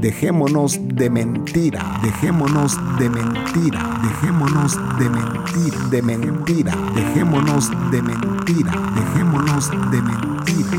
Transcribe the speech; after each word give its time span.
Dejémonos 0.00 0.78
de 0.94 1.08
mentira, 1.08 1.98
dejémonos 2.02 2.76
de 2.98 3.08
mentira, 3.08 3.98
dejémonos 4.02 4.76
de 4.98 5.08
mentira, 5.08 5.78
de 5.90 6.02
mentira, 6.02 6.76
dejémonos 6.94 7.70
de 7.90 8.02
mentira, 8.02 8.72
dejémonos 8.94 9.70
de 9.90 10.02
mentira. 10.02 10.78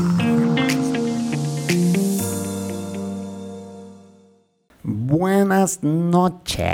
Buenas 4.84 5.82
noches. 5.82 6.64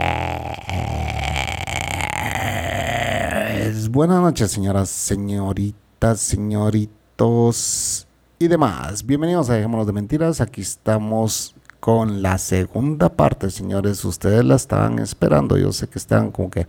Buenas 3.90 4.20
noches, 4.20 4.50
señoras, 4.50 4.90
señoritas, 4.90 6.20
señoritos 6.20 8.06
y 8.38 8.48
demás. 8.48 9.06
Bienvenidos 9.06 9.48
a 9.48 9.54
Dejémonos 9.54 9.86
de 9.86 9.94
Mentiras. 9.94 10.42
Aquí 10.42 10.60
estamos 10.60 11.54
con 11.84 12.22
la 12.22 12.38
segunda 12.38 13.10
parte, 13.10 13.50
señores. 13.50 14.02
Ustedes 14.06 14.42
la 14.42 14.54
estaban 14.54 14.98
esperando. 15.00 15.58
Yo 15.58 15.70
sé 15.70 15.86
que 15.86 15.98
están 15.98 16.30
como 16.30 16.48
que, 16.48 16.66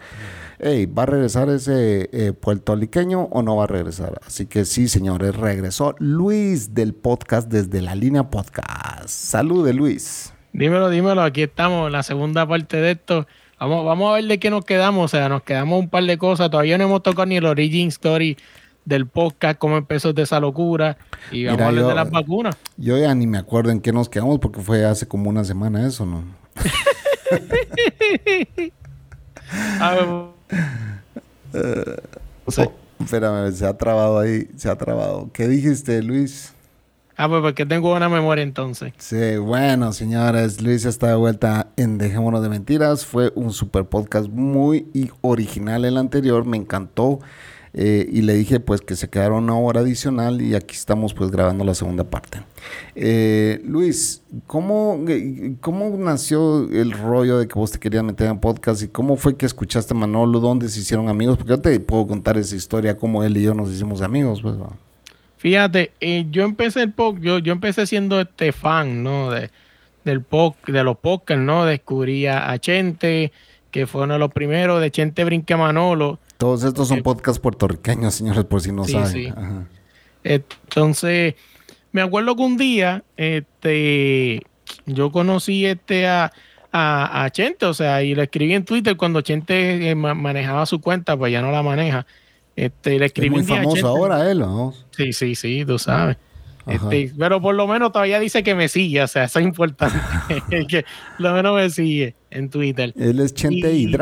hey, 0.59 0.87
¿va 0.87 1.03
a 1.03 1.05
regresar 1.05 1.47
ese 1.47 2.09
eh, 2.11 2.33
puertorriqueño 2.33 3.29
o 3.31 3.41
no 3.41 3.55
va 3.55 3.63
a 3.63 3.67
regresar? 3.67 4.19
Así 4.27 4.45
que 4.45 4.65
sí, 4.65 4.89
señores, 4.89 5.33
regresó 5.33 5.95
Luis 5.99 6.73
del 6.73 6.93
podcast 6.93 7.47
desde 7.49 7.81
la 7.81 7.95
línea 7.95 8.29
podcast. 8.29 9.07
Salude, 9.07 9.73
Luis. 9.73 10.33
Dímelo, 10.51 10.89
dímelo. 10.89 11.21
Aquí 11.21 11.43
estamos 11.43 11.87
en 11.87 11.93
la 11.93 12.03
segunda 12.03 12.45
parte 12.45 12.75
de 12.75 12.91
esto. 12.91 13.25
Vamos, 13.57 13.85
vamos 13.85 14.11
a 14.11 14.15
ver 14.15 14.25
de 14.25 14.37
qué 14.37 14.49
nos 14.49 14.65
quedamos. 14.65 15.05
O 15.05 15.07
sea, 15.07 15.29
nos 15.29 15.43
quedamos 15.43 15.79
un 15.79 15.87
par 15.87 16.03
de 16.03 16.17
cosas. 16.17 16.51
Todavía 16.51 16.77
no 16.77 16.83
hemos 16.83 17.03
tocado 17.03 17.25
ni 17.25 17.37
el 17.37 17.45
origin 17.45 17.87
story 17.87 18.35
del 18.85 19.07
podcast, 19.07 19.57
cómo 19.57 19.77
empezó 19.77 20.13
de 20.13 20.21
esa 20.21 20.39
locura. 20.39 20.97
Y 21.31 21.45
vamos 21.45 21.61
a 21.61 21.67
hablar 21.67 21.87
de 21.87 21.95
las 21.95 22.09
vacunas. 22.09 22.55
Yo 22.77 22.97
ya 22.97 23.13
ni 23.13 23.27
me 23.27 23.37
acuerdo 23.37 23.71
en 23.71 23.81
qué 23.81 23.91
nos 23.91 24.09
quedamos 24.09 24.39
porque 24.39 24.61
fue 24.61 24.85
hace 24.85 25.07
como 25.07 25.29
una 25.29 25.43
semana 25.43 25.85
eso, 25.85 26.05
¿no? 26.05 26.23
a 29.79 29.91
ver. 29.91 30.07
Uh, 31.53 32.01
espérame, 32.99 33.51
se 33.51 33.65
ha 33.65 33.77
trabado 33.77 34.19
ahí, 34.19 34.47
se 34.55 34.69
ha 34.69 34.77
trabado. 34.77 35.29
¿Qué 35.33 35.47
dijiste, 35.47 36.01
Luis? 36.01 36.55
Ah, 37.17 37.29
pues 37.29 37.41
porque 37.41 37.65
tengo 37.65 37.89
buena 37.89 38.09
memoria 38.09 38.43
entonces. 38.43 38.93
Sí, 38.97 39.37
bueno, 39.37 39.93
señores, 39.93 40.61
Luis 40.61 40.83
está 40.83 41.07
de 41.07 41.15
vuelta 41.15 41.67
en 41.77 41.97
Dejémonos 41.97 42.43
de 42.43 42.49
Mentiras. 42.49 43.05
Fue 43.05 43.31
un 43.35 43.53
super 43.53 43.85
podcast 43.85 44.27
muy 44.27 44.85
original 45.21 45.85
el 45.85 45.97
anterior, 45.97 46.43
me 46.43 46.57
encantó. 46.57 47.21
Eh, 47.77 48.07
y 48.09 48.21
le 48.21 48.35
dije 48.35 48.61
pues 48.61 48.79
que 48.79 48.95
se 48.95 49.09
quedara 49.09 49.33
una 49.33 49.53
hora 49.57 49.81
adicional 49.81 50.41
y 50.41 50.55
aquí 50.55 50.73
estamos 50.73 51.13
pues 51.13 51.29
grabando 51.29 51.65
la 51.65 51.75
segunda 51.75 52.05
parte. 52.05 52.39
Eh, 52.95 53.61
Luis, 53.65 54.23
¿cómo, 54.47 55.03
¿cómo 55.59 55.89
nació 55.97 56.69
el 56.71 56.93
rollo 56.93 57.37
de 57.37 57.49
que 57.49 57.55
vos 57.55 57.71
te 57.71 57.79
querías 57.79 58.05
meter 58.05 58.29
en 58.29 58.39
podcast 58.39 58.81
y 58.81 58.87
cómo 58.87 59.17
fue 59.17 59.35
que 59.35 59.45
escuchaste 59.45 59.93
a 59.93 59.97
Manolo? 59.97 60.39
¿Dónde 60.39 60.69
se 60.69 60.79
hicieron 60.79 61.09
amigos? 61.09 61.35
Porque 61.35 61.49
yo 61.49 61.59
te 61.59 61.77
puedo 61.81 62.07
contar 62.07 62.37
esa 62.37 62.55
historia, 62.55 62.95
cómo 62.95 63.25
él 63.25 63.35
y 63.35 63.43
yo 63.43 63.53
nos 63.53 63.69
hicimos 63.69 64.01
amigos. 64.01 64.41
Pues, 64.41 64.55
Fíjate, 65.35 65.91
eh, 65.99 66.27
yo 66.31 66.43
empecé 66.43 66.81
el 66.81 66.93
podcast, 66.93 67.25
yo, 67.25 67.39
yo 67.39 67.51
empecé 67.51 67.85
siendo 67.87 68.21
este 68.21 68.53
fan, 68.53 69.03
¿no? 69.03 69.31
De, 69.31 69.49
del 70.05 70.23
de 70.67 70.83
los 70.85 70.97
podcasts, 70.97 71.43
¿no? 71.43 71.65
Descubrí 71.65 72.25
a 72.25 72.57
Chente, 72.57 73.33
que 73.69 73.85
fue 73.85 74.03
uno 74.03 74.13
de 74.13 74.19
los 74.19 74.31
primeros, 74.31 74.79
de 74.79 74.91
Chente 74.91 75.25
Brinque 75.25 75.57
Manolo 75.57 76.19
todos 76.37 76.63
estos 76.63 76.87
son 76.87 77.01
podcasts 77.01 77.39
puertorriqueños, 77.39 78.15
señores, 78.15 78.45
por 78.45 78.61
si 78.61 78.71
no 78.71 78.85
saben. 78.85 79.67
Entonces, 80.23 81.35
me 81.91 82.01
acuerdo 82.01 82.35
que 82.35 82.41
un 82.41 82.57
día, 82.57 83.03
este, 83.15 84.41
yo 84.85 85.11
conocí 85.11 85.65
este 85.65 86.07
a, 86.07 86.31
a, 86.71 87.29
Chente, 87.29 87.65
o 87.65 87.73
sea, 87.73 88.03
y 88.03 88.15
le 88.15 88.23
escribí 88.23 88.53
en 88.53 88.65
Twitter 88.65 88.97
cuando 88.97 89.21
Chente 89.21 89.89
eh, 89.89 89.95
manejaba 89.95 90.65
su 90.65 90.81
cuenta, 90.81 91.15
pues 91.15 91.31
ya 91.31 91.41
no 91.41 91.51
la 91.51 91.63
maneja. 91.63 92.05
Este, 92.55 92.99
le 92.99 93.05
escribí 93.05 93.27
es 93.27 93.47
muy 93.47 93.57
famoso 93.57 93.87
ahora 93.87 94.29
él, 94.29 94.39
¿no? 94.39 94.73
Sí, 94.91 95.13
sí, 95.13 95.35
sí, 95.35 95.63
tú 95.65 95.79
sabes. 95.79 96.17
Este, 96.67 97.13
pero 97.17 97.39
por 97.39 97.53
lo 97.53 97.67
menos 97.67 97.91
todavía 97.91 98.19
dice 98.19 98.41
que 98.41 98.55
me 98.55 98.67
sigue, 98.67 99.03
o 99.03 99.07
sea, 99.07 99.25
eso 99.25 99.39
es 99.39 99.45
importante. 99.45 99.97
que 100.67 100.83
lo 101.17 101.31
menos 101.33 101.55
me 101.55 101.69
sigue 101.69 102.15
en 102.31 102.49
Twitter. 102.49 102.93
Él 102.97 103.19
es 103.19 103.33
Chente 103.33 103.71
y, 103.73 103.83
y 103.83 103.97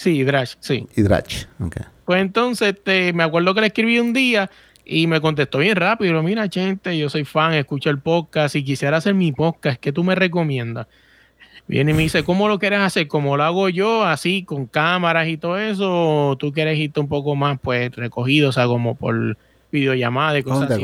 Sí, 0.00 0.18
Hidrach, 0.18 0.56
sí. 0.60 0.86
Hidrach, 0.96 1.44
ok. 1.58 1.76
Pues 2.06 2.22
entonces 2.22 2.68
este, 2.68 3.12
me 3.12 3.22
acuerdo 3.22 3.52
que 3.52 3.60
le 3.60 3.66
escribí 3.66 3.98
un 3.98 4.14
día 4.14 4.50
y 4.82 5.06
me 5.06 5.20
contestó 5.20 5.58
bien 5.58 5.76
rápido. 5.76 6.22
Mira, 6.22 6.48
gente, 6.50 6.96
yo 6.96 7.10
soy 7.10 7.26
fan, 7.26 7.52
escucho 7.52 7.90
el 7.90 7.98
podcast 7.98 8.56
y 8.56 8.64
quisiera 8.64 8.96
hacer 8.96 9.12
mi 9.12 9.30
podcast. 9.32 9.78
¿Qué 9.78 9.92
tú 9.92 10.02
me 10.02 10.14
recomiendas? 10.14 10.86
Viene 11.66 11.90
y 11.90 11.94
me 11.94 12.02
dice, 12.04 12.24
¿cómo 12.24 12.48
lo 12.48 12.58
quieres 12.58 12.80
hacer? 12.80 13.08
¿Cómo 13.08 13.36
lo 13.36 13.42
hago 13.42 13.68
yo? 13.68 14.02
Así, 14.02 14.42
con 14.42 14.64
cámaras 14.64 15.28
y 15.28 15.36
todo 15.36 15.58
eso. 15.58 16.30
¿O 16.30 16.36
tú 16.38 16.50
quieres 16.50 16.78
irte 16.78 16.98
un 16.98 17.08
poco 17.08 17.36
más, 17.36 17.58
pues, 17.60 17.94
recogido? 17.94 18.48
O 18.48 18.52
sea, 18.52 18.64
como 18.64 18.94
por 18.94 19.36
videollamada 19.70 20.38
y 20.38 20.42
cosas 20.42 20.70
así. 20.70 20.82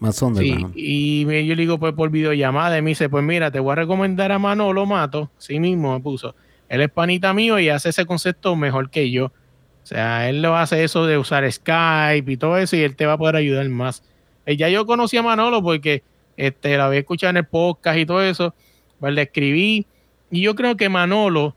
más 0.00 0.22
underground. 0.22 0.72
Sí, 0.72 0.80
y 0.80 1.46
yo 1.46 1.54
le 1.54 1.60
digo, 1.60 1.78
pues, 1.78 1.92
por 1.92 2.08
videollamada. 2.08 2.78
Y 2.78 2.80
me 2.80 2.92
dice, 2.92 3.10
pues, 3.10 3.24
mira, 3.24 3.50
te 3.50 3.60
voy 3.60 3.72
a 3.72 3.74
recomendar 3.74 4.32
a 4.32 4.38
Manolo 4.38 4.86
Mato. 4.86 5.30
Sí 5.36 5.60
mismo 5.60 5.92
me 5.92 6.00
puso 6.00 6.34
él 6.68 6.80
es 6.80 6.90
panita 6.90 7.32
mío 7.34 7.58
y 7.58 7.68
hace 7.68 7.90
ese 7.90 8.06
concepto 8.06 8.56
mejor 8.56 8.90
que 8.90 9.10
yo. 9.10 9.26
O 9.26 9.86
sea, 9.86 10.28
él 10.28 10.40
lo 10.40 10.56
hace 10.56 10.82
eso 10.82 11.06
de 11.06 11.18
usar 11.18 11.50
Skype 11.50 12.30
y 12.30 12.36
todo 12.36 12.56
eso 12.56 12.74
y 12.76 12.82
él 12.82 12.96
te 12.96 13.06
va 13.06 13.14
a 13.14 13.18
poder 13.18 13.36
ayudar 13.36 13.68
más. 13.68 14.02
Eh, 14.46 14.56
ya 14.56 14.68
yo 14.68 14.86
conocí 14.86 15.16
a 15.16 15.22
Manolo 15.22 15.62
porque 15.62 16.02
este, 16.36 16.76
la 16.76 16.86
había 16.86 17.00
escuchado 17.00 17.30
en 17.30 17.36
el 17.38 17.46
podcast 17.46 17.98
y 17.98 18.06
todo 18.06 18.22
eso. 18.22 18.54
Pues 18.98 19.12
le 19.12 19.22
escribí 19.22 19.86
y 20.30 20.40
yo 20.40 20.54
creo 20.54 20.76
que 20.76 20.88
Manolo 20.88 21.54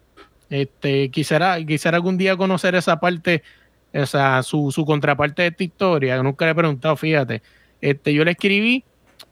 este, 0.49 1.09
quisiera, 1.09 1.63
quisiera 1.65 1.97
algún 1.97 2.17
día 2.17 2.35
conocer 2.35 2.75
esa 2.75 2.99
parte, 2.99 3.43
esa, 3.93 4.43
su, 4.43 4.71
su 4.71 4.85
contraparte 4.85 5.43
de 5.43 5.47
esta 5.49 5.63
historia. 5.63 6.21
Nunca 6.21 6.45
le 6.45 6.51
he 6.51 6.55
preguntado, 6.55 6.95
fíjate. 6.97 7.41
Este, 7.79 8.13
yo 8.13 8.25
le 8.25 8.31
escribí 8.31 8.83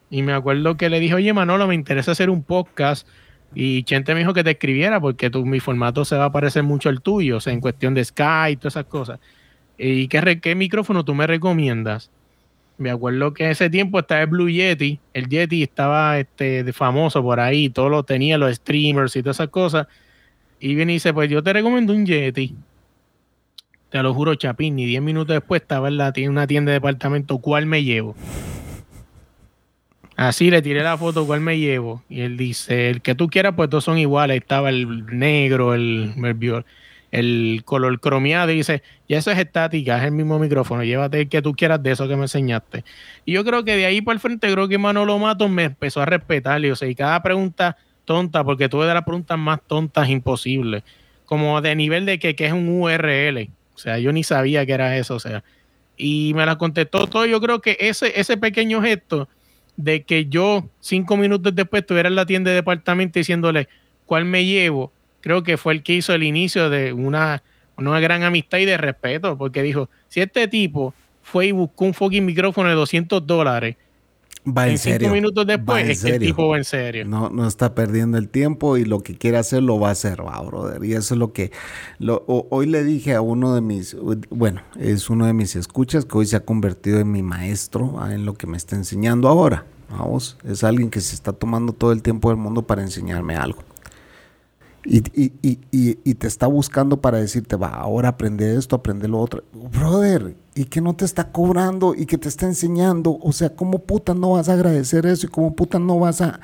y 0.09 0.21
me 0.21 0.33
acuerdo 0.33 0.77
que 0.77 0.89
le 0.89 0.99
dije, 0.99 1.15
oye 1.15 1.33
Manolo, 1.33 1.67
me 1.67 1.75
interesa 1.75 2.11
hacer 2.11 2.29
un 2.29 2.43
podcast 2.43 3.07
y 3.53 3.83
Chente 3.83 4.13
me 4.13 4.19
dijo 4.19 4.33
que 4.33 4.43
te 4.43 4.51
escribiera 4.51 4.99
porque 4.99 5.29
tu, 5.29 5.45
mi 5.45 5.59
formato 5.59 6.03
se 6.03 6.15
va 6.17 6.25
a 6.25 6.31
parecer 6.31 6.63
mucho 6.63 6.89
al 6.89 7.01
tuyo, 7.01 7.37
o 7.37 7.39
sea, 7.39 7.53
en 7.53 7.61
cuestión 7.61 7.93
de 7.93 8.03
Skype 8.03 8.51
y 8.51 8.55
todas 8.57 8.73
esas 8.73 8.85
cosas. 8.85 9.19
¿Y 9.77 10.07
qué, 10.07 10.55
micrófono 10.55 11.05
tú 11.05 11.13
me 11.15 11.27
recomiendas? 11.27 12.11
Me 12.77 12.91
acuerdo 12.91 13.33
que 13.33 13.45
en 13.45 13.51
ese 13.51 13.69
tiempo 13.69 13.99
estaba 13.99 14.21
el 14.21 14.27
Blue 14.27 14.49
Yeti, 14.49 14.99
el 15.13 15.29
Yeti 15.29 15.63
estaba 15.63 16.19
este, 16.19 16.71
famoso 16.73 17.21
por 17.23 17.39
ahí, 17.39 17.69
todo 17.69 17.87
lo 17.87 18.03
tenía, 18.03 18.37
los 18.37 18.53
streamers 18.55 19.15
y 19.15 19.21
todas 19.21 19.37
esas 19.37 19.49
cosas. 19.49 19.87
Y 20.59 20.75
viene 20.75 20.93
y 20.93 20.95
dice, 20.95 21.13
pues 21.13 21.29
yo 21.29 21.41
te 21.41 21.53
recomiendo 21.53 21.93
un 21.93 22.05
Yeti. 22.05 22.55
Te 23.89 24.03
lo 24.03 24.13
juro, 24.13 24.35
Chapín, 24.35 24.77
y 24.79 24.85
10 24.85 25.01
minutos 25.01 25.33
después 25.33 25.61
estaba 25.61 25.87
en 25.87 25.97
la 25.97 26.11
tienda, 26.11 26.31
una 26.31 26.47
tienda 26.47 26.71
de 26.71 26.75
departamento, 26.75 27.37
¿cuál 27.37 27.65
me 27.65 27.83
llevo? 27.83 28.15
Así 30.15 30.49
le 30.49 30.61
tiré 30.61 30.81
la 30.81 30.97
foto, 30.97 31.25
¿cuál 31.25 31.41
me 31.41 31.59
llevo? 31.59 32.01
Y 32.07 32.21
él 32.21 32.37
dice, 32.37 32.89
el 32.89 33.01
que 33.01 33.15
tú 33.15 33.27
quieras, 33.27 33.53
pues 33.55 33.69
todos 33.69 33.83
son 33.83 33.97
iguales. 33.97 34.37
Estaba 34.37 34.69
el 34.69 35.05
negro, 35.07 35.73
el, 35.73 36.13
el, 36.23 36.65
el 37.11 37.63
color 37.65 37.99
cromeado. 37.99 38.51
Y 38.51 38.55
dice, 38.55 38.81
ya 39.09 39.17
eso 39.17 39.31
es 39.31 39.37
estática, 39.37 39.97
es 39.97 40.05
el 40.05 40.11
mismo 40.11 40.39
micrófono. 40.39 40.83
Llévate 40.83 41.21
el 41.21 41.29
que 41.29 41.41
tú 41.41 41.53
quieras 41.53 41.83
de 41.83 41.91
eso 41.91 42.07
que 42.07 42.15
me 42.15 42.23
enseñaste. 42.23 42.85
Y 43.25 43.33
yo 43.33 43.43
creo 43.43 43.65
que 43.65 43.75
de 43.75 43.85
ahí 43.85 44.01
para 44.01 44.13
el 44.13 44.19
frente, 44.21 44.51
creo 44.51 44.69
que 44.69 44.77
Manolo 44.77 45.19
Matos 45.19 45.49
me 45.49 45.65
empezó 45.65 46.01
a 46.01 46.05
respetar. 46.05 46.63
Y, 46.63 46.71
o 46.71 46.75
sea, 46.77 46.87
y 46.87 46.95
cada 46.95 47.21
pregunta 47.21 47.75
tonta, 48.05 48.43
porque 48.43 48.69
tuve 48.69 48.85
de 48.85 48.93
las 48.93 49.03
preguntas 49.03 49.37
más 49.37 49.59
tontas 49.67 50.07
imposibles. 50.09 50.83
Como 51.25 51.59
de 51.61 51.75
nivel 51.75 52.05
de 52.05 52.19
que, 52.19 52.35
es 52.37 52.53
un 52.53 52.69
URL. 52.69 53.49
O 53.73 53.77
sea, 53.77 53.99
yo 53.99 54.13
ni 54.13 54.23
sabía 54.23 54.65
que 54.65 54.71
era 54.71 54.95
eso. 54.95 55.15
O 55.15 55.19
sea, 55.19 55.43
y 55.97 56.31
me 56.35 56.45
la 56.45 56.57
contestó 56.57 57.05
todo. 57.07 57.25
Yo 57.25 57.41
creo 57.41 57.59
que 57.59 57.75
ese, 57.81 58.17
ese 58.17 58.37
pequeño 58.37 58.81
gesto 58.81 59.27
de 59.77 60.03
que 60.03 60.25
yo 60.27 60.69
cinco 60.79 61.17
minutos 61.17 61.53
después 61.55 61.81
estuviera 61.81 62.09
en 62.09 62.15
la 62.15 62.25
tienda 62.25 62.51
de 62.51 62.55
departamento 62.55 63.19
diciéndole 63.19 63.67
cuál 64.05 64.25
me 64.25 64.45
llevo, 64.45 64.91
creo 65.21 65.43
que 65.43 65.57
fue 65.57 65.73
el 65.73 65.83
que 65.83 65.93
hizo 65.93 66.13
el 66.13 66.23
inicio 66.23 66.69
de 66.69 66.93
una, 66.93 67.43
una 67.77 67.99
gran 67.99 68.23
amistad 68.23 68.59
y 68.59 68.65
de 68.65 68.77
respeto, 68.77 69.37
porque 69.37 69.63
dijo, 69.63 69.89
si 70.07 70.21
este 70.21 70.47
tipo 70.47 70.93
fue 71.21 71.47
y 71.47 71.51
buscó 71.51 71.85
un 71.85 71.93
fucking 71.93 72.25
micrófono 72.25 72.69
de 72.69 72.75
200 72.75 73.25
dólares 73.25 73.75
Va 74.45 74.67
en, 74.67 74.77
serio. 74.77 75.07
cinco 75.07 75.13
minutos 75.13 75.47
después 75.47 75.89
es 75.89 76.03
que 76.03 76.15
el 76.15 76.19
tipo 76.19 76.49
va 76.49 76.57
en 76.57 76.63
serio. 76.63 77.05
No, 77.05 77.29
no 77.29 77.47
está 77.47 77.73
perdiendo 77.73 78.17
el 78.17 78.29
tiempo 78.29 78.77
y 78.77 78.85
lo 78.85 79.01
que 79.01 79.17
quiere 79.17 79.37
hacer 79.37 79.63
lo 79.63 79.79
va 79.79 79.89
a 79.89 79.91
hacer, 79.91 80.25
va, 80.25 80.39
brother. 80.41 80.83
Y 80.83 80.93
eso 80.93 81.15
es 81.15 81.19
lo 81.19 81.33
que... 81.33 81.51
Lo, 81.97 82.23
hoy 82.27 82.67
le 82.67 82.83
dije 82.83 83.15
a 83.15 83.21
uno 83.21 83.55
de 83.55 83.61
mis... 83.61 83.95
Bueno, 84.29 84.61
es 84.79 85.09
uno 85.09 85.25
de 85.25 85.33
mis 85.33 85.55
escuchas 85.55 86.05
que 86.05 86.17
hoy 86.17 86.25
se 86.27 86.35
ha 86.35 86.41
convertido 86.41 86.99
en 86.99 87.11
mi 87.11 87.23
maestro, 87.23 87.95
ah, 87.99 88.13
en 88.13 88.25
lo 88.25 88.35
que 88.35 88.45
me 88.45 88.57
está 88.57 88.75
enseñando 88.75 89.27
ahora. 89.29 89.65
Vamos, 89.89 90.37
es 90.43 90.63
alguien 90.63 90.89
que 90.89 91.01
se 91.01 91.15
está 91.15 91.33
tomando 91.33 91.73
todo 91.73 91.91
el 91.91 92.01
tiempo 92.01 92.29
del 92.29 92.37
mundo 92.37 92.61
para 92.63 92.81
enseñarme 92.81 93.35
algo. 93.35 93.63
Y, 94.85 94.97
y, 95.19 95.31
y, 95.41 95.97
y, 96.03 96.13
te 96.13 96.27
está 96.27 96.45
buscando 96.45 97.01
para 97.01 97.17
decirte, 97.17 97.55
va, 97.55 97.69
ahora 97.69 98.09
aprende 98.09 98.55
esto, 98.55 98.75
aprende 98.75 99.07
lo 99.07 99.19
otro. 99.19 99.43
Brother, 99.51 100.35
y 100.55 100.65
que 100.65 100.79
no 100.79 100.95
te 100.95 101.03
está 101.03 101.31
cobrando 101.31 101.93
y 101.93 102.05
que 102.05 102.17
te 102.17 102.29
está 102.29 102.45
enseñando. 102.45 103.19
O 103.21 103.33
sea, 103.33 103.49
¿cómo 103.49 103.79
puta 103.79 104.13
no 104.13 104.31
vas 104.31 104.47
a 104.47 104.53
agradecer 104.53 105.05
eso? 105.05 105.27
Y 105.27 105.29
cómo 105.29 105.53
puta 105.53 105.77
no 105.77 105.99
vas 105.99 106.21
a... 106.21 106.39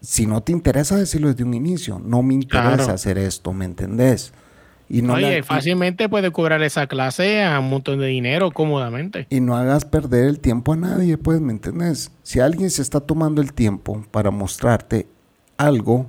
Si 0.00 0.26
no 0.26 0.42
te 0.42 0.50
interesa 0.50 0.96
decirlo 0.96 1.28
desde 1.28 1.44
un 1.44 1.54
inicio, 1.54 2.00
no 2.04 2.22
me 2.22 2.34
interesa 2.34 2.94
hacer 2.94 3.18
esto, 3.18 3.52
¿me 3.52 3.66
entendés? 3.66 4.32
Y 4.88 5.02
no 5.02 5.14
Oye, 5.14 5.42
fácilmente 5.42 6.08
puede 6.08 6.32
cobrar 6.32 6.62
esa 6.62 6.86
clase 6.86 7.44
a 7.44 7.60
un 7.60 7.70
montón 7.70 8.00
de 8.00 8.06
dinero 8.06 8.50
cómodamente. 8.50 9.26
Y 9.30 9.40
no 9.40 9.54
hagas 9.54 9.84
perder 9.84 10.26
el 10.26 10.40
tiempo 10.40 10.72
a 10.72 10.76
nadie, 10.76 11.18
pues, 11.18 11.40
¿me 11.40 11.52
entendés? 11.52 12.10
Si 12.22 12.40
alguien 12.40 12.68
se 12.70 12.82
está 12.82 13.00
tomando 13.00 13.40
el 13.40 13.52
tiempo 13.52 14.04
para 14.10 14.30
mostrarte 14.30 15.06
algo, 15.56 16.06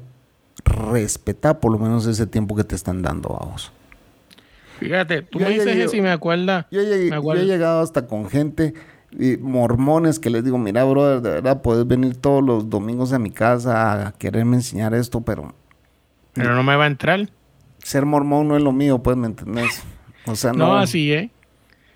respeta 0.65 1.59
por 1.59 1.71
lo 1.71 1.77
menos 1.77 2.07
ese 2.07 2.25
tiempo 2.25 2.55
que 2.55 2.63
te 2.63 2.75
están 2.75 3.01
dando 3.01 3.37
a 3.39 3.45
vos. 3.45 3.71
Fíjate, 4.83 5.21
tú 5.23 5.39
me 5.39 5.49
dices 5.49 5.75
eso 5.75 5.95
y 5.95 6.01
me 6.01 6.11
acuerda. 6.11 6.67
Yo, 6.71 6.81
he 6.81 7.45
llegado 7.45 7.81
hasta 7.81 8.07
con 8.07 8.29
gente, 8.29 8.73
y 9.11 9.37
mormones, 9.37 10.19
que 10.19 10.29
les 10.29 10.43
digo, 10.43 10.57
mira, 10.57 10.83
brother, 10.83 11.21
de 11.21 11.29
verdad, 11.29 11.61
puedes 11.61 11.87
venir 11.87 12.15
todos 12.15 12.43
los 12.43 12.69
domingos 12.69 13.13
a 13.13 13.19
mi 13.19 13.31
casa 13.31 14.07
a 14.07 14.11
quererme 14.13 14.57
enseñar 14.57 14.93
esto, 14.93 15.21
pero... 15.21 15.53
Pero 16.33 16.55
no 16.55 16.63
me 16.63 16.75
va 16.75 16.85
a 16.85 16.87
entrar. 16.87 17.29
Ser 17.83 18.05
mormón 18.05 18.47
no 18.47 18.57
es 18.57 18.63
lo 18.63 18.71
mío, 18.71 19.03
pues, 19.03 19.15
¿me 19.15 19.27
entendés? 19.27 19.83
O 20.25 20.35
sea, 20.35 20.51
no... 20.51 20.67
No, 20.67 20.77
así, 20.77 21.13
¿eh? 21.13 21.29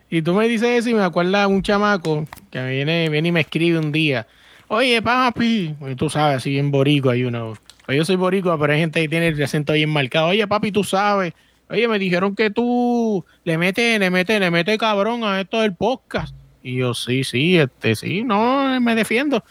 Y 0.09 0.21
tú 0.21 0.33
me 0.33 0.47
dices 0.47 0.69
eso 0.69 0.89
y 0.89 0.93
me 0.93 1.03
acuerda 1.03 1.47
un 1.47 1.61
chamaco 1.61 2.25
que 2.51 2.65
viene, 2.69 3.09
viene 3.09 3.29
y 3.29 3.31
me 3.31 3.41
escribe 3.41 3.79
un 3.79 3.91
día. 3.91 4.27
Oye, 4.69 5.01
papi, 5.01 5.75
y 5.89 5.95
tú 5.95 6.09
sabes, 6.09 6.37
así 6.37 6.57
en 6.59 6.71
borico 6.71 7.09
hay 7.09 7.23
uno 7.23 7.55
pues 7.87 7.97
yo 7.97 8.03
soy 8.03 8.17
boricua, 8.17 8.59
pero 8.59 8.73
hay 8.73 8.79
gente 8.79 9.01
que 9.01 9.07
tiene 9.07 9.29
el 9.29 9.41
acento 9.41 9.71
bien 9.71 9.89
marcado. 9.89 10.27
Oye, 10.27 10.45
papi, 10.45 10.73
tú 10.73 10.83
sabes. 10.83 11.33
Oye, 11.69 11.87
me 11.87 11.99
dijeron 11.99 12.35
que 12.35 12.49
tú 12.49 13.25
le 13.43 13.57
metes, 13.57 13.99
le 13.99 14.09
metes, 14.09 14.39
le 14.39 14.51
metes 14.51 14.77
cabrón 14.77 15.23
a 15.23 15.41
esto 15.41 15.61
del 15.61 15.75
podcast. 15.75 16.33
Y 16.63 16.77
yo, 16.77 16.93
sí, 16.93 17.23
sí, 17.23 17.57
este, 17.57 17.95
sí, 17.95 18.23
no, 18.23 18.79
me 18.79 18.95
defiendo. 18.95 19.43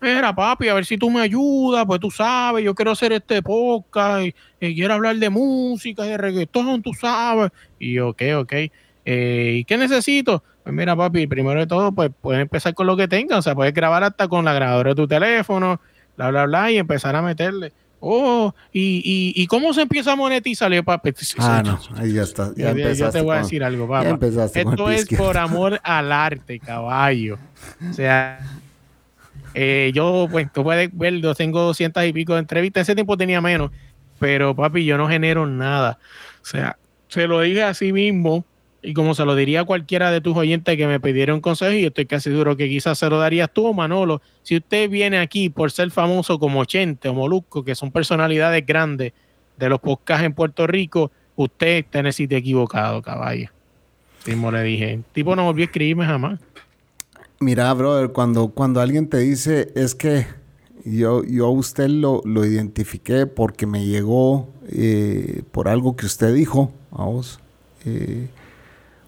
Mira, 0.00 0.34
papi, 0.34 0.68
a 0.68 0.74
ver 0.74 0.84
si 0.84 0.98
tú 0.98 1.10
me 1.10 1.22
ayudas, 1.22 1.86
pues 1.86 1.98
tú 1.98 2.10
sabes, 2.10 2.62
yo 2.62 2.74
quiero 2.74 2.90
hacer 2.90 3.12
este 3.12 3.42
podcast 3.42 4.26
y, 4.60 4.74
quiero 4.74 4.94
hablar 4.94 5.16
de 5.16 5.30
música, 5.30 6.02
de 6.02 6.18
reggaetón, 6.18 6.82
tú 6.82 6.92
sabes. 6.92 7.50
Y 7.78 7.94
yo, 7.94 8.08
ok, 8.10 8.22
ok. 8.36 8.52
Eh, 9.06 9.56
¿Y 9.60 9.64
qué 9.64 9.78
necesito? 9.78 10.42
Pues 10.62 10.74
mira, 10.74 10.94
papi, 10.94 11.26
primero 11.26 11.60
de 11.60 11.66
todo, 11.66 11.92
pues 11.92 12.10
puedes 12.20 12.42
empezar 12.42 12.74
con 12.74 12.86
lo 12.86 12.96
que 12.98 13.08
tengas. 13.08 13.38
O 13.38 13.42
sea, 13.42 13.54
puedes 13.54 13.72
grabar 13.72 14.04
hasta 14.04 14.28
con 14.28 14.44
la 14.44 14.52
grabadora 14.52 14.90
de 14.90 14.96
tu 14.96 15.08
teléfono, 15.08 15.80
bla, 16.18 16.30
bla, 16.30 16.44
bla, 16.44 16.70
y 16.70 16.76
empezar 16.76 17.16
a 17.16 17.22
meterle. 17.22 17.72
Oh, 18.06 18.54
y, 18.70 19.32
y, 19.34 19.46
cómo 19.46 19.72
se 19.72 19.80
empieza 19.80 20.12
a 20.12 20.16
monetizar, 20.16 20.70
papi. 20.84 21.14
Ah, 21.38 21.62
no, 21.64 21.80
ahí 21.96 22.12
ya 22.12 22.22
está. 22.22 22.52
Ya, 22.54 22.74
ya 22.92 23.10
te 23.10 23.22
voy 23.22 23.34
a 23.34 23.38
decir 23.38 23.64
algo, 23.64 23.88
papá. 23.88 24.18
Esto 24.54 24.90
es 24.90 25.08
por 25.08 25.38
amor 25.38 25.80
al 25.82 26.12
arte, 26.12 26.60
caballo. 26.60 27.38
O 27.88 27.94
sea, 27.94 28.40
eh, 29.54 29.90
yo, 29.94 30.28
pues, 30.30 30.52
tú 30.52 30.62
puedes 30.62 30.94
ver, 30.94 31.14
yo 31.22 31.34
tengo 31.34 31.62
doscientas 31.62 32.04
y 32.04 32.12
pico 32.12 32.34
de 32.34 32.40
entrevistas. 32.40 32.82
Ese 32.82 32.94
tiempo 32.94 33.16
tenía 33.16 33.40
menos, 33.40 33.70
pero 34.18 34.54
papi, 34.54 34.84
yo 34.84 34.98
no 34.98 35.08
genero 35.08 35.46
nada. 35.46 35.98
O 36.42 36.44
sea, 36.44 36.76
se 37.08 37.26
lo 37.26 37.40
dije 37.40 37.62
así 37.62 37.90
mismo 37.90 38.44
y 38.84 38.92
como 38.92 39.14
se 39.14 39.24
lo 39.24 39.34
diría 39.34 39.62
a 39.62 39.64
cualquiera 39.64 40.10
de 40.10 40.20
tus 40.20 40.36
oyentes 40.36 40.76
que 40.76 40.86
me 40.86 41.00
pidieron 41.00 41.40
consejo, 41.40 41.72
y 41.72 41.86
estoy 41.86 42.04
casi 42.04 42.28
duro 42.28 42.54
que 42.56 42.68
quizás 42.68 42.98
se 42.98 43.08
lo 43.08 43.18
darías 43.18 43.50
tú, 43.52 43.72
Manolo, 43.72 44.20
si 44.42 44.56
usted 44.56 44.90
viene 44.90 45.18
aquí 45.18 45.48
por 45.48 45.72
ser 45.72 45.90
famoso 45.90 46.38
como 46.38 46.64
Chente 46.66 47.08
o 47.08 47.14
Molusco, 47.14 47.64
que 47.64 47.74
son 47.74 47.90
personalidades 47.90 48.64
grandes 48.66 49.14
de 49.56 49.68
los 49.70 49.80
podcasts 49.80 50.26
en 50.26 50.34
Puerto 50.34 50.66
Rico, 50.66 51.10
usted 51.34 51.78
está 51.78 52.00
en 52.00 52.06
el 52.06 52.12
sitio 52.12 52.36
equivocado, 52.36 53.00
caballo. 53.00 53.48
Mismo 54.26 54.50
le 54.50 54.62
dije, 54.62 55.00
tipo 55.12 55.34
no 55.34 55.44
volvió 55.44 55.64
a 55.64 55.66
escribirme 55.66 56.04
jamás. 56.04 56.38
Mira, 57.40 57.72
brother, 57.72 58.10
cuando, 58.10 58.48
cuando 58.48 58.80
alguien 58.80 59.08
te 59.08 59.18
dice, 59.18 59.72
es 59.74 59.94
que 59.94 60.26
yo, 60.84 61.24
yo 61.24 61.46
a 61.46 61.50
usted 61.50 61.88
lo, 61.88 62.20
lo 62.24 62.44
identifiqué 62.44 63.26
porque 63.26 63.66
me 63.66 63.86
llegó 63.86 64.48
eh, 64.68 65.42
por 65.52 65.68
algo 65.68 65.96
que 65.96 66.04
usted 66.04 66.34
dijo, 66.34 66.70
a 66.90 67.04
vos. 67.04 67.40
Eh, 67.86 68.28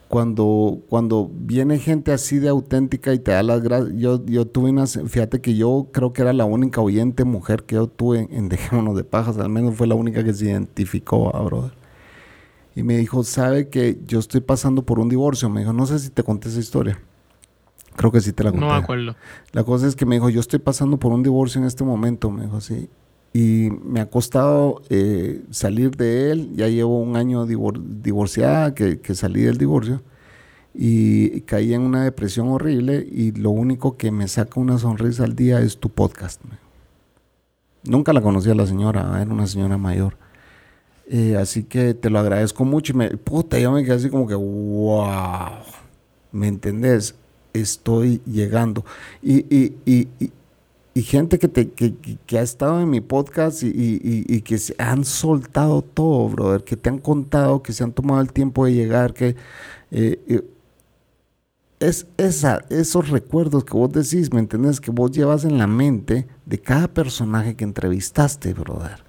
cuando, 0.08 0.82
cuando 0.88 1.30
viene 1.32 1.78
gente 1.78 2.12
así 2.12 2.38
de 2.38 2.48
auténtica 2.48 3.12
y 3.12 3.18
te 3.18 3.32
da 3.32 3.42
las 3.42 3.60
gracias, 3.60 3.94
yo, 3.96 4.24
yo 4.24 4.46
tuve 4.46 4.70
una, 4.70 4.86
fíjate 4.86 5.40
que 5.40 5.56
yo 5.56 5.88
creo 5.92 6.12
que 6.12 6.22
era 6.22 6.32
la 6.32 6.44
única 6.44 6.80
oyente 6.80 7.24
mujer 7.24 7.64
que 7.64 7.74
yo 7.74 7.88
tuve 7.88 8.28
en, 8.30 8.48
Dejémonos 8.48 8.96
de 8.96 9.04
Pajas, 9.04 9.38
al 9.38 9.48
menos 9.48 9.74
fue 9.74 9.86
la 9.86 9.94
única 9.94 10.22
que 10.22 10.32
se 10.32 10.46
identificó 10.46 11.34
a 11.34 11.42
brother. 11.42 11.72
Y 12.76 12.82
me 12.82 12.98
dijo, 12.98 13.24
sabe 13.24 13.68
que 13.70 13.98
yo 14.06 14.18
estoy 14.18 14.42
pasando 14.42 14.82
por 14.82 15.00
un 15.00 15.08
divorcio. 15.08 15.48
Me 15.48 15.60
dijo, 15.60 15.72
no 15.72 15.86
sé 15.86 15.98
si 15.98 16.10
te 16.10 16.22
conté 16.22 16.50
esa 16.50 16.60
historia. 16.60 17.00
Creo 17.96 18.12
que 18.12 18.20
sí 18.20 18.34
te 18.34 18.44
la 18.44 18.50
conté. 18.50 18.66
No 18.66 18.72
me 18.72 18.78
acuerdo. 18.78 19.16
La 19.52 19.64
cosa 19.64 19.86
es 19.86 19.96
que 19.96 20.04
me 20.04 20.16
dijo, 20.16 20.28
yo 20.28 20.40
estoy 20.40 20.58
pasando 20.58 20.98
por 20.98 21.10
un 21.12 21.22
divorcio 21.22 21.58
en 21.58 21.66
este 21.66 21.84
momento. 21.84 22.30
Me 22.30 22.42
dijo 22.42 22.58
así. 22.58 22.90
Y 23.36 23.68
me 23.84 24.00
ha 24.00 24.06
costado 24.06 24.80
eh, 24.88 25.42
salir 25.50 25.94
de 25.94 26.30
él. 26.30 26.52
Ya 26.56 26.68
llevo 26.68 26.98
un 27.02 27.16
año 27.16 27.44
divorciada, 27.44 28.74
que, 28.74 28.98
salí 29.14 29.42
del 29.42 29.58
divorcio. 29.58 30.00
Y 30.72 31.42
caí 31.42 31.74
en 31.74 31.82
una 31.82 32.02
depresión 32.02 32.48
horrible. 32.48 33.06
Y 33.06 33.32
lo 33.32 33.50
único 33.50 33.98
que 33.98 34.10
me 34.10 34.26
saca 34.26 34.58
una 34.58 34.78
sonrisa 34.78 35.24
al 35.24 35.36
día 35.36 35.60
es 35.60 35.76
tu 35.76 35.90
podcast. 35.90 36.40
Nunca 37.84 38.14
la 38.14 38.22
conocí 38.22 38.48
a 38.48 38.54
la 38.54 38.66
señora, 38.66 39.20
era 39.20 39.30
una 39.30 39.46
señora 39.46 39.76
mayor. 39.76 40.16
Eh, 41.06 41.36
así 41.36 41.64
que 41.64 41.92
te 41.92 42.08
lo 42.08 42.18
agradezco 42.18 42.64
mucho. 42.64 42.94
Y 42.94 42.96
me, 42.96 43.10
puta, 43.18 43.58
yo 43.58 43.70
me 43.70 43.84
quedé 43.84 43.96
así 43.96 44.08
como 44.08 44.26
que, 44.26 44.34
wow. 44.34 45.58
¿Me 46.32 46.48
entendés? 46.48 47.16
Estoy 47.52 48.22
llegando. 48.24 48.82
y, 49.20 49.40
y, 49.54 49.76
y 49.84 50.08
gente 51.02 51.38
que, 51.38 51.48
te, 51.48 51.70
que, 51.70 51.94
que, 52.26 52.38
ha 52.38 52.42
estado 52.42 52.80
en 52.80 52.88
mi 52.88 53.00
podcast 53.00 53.62
y, 53.62 53.70
y, 53.72 54.40
que 54.40 54.56
se 54.56 54.74
han 54.78 55.04
soltado 55.04 55.82
todo, 55.82 56.28
brother, 56.28 56.64
que 56.64 56.76
te 56.76 56.88
han 56.88 56.98
contado, 56.98 57.62
que 57.62 57.72
se 57.72 57.84
han 57.84 57.92
tomado 57.92 58.20
el 58.20 58.32
tiempo 58.32 58.64
de 58.64 58.72
llegar, 58.72 59.12
que 59.12 59.36
eh, 59.90 60.18
eh, 60.26 60.42
es 61.80 62.06
esa, 62.16 62.64
esos 62.70 63.10
recuerdos 63.10 63.64
que 63.64 63.76
vos 63.76 63.92
decís, 63.92 64.32
¿me 64.32 64.40
entendés? 64.40 64.80
Que 64.80 64.90
vos 64.90 65.10
llevas 65.10 65.44
en 65.44 65.58
la 65.58 65.66
mente 65.66 66.26
de 66.46 66.58
cada 66.58 66.88
personaje 66.88 67.54
que 67.54 67.64
entrevistaste, 67.64 68.54
brother. 68.54 69.04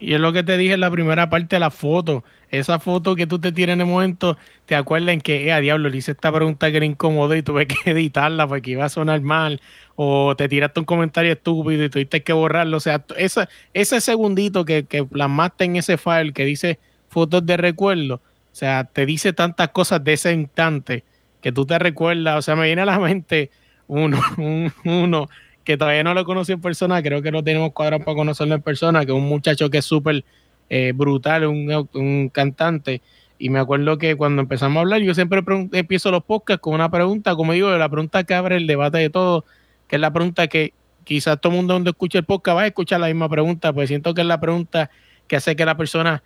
Y 0.00 0.14
es 0.14 0.20
lo 0.20 0.32
que 0.32 0.42
te 0.42 0.58
dije 0.58 0.74
en 0.74 0.80
la 0.80 0.90
primera 0.90 1.30
parte 1.30 1.54
de 1.54 1.60
la 1.60 1.70
foto. 1.70 2.24
Esa 2.52 2.78
foto 2.78 3.16
que 3.16 3.26
tú 3.26 3.38
te 3.38 3.50
tiras 3.50 3.72
en 3.72 3.80
el 3.80 3.86
momento, 3.86 4.36
te 4.66 4.76
acuerdas 4.76 5.14
en 5.14 5.22
que, 5.22 5.46
eh, 5.46 5.52
a 5.52 5.60
diablo, 5.60 5.88
le 5.88 5.96
hice 5.96 6.12
esta 6.12 6.30
pregunta 6.30 6.70
que 6.70 6.76
era 6.76 6.86
incómoda 6.86 7.34
y 7.34 7.42
tuve 7.42 7.66
que 7.66 7.90
editarla 7.90 8.46
porque 8.46 8.72
iba 8.72 8.84
a 8.84 8.90
sonar 8.90 9.22
mal. 9.22 9.62
O 9.96 10.36
te 10.36 10.48
tiraste 10.48 10.78
un 10.78 10.84
comentario 10.84 11.32
estúpido 11.32 11.84
y 11.84 11.88
tuviste 11.88 12.22
que 12.22 12.34
borrarlo. 12.34 12.76
O 12.76 12.80
sea, 12.80 13.04
esa, 13.16 13.48
ese 13.72 14.02
segundito 14.02 14.66
que, 14.66 14.84
que 14.84 15.02
plasmaste 15.02 15.64
en 15.64 15.76
ese 15.76 15.96
file 15.96 16.34
que 16.34 16.44
dice 16.44 16.78
fotos 17.08 17.44
de 17.46 17.56
recuerdo, 17.56 18.16
o 18.16 18.54
sea, 18.54 18.84
te 18.84 19.06
dice 19.06 19.32
tantas 19.32 19.70
cosas 19.70 20.04
de 20.04 20.12
ese 20.12 20.32
instante 20.34 21.04
que 21.40 21.52
tú 21.52 21.64
te 21.64 21.78
recuerdas. 21.78 22.38
O 22.38 22.42
sea, 22.42 22.54
me 22.54 22.66
viene 22.66 22.82
a 22.82 22.86
la 22.86 22.98
mente 22.98 23.50
uno, 23.88 24.20
uno 24.84 25.28
que 25.64 25.78
todavía 25.78 26.04
no 26.04 26.12
lo 26.12 26.26
conocí 26.26 26.52
en 26.52 26.60
persona, 26.60 27.02
creo 27.02 27.22
que 27.22 27.30
lo 27.30 27.42
tenemos 27.42 27.72
cuadrado 27.72 28.04
para 28.04 28.14
conocerlo 28.14 28.54
en 28.54 28.62
persona, 28.62 29.06
que 29.06 29.12
es 29.12 29.18
un 29.18 29.28
muchacho 29.28 29.70
que 29.70 29.78
es 29.78 29.84
súper 29.84 30.24
eh, 30.68 30.92
brutal, 30.94 31.46
un, 31.46 31.88
un, 31.94 32.28
cantante. 32.28 33.02
Y 33.38 33.50
me 33.50 33.58
acuerdo 33.58 33.98
que 33.98 34.16
cuando 34.16 34.42
empezamos 34.42 34.76
a 34.76 34.80
hablar, 34.80 35.00
yo 35.00 35.14
siempre 35.14 35.42
empiezo 35.72 36.10
los 36.10 36.24
podcasts 36.24 36.60
con 36.60 36.74
una 36.74 36.90
pregunta, 36.90 37.34
como 37.34 37.52
digo, 37.52 37.70
la 37.70 37.88
pregunta 37.88 38.24
que 38.24 38.34
abre 38.34 38.56
el 38.56 38.66
debate 38.66 38.98
de 38.98 39.10
todo, 39.10 39.44
que 39.88 39.96
es 39.96 40.00
la 40.00 40.12
pregunta 40.12 40.46
que 40.46 40.74
quizás 41.04 41.40
todo 41.40 41.52
el 41.52 41.56
mundo 41.58 41.74
donde 41.74 41.90
escucha 41.90 42.18
el 42.18 42.24
podcast 42.24 42.56
va 42.56 42.62
a 42.62 42.66
escuchar 42.66 43.00
la 43.00 43.08
misma 43.08 43.28
pregunta, 43.28 43.72
pues 43.72 43.88
siento 43.88 44.14
que 44.14 44.20
es 44.20 44.26
la 44.26 44.40
pregunta 44.40 44.90
que 45.26 45.36
hace 45.36 45.56
que 45.56 45.64
la 45.64 45.76
persona 45.76 46.22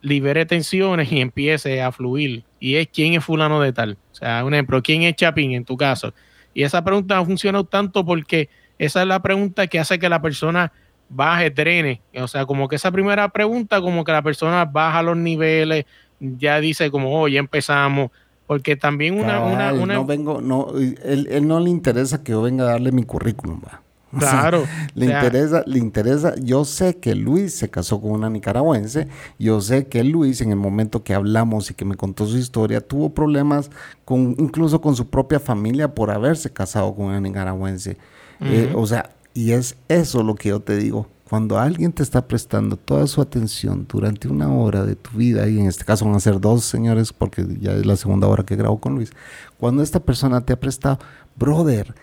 libere 0.00 0.46
tensiones 0.46 1.10
y 1.10 1.20
empiece 1.20 1.82
a 1.82 1.92
fluir. 1.92 2.44
Y 2.60 2.76
es 2.76 2.88
quién 2.88 3.14
es 3.14 3.24
fulano 3.24 3.60
de 3.60 3.72
tal. 3.72 3.98
O 4.12 4.14
sea, 4.14 4.44
un 4.44 4.54
ejemplo, 4.54 4.82
¿quién 4.82 5.02
es 5.02 5.16
Chapín 5.16 5.52
en 5.52 5.64
tu 5.64 5.76
caso? 5.76 6.14
Y 6.54 6.62
esa 6.62 6.82
pregunta 6.84 7.16
no 7.16 7.24
funciona 7.24 7.62
tanto 7.64 8.04
porque 8.04 8.48
esa 8.78 9.02
es 9.02 9.08
la 9.08 9.20
pregunta 9.20 9.66
que 9.66 9.78
hace 9.78 9.98
que 9.98 10.08
la 10.08 10.22
persona 10.22 10.72
baje, 11.08 11.50
drene. 11.50 12.00
O 12.20 12.28
sea, 12.28 12.46
como 12.46 12.68
que 12.68 12.76
esa 12.76 12.90
primera 12.90 13.28
pregunta, 13.28 13.80
como 13.80 14.04
que 14.04 14.12
la 14.12 14.22
persona 14.22 14.64
baja 14.64 15.02
los 15.02 15.16
niveles, 15.16 15.84
ya 16.20 16.60
dice 16.60 16.90
como, 16.90 17.20
oh, 17.20 17.28
ya 17.28 17.40
empezamos, 17.40 18.10
Porque 18.46 18.76
también 18.76 19.18
una... 19.18 19.40
una, 19.40 19.72
una... 19.72 19.94
No 19.94 20.04
vengo, 20.04 20.40
no, 20.40 20.70
él, 20.76 21.28
él, 21.30 21.46
no 21.46 21.60
le 21.60 21.70
interesa 21.70 22.22
que 22.22 22.32
yo 22.32 22.42
venga 22.42 22.64
a 22.64 22.68
darle 22.68 22.92
mi 22.92 23.02
currículum, 23.02 23.60
va. 23.60 23.82
Claro. 24.18 24.64
le 24.94 25.06
interesa, 25.06 25.62
le 25.66 25.78
interesa. 25.78 26.34
Yo 26.36 26.64
sé 26.64 26.96
que 26.96 27.14
Luis 27.14 27.54
se 27.54 27.68
casó 27.68 28.00
con 28.00 28.12
una 28.12 28.30
nicaragüense. 28.30 29.08
Yo 29.38 29.60
sé 29.60 29.88
que 29.88 30.04
Luis, 30.04 30.40
en 30.40 30.50
el 30.50 30.56
momento 30.56 31.02
que 31.02 31.14
hablamos 31.14 31.70
y 31.70 31.74
que 31.74 31.84
me 31.84 31.96
contó 31.96 32.26
su 32.26 32.38
historia, 32.38 32.80
tuvo 32.80 33.10
problemas 33.10 33.70
con, 34.04 34.34
incluso 34.38 34.80
con 34.80 34.96
su 34.96 35.08
propia 35.08 35.40
familia 35.40 35.94
por 35.94 36.10
haberse 36.10 36.50
casado 36.50 36.94
con 36.94 37.06
una 37.06 37.20
nicaragüense. 37.20 37.96
Eh, 38.40 38.72
o 38.74 38.86
sea, 38.86 39.10
y 39.36 39.52
es 39.52 39.76
eso 39.88 40.22
lo 40.22 40.34
que 40.34 40.48
yo 40.48 40.60
te 40.60 40.76
digo. 40.76 41.08
Cuando 41.28 41.58
alguien 41.58 41.92
te 41.92 42.02
está 42.02 42.26
prestando 42.26 42.76
toda 42.76 43.06
su 43.06 43.20
atención 43.20 43.86
durante 43.86 44.28
una 44.28 44.48
hora 44.48 44.84
de 44.84 44.96
tu 44.96 45.10
vida, 45.18 45.46
y 45.46 45.58
en 45.58 45.66
este 45.66 45.84
caso 45.84 46.06
van 46.06 46.14
a 46.14 46.20
ser 46.20 46.40
dos 46.40 46.64
señores, 46.64 47.12
porque 47.12 47.46
ya 47.60 47.72
es 47.72 47.84
la 47.84 47.96
segunda 47.96 48.28
hora 48.28 48.46
que 48.46 48.56
grabo 48.56 48.80
con 48.80 48.94
Luis, 48.94 49.10
cuando 49.58 49.82
esta 49.82 50.00
persona 50.00 50.40
te 50.40 50.54
ha 50.54 50.60
prestado, 50.60 50.98
brother, 51.36 51.94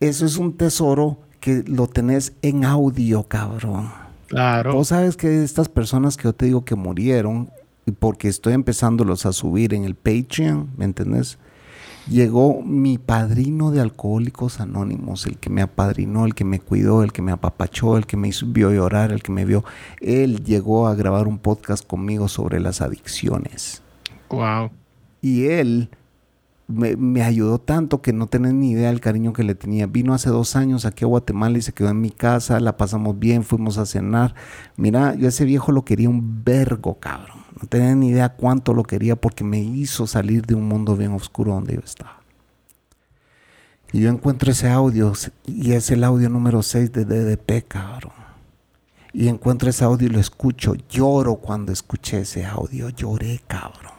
eso 0.00 0.26
es 0.26 0.38
un 0.38 0.56
tesoro 0.56 1.18
que 1.38 1.62
lo 1.68 1.86
tenés 1.86 2.32
en 2.42 2.64
audio, 2.64 3.22
cabrón. 3.22 3.92
Claro. 4.26 4.74
Vos 4.74 4.88
sabes 4.88 5.16
que 5.16 5.44
estas 5.44 5.68
personas 5.68 6.16
que 6.16 6.24
yo 6.24 6.32
te 6.32 6.46
digo 6.46 6.64
que 6.64 6.74
murieron, 6.74 7.50
porque 8.00 8.26
estoy 8.26 8.54
empezándolos 8.54 9.24
a 9.24 9.32
subir 9.32 9.72
en 9.72 9.84
el 9.84 9.94
Patreon, 9.94 10.70
¿me 10.76 10.84
entendés? 10.84 11.38
Llegó 12.08 12.62
mi 12.62 12.98
padrino 12.98 13.72
de 13.72 13.80
Alcohólicos 13.80 14.60
Anónimos, 14.60 15.26
el 15.26 15.38
que 15.38 15.50
me 15.50 15.60
apadrinó, 15.60 16.24
el 16.24 16.36
que 16.36 16.44
me 16.44 16.60
cuidó, 16.60 17.02
el 17.02 17.12
que 17.12 17.20
me 17.20 17.32
apapachó, 17.32 17.96
el 17.96 18.06
que 18.06 18.16
me 18.16 18.30
vio 18.46 18.72
llorar, 18.72 19.10
el 19.10 19.24
que 19.24 19.32
me 19.32 19.44
vio. 19.44 19.64
Él 20.00 20.44
llegó 20.44 20.86
a 20.86 20.94
grabar 20.94 21.26
un 21.26 21.38
podcast 21.38 21.84
conmigo 21.84 22.28
sobre 22.28 22.60
las 22.60 22.80
adicciones. 22.80 23.82
Wow. 24.30 24.70
Y 25.20 25.46
él 25.46 25.90
me, 26.68 27.22
ayudó 27.22 27.58
tanto 27.58 28.02
que 28.02 28.12
no 28.12 28.26
tenés 28.26 28.54
ni 28.54 28.70
idea 28.70 28.88
del 28.88 29.00
cariño 29.00 29.32
que 29.32 29.42
le 29.42 29.56
tenía. 29.56 29.86
Vino 29.86 30.14
hace 30.14 30.30
dos 30.30 30.54
años 30.54 30.84
aquí 30.84 31.04
a 31.04 31.08
Guatemala 31.08 31.58
y 31.58 31.62
se 31.62 31.72
quedó 31.72 31.88
en 31.90 32.00
mi 32.00 32.10
casa, 32.10 32.60
la 32.60 32.76
pasamos 32.76 33.18
bien, 33.18 33.42
fuimos 33.42 33.78
a 33.78 33.86
cenar. 33.86 34.34
Mira, 34.76 35.14
yo 35.14 35.26
a 35.26 35.28
ese 35.30 35.44
viejo 35.44 35.72
lo 35.72 35.84
quería 35.84 36.08
un 36.08 36.44
vergo, 36.44 36.98
cabrón. 37.00 37.45
No 37.60 37.66
tenía 37.68 37.94
ni 37.94 38.08
idea 38.08 38.28
cuánto 38.28 38.74
lo 38.74 38.82
quería 38.82 39.16
porque 39.16 39.44
me 39.44 39.58
hizo 39.58 40.06
salir 40.06 40.44
de 40.44 40.54
un 40.54 40.68
mundo 40.68 40.96
bien 40.96 41.12
oscuro 41.12 41.54
donde 41.54 41.74
yo 41.74 41.80
estaba. 41.84 42.20
Y 43.92 44.00
yo 44.00 44.10
encuentro 44.10 44.50
ese 44.50 44.68
audio, 44.68 45.12
y 45.46 45.72
es 45.72 45.90
el 45.90 46.04
audio 46.04 46.28
número 46.28 46.62
6 46.62 46.92
de 46.92 47.04
DDP, 47.04 47.66
cabrón. 47.66 48.12
Y 49.12 49.28
encuentro 49.28 49.70
ese 49.70 49.84
audio 49.84 50.08
y 50.08 50.10
lo 50.10 50.20
escucho. 50.20 50.74
Lloro 50.90 51.36
cuando 51.36 51.72
escuché 51.72 52.20
ese 52.20 52.44
audio. 52.44 52.90
Lloré, 52.90 53.40
cabrón. 53.46 53.94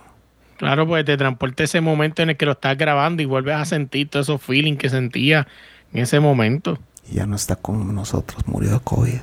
Claro, 0.57 0.85
pues 0.87 1.05
te 1.05 1.17
transporta 1.17 1.63
ese 1.63 1.81
momento 1.81 2.21
en 2.21 2.31
el 2.31 2.37
que 2.37 2.45
lo 2.45 2.51
estás 2.51 2.77
grabando 2.77 3.23
y 3.23 3.25
vuelves 3.25 3.55
a 3.55 3.65
sentir 3.65 4.09
todos 4.09 4.27
esos 4.27 4.41
feelings 4.41 4.77
que 4.77 4.89
sentía 4.89 5.47
en 5.93 6.03
ese 6.03 6.19
momento. 6.19 6.77
Y 7.09 7.15
ya 7.15 7.25
no 7.25 7.35
está 7.35 7.55
con 7.55 7.95
nosotros, 7.95 8.47
murió 8.47 8.73
de 8.73 8.79
COVID. 8.79 9.19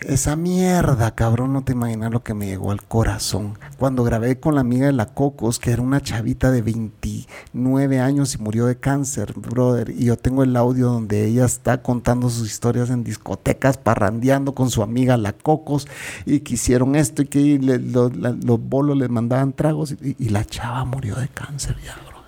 Esa 0.00 0.36
mierda, 0.36 1.16
cabrón, 1.16 1.52
no 1.52 1.64
te 1.64 1.72
imaginas 1.72 2.12
lo 2.12 2.22
que 2.22 2.32
me 2.32 2.46
llegó 2.46 2.70
al 2.70 2.82
corazón. 2.84 3.58
Cuando 3.78 4.04
grabé 4.04 4.38
con 4.38 4.54
la 4.54 4.60
amiga 4.60 4.86
de 4.86 4.92
la 4.92 5.06
Cocos, 5.06 5.58
que 5.58 5.72
era 5.72 5.82
una 5.82 6.00
chavita 6.00 6.52
de 6.52 6.62
29 6.62 7.98
años 7.98 8.32
y 8.36 8.38
murió 8.38 8.66
de 8.66 8.78
cáncer, 8.78 9.32
brother. 9.34 9.90
Y 9.90 10.04
yo 10.04 10.16
tengo 10.16 10.44
el 10.44 10.54
audio 10.54 10.86
donde 10.86 11.26
ella 11.26 11.44
está 11.44 11.82
contando 11.82 12.30
sus 12.30 12.46
historias 12.46 12.90
en 12.90 13.02
discotecas, 13.02 13.76
parrandeando 13.76 14.54
con 14.54 14.70
su 14.70 14.84
amiga 14.84 15.16
la 15.16 15.32
Cocos, 15.32 15.88
y 16.24 16.40
que 16.40 16.54
hicieron 16.54 16.94
esto 16.94 17.22
y 17.22 17.26
que 17.26 17.58
los 17.58 18.60
bolos 18.68 18.96
le 18.96 19.08
mandaban 19.08 19.52
tragos, 19.52 19.96
y, 20.00 20.28
la 20.28 20.44
chava 20.44 20.84
murió 20.84 21.16
de 21.16 21.26
cáncer 21.26 21.76
ya, 21.84 21.96
brother. 22.06 22.18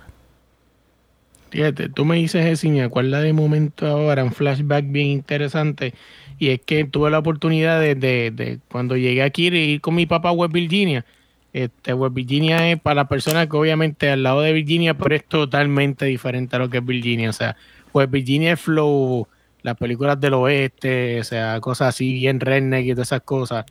Fíjate, 1.51 1.87
tú 1.87 2.03
me 2.03 2.17
dices 2.17 2.45
eso 2.45 2.67
me 2.67 3.19
de 3.21 3.33
momento 3.33 3.87
ahora, 3.87 4.25
un 4.25 4.33
flashback 4.33 4.91
bien 4.91 5.07
interesante 5.07 5.93
y 6.41 6.49
es 6.49 6.59
que 6.59 6.85
tuve 6.85 7.11
la 7.11 7.19
oportunidad 7.19 7.79
de, 7.79 8.59
cuando 8.71 8.97
llegué 8.97 9.21
aquí 9.21 9.51
de 9.51 9.59
ir 9.59 9.79
con 9.79 9.93
mi 9.93 10.07
papá 10.07 10.29
a 10.29 10.31
West 10.31 10.51
Virginia. 10.51 11.05
Este, 11.53 11.93
West 11.93 12.15
Virginia 12.15 12.71
es 12.71 12.81
para 12.81 12.95
la 12.95 13.07
persona 13.07 13.47
que 13.47 13.55
obviamente 13.55 14.09
al 14.09 14.23
lado 14.23 14.41
de 14.41 14.51
Virginia, 14.51 14.95
pero 14.95 15.13
es 15.13 15.23
totalmente 15.23 16.05
diferente 16.05 16.55
a 16.55 16.59
lo 16.59 16.67
que 16.67 16.79
es 16.79 16.85
Virginia. 16.85 17.29
O 17.29 17.33
sea, 17.33 17.55
West 17.93 18.09
Virginia 18.09 18.53
es 18.53 18.59
flow, 18.59 19.27
las 19.61 19.77
películas 19.77 20.19
del 20.19 20.33
oeste, 20.33 21.19
o 21.19 21.23
sea, 21.23 21.59
cosas 21.61 21.89
así, 21.89 22.11
bien 22.11 22.39
redneck 22.39 22.87
y 22.87 22.91
todas 22.93 23.09
esas 23.09 23.21
cosas. 23.21 23.65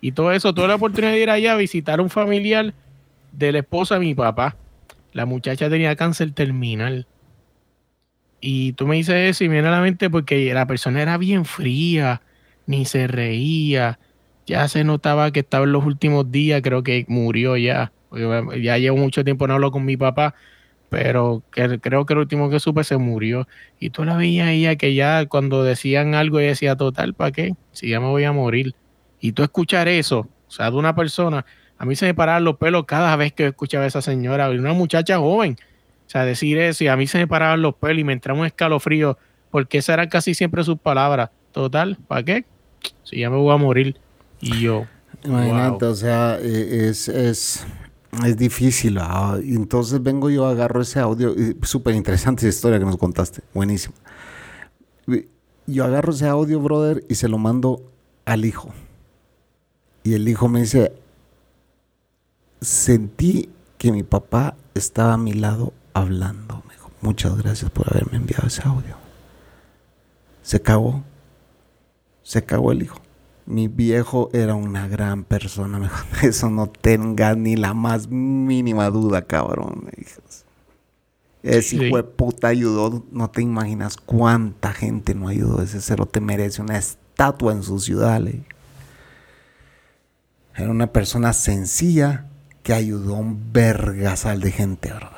Y 0.00 0.10
todo 0.10 0.32
eso, 0.32 0.52
tuve 0.52 0.66
la 0.66 0.74
oportunidad 0.74 1.12
de 1.12 1.22
ir 1.22 1.30
allá 1.30 1.52
a 1.52 1.56
visitar 1.56 2.00
a 2.00 2.02
un 2.02 2.10
familiar 2.10 2.74
de 3.30 3.52
la 3.52 3.60
esposa 3.60 3.94
de 3.94 4.00
mi 4.00 4.16
papá. 4.16 4.56
La 5.12 5.24
muchacha 5.24 5.70
tenía 5.70 5.94
cáncer 5.94 6.32
terminal. 6.32 7.06
Y 8.40 8.72
tú 8.74 8.86
me 8.86 8.96
dices 8.96 9.30
eso 9.30 9.44
y 9.44 9.48
me 9.48 9.54
viene 9.54 9.68
a 9.68 9.72
la 9.72 9.80
mente 9.80 10.10
porque 10.10 10.52
la 10.54 10.66
persona 10.66 11.02
era 11.02 11.18
bien 11.18 11.44
fría, 11.44 12.22
ni 12.66 12.84
se 12.84 13.06
reía. 13.06 13.98
Ya 14.46 14.68
se 14.68 14.84
notaba 14.84 15.30
que 15.32 15.40
estaba 15.40 15.64
en 15.64 15.72
los 15.72 15.84
últimos 15.84 16.30
días, 16.30 16.62
creo 16.62 16.82
que 16.82 17.04
murió 17.08 17.56
ya. 17.56 17.92
Ya 18.60 18.78
llevo 18.78 18.96
mucho 18.96 19.24
tiempo 19.24 19.46
no 19.46 19.54
hablo 19.54 19.70
con 19.70 19.84
mi 19.84 19.96
papá, 19.96 20.34
pero 20.88 21.42
creo 21.50 22.06
que 22.06 22.12
el 22.14 22.18
último 22.20 22.48
que 22.48 22.60
supe 22.60 22.84
se 22.84 22.96
murió. 22.96 23.46
Y 23.78 23.90
tú 23.90 24.04
la 24.04 24.16
veías 24.16 24.48
ella 24.48 24.76
que 24.76 24.94
ya 24.94 25.26
cuando 25.26 25.64
decían 25.64 26.14
algo 26.14 26.38
ella 26.38 26.50
decía, 26.50 26.76
total, 26.76 27.14
¿para 27.14 27.32
qué? 27.32 27.54
Si 27.72 27.88
ya 27.88 28.00
me 28.00 28.06
voy 28.06 28.24
a 28.24 28.32
morir. 28.32 28.74
Y 29.20 29.32
tú 29.32 29.42
escuchar 29.42 29.88
eso, 29.88 30.28
o 30.46 30.50
sea, 30.50 30.70
de 30.70 30.76
una 30.76 30.94
persona, 30.94 31.44
a 31.76 31.84
mí 31.84 31.96
se 31.96 32.06
me 32.06 32.14
paraban 32.14 32.44
los 32.44 32.56
pelos 32.56 32.84
cada 32.86 33.16
vez 33.16 33.32
que 33.32 33.48
escuchaba 33.48 33.84
a 33.84 33.88
esa 33.88 34.00
señora, 34.00 34.48
una 34.50 34.72
muchacha 34.72 35.18
joven 35.18 35.58
o 36.08 36.10
sea, 36.10 36.24
decir 36.24 36.56
eso 36.56 36.84
y 36.84 36.88
a 36.88 36.96
mí 36.96 37.06
se 37.06 37.18
me 37.18 37.26
paraban 37.26 37.60
los 37.60 37.74
pelos 37.74 38.00
y 38.00 38.04
me 38.04 38.14
entraba 38.14 38.40
un 38.40 38.46
escalofrío 38.46 39.18
porque 39.50 39.76
esas 39.76 39.92
eran 39.92 40.08
casi 40.08 40.32
siempre 40.32 40.64
sus 40.64 40.78
palabras. 40.78 41.28
Total, 41.52 41.98
¿para 42.08 42.22
qué? 42.22 42.44
Si 43.04 43.18
ya 43.18 43.28
me 43.28 43.36
voy 43.36 43.52
a 43.52 43.58
morir. 43.58 44.00
Y 44.40 44.62
yo. 44.62 44.86
Imagínate, 45.22 45.84
o 45.84 45.94
sea, 45.94 46.38
e, 46.40 46.88
es, 46.88 47.08
es, 47.08 47.66
es 48.24 48.36
difícil. 48.38 48.96
Ah, 48.98 49.38
entonces 49.38 50.02
vengo 50.02 50.30
yo, 50.30 50.46
agarro 50.46 50.80
ese 50.80 50.98
audio. 50.98 51.34
Súper 51.60 51.94
interesante 51.94 52.40
esa 52.48 52.56
historia 52.56 52.78
que 52.78 52.86
nos 52.86 52.96
contaste. 52.96 53.42
Buenísimo. 53.52 53.94
Yo 55.66 55.84
agarro 55.84 56.14
ese 56.14 56.26
audio, 56.26 56.58
brother, 56.58 57.04
y 57.10 57.16
se 57.16 57.28
lo 57.28 57.36
mando 57.36 57.82
al 58.24 58.46
hijo. 58.46 58.72
Y 60.04 60.14
el 60.14 60.26
hijo 60.26 60.48
me 60.48 60.60
dice, 60.60 60.90
sentí 62.62 63.50
que 63.76 63.92
mi 63.92 64.04
papá 64.04 64.56
estaba 64.74 65.12
a 65.12 65.18
mi 65.18 65.34
lado 65.34 65.74
hablando. 65.98 66.62
Me 66.66 66.74
dijo, 66.74 66.90
muchas 67.00 67.36
gracias 67.36 67.70
por 67.70 67.90
haberme 67.90 68.16
enviado 68.16 68.46
ese 68.46 68.62
audio. 68.64 68.96
Se 70.42 70.60
cagó. 70.60 71.02
Se 72.22 72.44
cagó 72.44 72.72
el 72.72 72.82
hijo. 72.82 73.00
Mi 73.46 73.68
viejo 73.68 74.30
era 74.32 74.54
una 74.54 74.88
gran 74.88 75.24
persona. 75.24 75.78
Me 75.78 75.88
eso 76.28 76.50
no 76.50 76.66
tenga 76.68 77.34
ni 77.34 77.56
la 77.56 77.74
más 77.74 78.08
mínima 78.08 78.90
duda, 78.90 79.22
cabrón. 79.22 79.82
Me 79.84 79.92
dijo. 79.96 80.20
Ese 81.42 81.76
hijo 81.76 81.96
de 81.96 82.02
puta 82.02 82.48
ayudó. 82.48 83.04
No 83.10 83.30
te 83.30 83.42
imaginas 83.42 83.96
cuánta 83.96 84.72
gente 84.72 85.14
no 85.14 85.28
ayudó. 85.28 85.62
Ese 85.62 85.80
cero 85.80 86.06
te 86.06 86.20
merece 86.20 86.60
una 86.62 86.78
estatua 86.78 87.52
en 87.52 87.62
su 87.62 87.78
ciudad. 87.80 88.22
Era 90.54 90.70
una 90.70 90.92
persona 90.92 91.32
sencilla 91.32 92.26
que 92.62 92.74
ayudó 92.74 93.16
a 93.16 93.20
un 93.20 93.52
vergasal 93.52 94.40
de 94.40 94.50
gente, 94.50 94.92
¿verdad? 94.92 95.17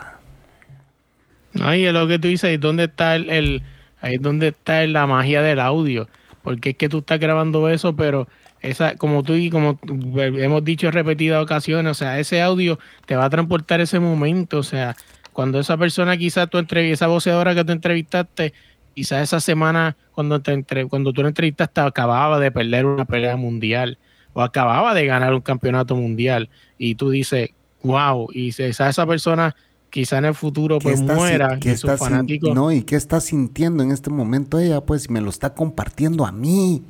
Ay, 1.61 1.85
es 1.85 1.93
lo 1.93 2.07
que 2.07 2.19
tú 2.19 2.29
dices, 2.29 2.45
ahí 2.45 2.55
es 2.55 2.61
donde 2.61 2.85
está 2.85 3.17
el, 3.17 3.63
ahí 4.01 4.15
es 4.15 4.23
donde 4.23 4.49
está 4.49 4.87
la 4.87 5.07
magia 5.07 5.43
del 5.43 5.59
audio, 5.59 6.09
porque 6.43 6.71
es 6.71 6.77
que 6.77 6.89
tú 6.89 6.99
estás 6.99 7.19
grabando 7.19 7.69
eso, 7.69 7.97
pero 7.97 8.29
esa, 8.61 8.95
como 8.97 9.23
tú 9.23 9.35
y 9.35 9.51
como 9.51 9.79
hemos 10.17 10.65
dicho 10.65 10.87
en 10.87 10.93
repetidas 10.93 11.43
ocasiones, 11.43 11.91
o 11.91 11.95
sea, 11.95 12.19
ese 12.19 12.41
audio 12.41 12.79
te 13.07 13.17
va 13.17 13.25
a 13.25 13.31
transportar 13.31 13.81
ese 13.81 13.99
momento, 13.99 14.59
o 14.59 14.63
sea, 14.63 14.97
cuando 15.33 15.59
esa 15.59 15.77
persona 15.77 16.17
quizás 16.17 16.49
tú 16.51 16.59
esa 16.59 17.07
voceadora 17.07 17.55
que 17.55 17.65
tú 17.65 17.73
entrevistaste, 17.73 18.53
quizás 18.95 19.23
esa 19.23 19.41
semana 19.41 19.97
cuando 20.13 20.41
te 20.41 20.53
entre, 20.53 20.87
cuando 20.87 21.13
tú 21.13 21.23
la 21.23 21.29
entrevistaste 21.29 21.81
acababa 21.81 22.39
de 22.39 22.51
perder 22.51 22.87
una 22.87 23.05
pelea 23.05 23.37
mundial 23.37 23.99
o 24.33 24.43
acababa 24.43 24.95
de 24.95 25.07
ganar 25.07 25.35
un 25.35 25.41
campeonato 25.41 25.97
mundial 25.97 26.51
y 26.79 26.95
tú 26.97 27.11
dices, 27.11 27.51
wow, 27.83 28.29
y 28.33 28.51
esa, 28.51 28.89
esa 28.89 29.07
persona 29.07 29.57
quizá 29.91 30.19
en 30.19 30.25
el 30.27 30.35
futuro 30.35 30.79
pues 30.79 31.01
muera 31.01 31.59
que 31.59 31.73
está 31.73 31.97
fanático... 31.97 32.55
No, 32.55 32.73
y 32.73 32.83
qué 32.83 32.97
está 32.97 33.21
sintiendo 33.21 33.83
en 33.83 33.91
este 33.91 34.11
momento 34.11 34.59
ella, 34.59 34.81
pues 34.81 35.11
me 35.11 35.21
lo 35.21 35.31
está 35.31 35.55
compartiendo 35.55 36.25
a 36.25 36.33
mí. 36.33 36.83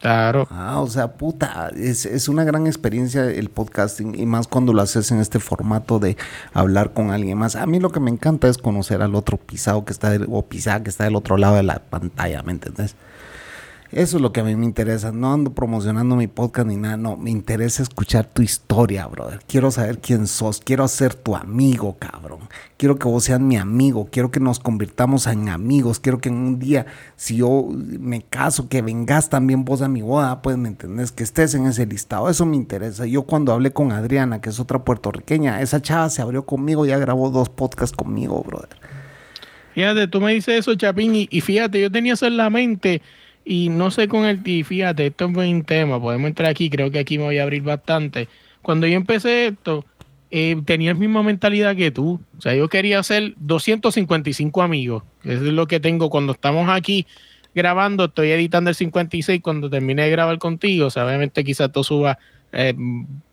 Claro. 0.00 0.48
Ah, 0.50 0.80
o 0.80 0.88
sea, 0.88 1.12
puta, 1.12 1.70
es, 1.76 2.06
es, 2.06 2.28
una 2.28 2.42
gran 2.42 2.66
experiencia 2.66 3.24
el 3.24 3.50
podcasting 3.50 4.18
y 4.18 4.26
más 4.26 4.48
cuando 4.48 4.72
lo 4.72 4.82
haces 4.82 5.12
en 5.12 5.20
este 5.20 5.38
formato 5.38 6.00
de 6.00 6.16
hablar 6.52 6.92
con 6.92 7.12
alguien 7.12 7.38
más. 7.38 7.54
A 7.54 7.66
mí 7.66 7.78
lo 7.78 7.90
que 7.90 8.00
me 8.00 8.10
encanta 8.10 8.48
es 8.48 8.58
conocer 8.58 9.00
al 9.00 9.14
otro 9.14 9.36
pisado 9.36 9.84
que 9.84 9.92
está 9.92 10.12
o 10.28 10.42
pisada 10.42 10.82
que 10.82 10.90
está 10.90 11.04
del 11.04 11.14
otro 11.14 11.36
lado 11.36 11.54
de 11.54 11.62
la 11.62 11.78
pantalla, 11.78 12.42
¿me 12.42 12.50
entiendes? 12.50 12.96
Eso 13.92 14.16
es 14.16 14.22
lo 14.22 14.32
que 14.32 14.40
a 14.40 14.44
mí 14.44 14.56
me 14.56 14.64
interesa. 14.64 15.12
No 15.12 15.34
ando 15.34 15.52
promocionando 15.52 16.16
mi 16.16 16.26
podcast 16.26 16.66
ni 16.66 16.76
nada. 16.76 16.96
No, 16.96 17.18
me 17.18 17.30
interesa 17.30 17.82
escuchar 17.82 18.24
tu 18.24 18.40
historia, 18.40 19.06
brother. 19.06 19.40
Quiero 19.46 19.70
saber 19.70 19.98
quién 19.98 20.26
sos. 20.26 20.60
Quiero 20.60 20.88
ser 20.88 21.14
tu 21.14 21.36
amigo, 21.36 21.98
cabrón. 21.98 22.40
Quiero 22.78 22.98
que 22.98 23.06
vos 23.06 23.24
seas 23.24 23.38
mi 23.38 23.58
amigo. 23.58 24.08
Quiero 24.10 24.30
que 24.30 24.40
nos 24.40 24.60
convirtamos 24.60 25.26
en 25.26 25.50
amigos. 25.50 26.00
Quiero 26.00 26.22
que 26.22 26.30
en 26.30 26.36
un 26.36 26.58
día, 26.58 26.86
si 27.16 27.36
yo 27.36 27.68
me 27.70 28.22
caso, 28.22 28.70
que 28.70 28.80
vengas 28.80 29.28
también 29.28 29.66
vos 29.66 29.82
a 29.82 29.88
mi 29.88 30.00
boda, 30.00 30.40
pues 30.40 30.56
me 30.56 30.68
entendés, 30.68 31.12
que 31.12 31.22
estés 31.22 31.54
en 31.54 31.66
ese 31.66 31.84
listado. 31.84 32.30
Eso 32.30 32.46
me 32.46 32.56
interesa. 32.56 33.04
Yo 33.04 33.24
cuando 33.24 33.52
hablé 33.52 33.72
con 33.72 33.92
Adriana, 33.92 34.40
que 34.40 34.48
es 34.48 34.58
otra 34.58 34.86
puertorriqueña, 34.86 35.60
esa 35.60 35.82
chava 35.82 36.08
se 36.08 36.22
abrió 36.22 36.46
conmigo, 36.46 36.86
ya 36.86 36.96
grabó 36.96 37.28
dos 37.28 37.50
podcasts 37.50 37.94
conmigo, 37.94 38.42
brother. 38.42 38.70
Fíjate, 39.74 40.08
tú 40.08 40.18
me 40.22 40.32
dices 40.32 40.60
eso, 40.60 40.74
Chapín, 40.74 41.14
y, 41.14 41.28
y 41.30 41.42
fíjate, 41.42 41.78
yo 41.78 41.90
tenía 41.90 42.14
eso 42.14 42.26
en 42.26 42.38
la 42.38 42.48
mente 42.48 43.02
y 43.44 43.68
no 43.68 43.90
sé 43.90 44.08
con 44.08 44.24
el, 44.24 44.46
y 44.46 44.62
fíjate, 44.62 45.06
esto 45.06 45.26
es 45.26 45.36
un 45.36 45.64
tema, 45.64 46.00
podemos 46.00 46.28
entrar 46.28 46.50
aquí, 46.50 46.70
creo 46.70 46.90
que 46.90 46.98
aquí 46.98 47.18
me 47.18 47.24
voy 47.24 47.38
a 47.38 47.42
abrir 47.42 47.62
bastante. 47.62 48.28
Cuando 48.62 48.86
yo 48.86 48.96
empecé 48.96 49.48
esto, 49.48 49.84
eh, 50.34 50.56
tenía 50.64 50.94
la 50.94 50.98
misma 50.98 51.22
mentalidad 51.22 51.76
que 51.76 51.90
tú. 51.90 52.18
O 52.38 52.40
sea, 52.40 52.54
yo 52.54 52.68
quería 52.68 52.98
hacer 52.98 53.34
255 53.36 54.62
amigos. 54.62 55.02
Eso 55.24 55.44
es 55.44 55.52
lo 55.52 55.66
que 55.66 55.78
tengo 55.78 56.08
cuando 56.08 56.32
estamos 56.32 56.70
aquí 56.70 57.06
grabando. 57.54 58.06
Estoy 58.06 58.30
editando 58.30 58.70
el 58.70 58.76
56 58.76 59.42
cuando 59.42 59.68
termine 59.68 60.04
de 60.04 60.10
grabar 60.10 60.38
contigo. 60.38 60.86
O 60.86 60.90
sea, 60.90 61.04
obviamente 61.04 61.44
quizás 61.44 61.66
esto 61.66 61.84
suba 61.84 62.18
eh, 62.52 62.74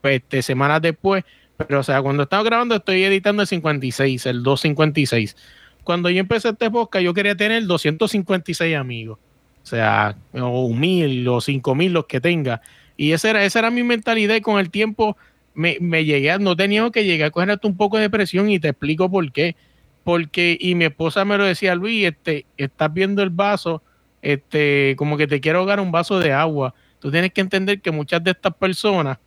este, 0.04 0.42
semanas 0.42 0.82
después. 0.82 1.24
Pero, 1.56 1.80
o 1.80 1.84
sea, 1.84 2.02
cuando 2.02 2.24
estaba 2.24 2.44
grabando 2.44 2.76
estoy 2.76 3.04
editando 3.04 3.44
el 3.44 3.48
56, 3.48 4.26
el 4.26 4.44
256. 4.44 5.38
Cuando 5.86 6.10
yo 6.10 6.20
empecé 6.20 6.50
este 6.50 6.70
podcast, 6.70 7.04
yo 7.04 7.14
quería 7.14 7.36
tener 7.36 7.66
256 7.66 8.76
amigos. 8.76 9.20
O 9.64 9.66
sea, 9.66 10.16
o 10.34 10.74
mil 10.74 11.28
o 11.28 11.42
cinco 11.42 11.76
mil 11.76 11.94
los 11.94 12.06
que 12.06 12.20
tenga. 12.20 12.62
Y 12.98 13.12
esa 13.12 13.30
era, 13.30 13.46
esa 13.46 13.60
era 13.60 13.72
mi 13.72 13.84
mentalidad 13.84 14.36
y 14.36 14.42
con 14.42 14.60
el 14.60 14.70
tiempo 14.70 15.16
me, 15.54 15.78
me 15.80 16.06
llegué, 16.06 16.38
no 16.40 16.56
tenía 16.56 16.90
que 16.90 17.04
llegar 17.04 17.28
a 17.28 17.32
coger 17.32 17.52
hasta 17.52 17.68
un 17.68 17.78
poco 17.78 17.98
de 17.98 18.10
presión 18.10 18.50
y 18.50 18.60
te 18.60 18.70
explico 18.70 19.10
por 19.10 19.32
qué. 19.32 19.56
Porque, 20.04 20.58
y 20.60 20.76
mi 20.76 20.86
esposa 20.86 21.26
me 21.26 21.38
lo 21.38 21.44
decía, 21.46 21.76
Luis, 21.76 22.08
este, 22.08 22.46
estás 22.58 22.92
viendo 22.94 23.22
el 23.22 23.30
vaso, 23.30 23.84
este, 24.22 24.96
como 24.98 25.18
que 25.18 25.28
te 25.28 25.40
quiero 25.40 25.60
ahogar 25.60 25.80
un 25.80 25.92
vaso 25.92 26.20
de 26.20 26.32
agua. 26.32 26.74
Tú 27.00 27.12
tienes 27.12 27.32
que 27.32 27.42
entender 27.42 27.82
que 27.82 27.92
muchas 27.92 28.24
de 28.24 28.32
estas 28.32 28.56
personas 28.56 29.18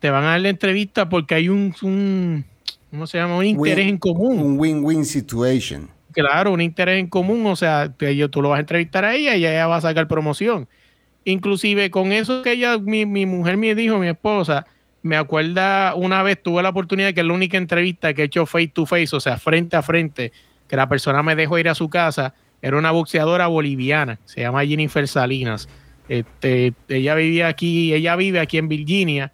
te 0.00 0.10
van 0.10 0.24
a 0.24 0.30
dar 0.30 0.40
la 0.40 0.48
entrevista 0.48 1.08
porque 1.08 1.34
hay 1.34 1.48
un, 1.48 1.74
un 1.82 2.44
¿cómo 2.90 3.06
se 3.06 3.18
llama? 3.18 3.36
Un 3.36 3.46
interés 3.46 3.86
en 3.86 3.98
común. 3.98 4.38
Un 4.38 4.58
win-win 4.58 5.04
situation. 5.04 5.88
Claro, 6.12 6.52
un 6.52 6.60
interés 6.60 6.98
en 6.98 7.06
común, 7.06 7.46
o 7.46 7.56
sea, 7.56 7.92
tú 8.30 8.42
lo 8.42 8.50
vas 8.50 8.58
a 8.58 8.60
entrevistar 8.60 9.04
a 9.04 9.14
ella 9.14 9.36
y 9.36 9.46
ella 9.46 9.66
va 9.66 9.76
a 9.76 9.80
sacar 9.80 10.08
promoción. 10.08 10.68
Inclusive 11.24 11.90
con 11.90 12.12
eso 12.12 12.42
que 12.42 12.52
ella, 12.52 12.78
mi, 12.78 13.06
mi 13.06 13.26
mujer 13.26 13.56
me 13.56 13.74
dijo, 13.74 13.98
mi 13.98 14.08
esposa, 14.08 14.66
me 15.02 15.16
acuerda 15.16 15.94
una 15.94 16.22
vez 16.22 16.42
tuve 16.42 16.62
la 16.62 16.70
oportunidad 16.70 17.14
que 17.14 17.22
la 17.22 17.32
única 17.32 17.56
entrevista 17.56 18.12
que 18.12 18.22
he 18.22 18.24
hecho 18.24 18.46
face 18.46 18.68
to 18.68 18.86
face, 18.86 19.14
o 19.14 19.20
sea, 19.20 19.38
frente 19.38 19.76
a 19.76 19.82
frente, 19.82 20.32
que 20.68 20.76
la 20.76 20.88
persona 20.88 21.22
me 21.22 21.36
dejó 21.36 21.58
ir 21.58 21.68
a 21.68 21.74
su 21.74 21.88
casa, 21.88 22.34
era 22.62 22.76
una 22.76 22.90
boxeadora 22.90 23.46
boliviana, 23.46 24.18
se 24.24 24.40
llama 24.40 24.64
Jennifer 24.64 25.06
Salinas. 25.06 25.68
Este, 26.08 26.74
ella 26.88 27.14
vivía 27.14 27.48
aquí, 27.48 27.94
ella 27.94 28.16
vive 28.16 28.40
aquí 28.40 28.58
en 28.58 28.68
Virginia 28.68 29.32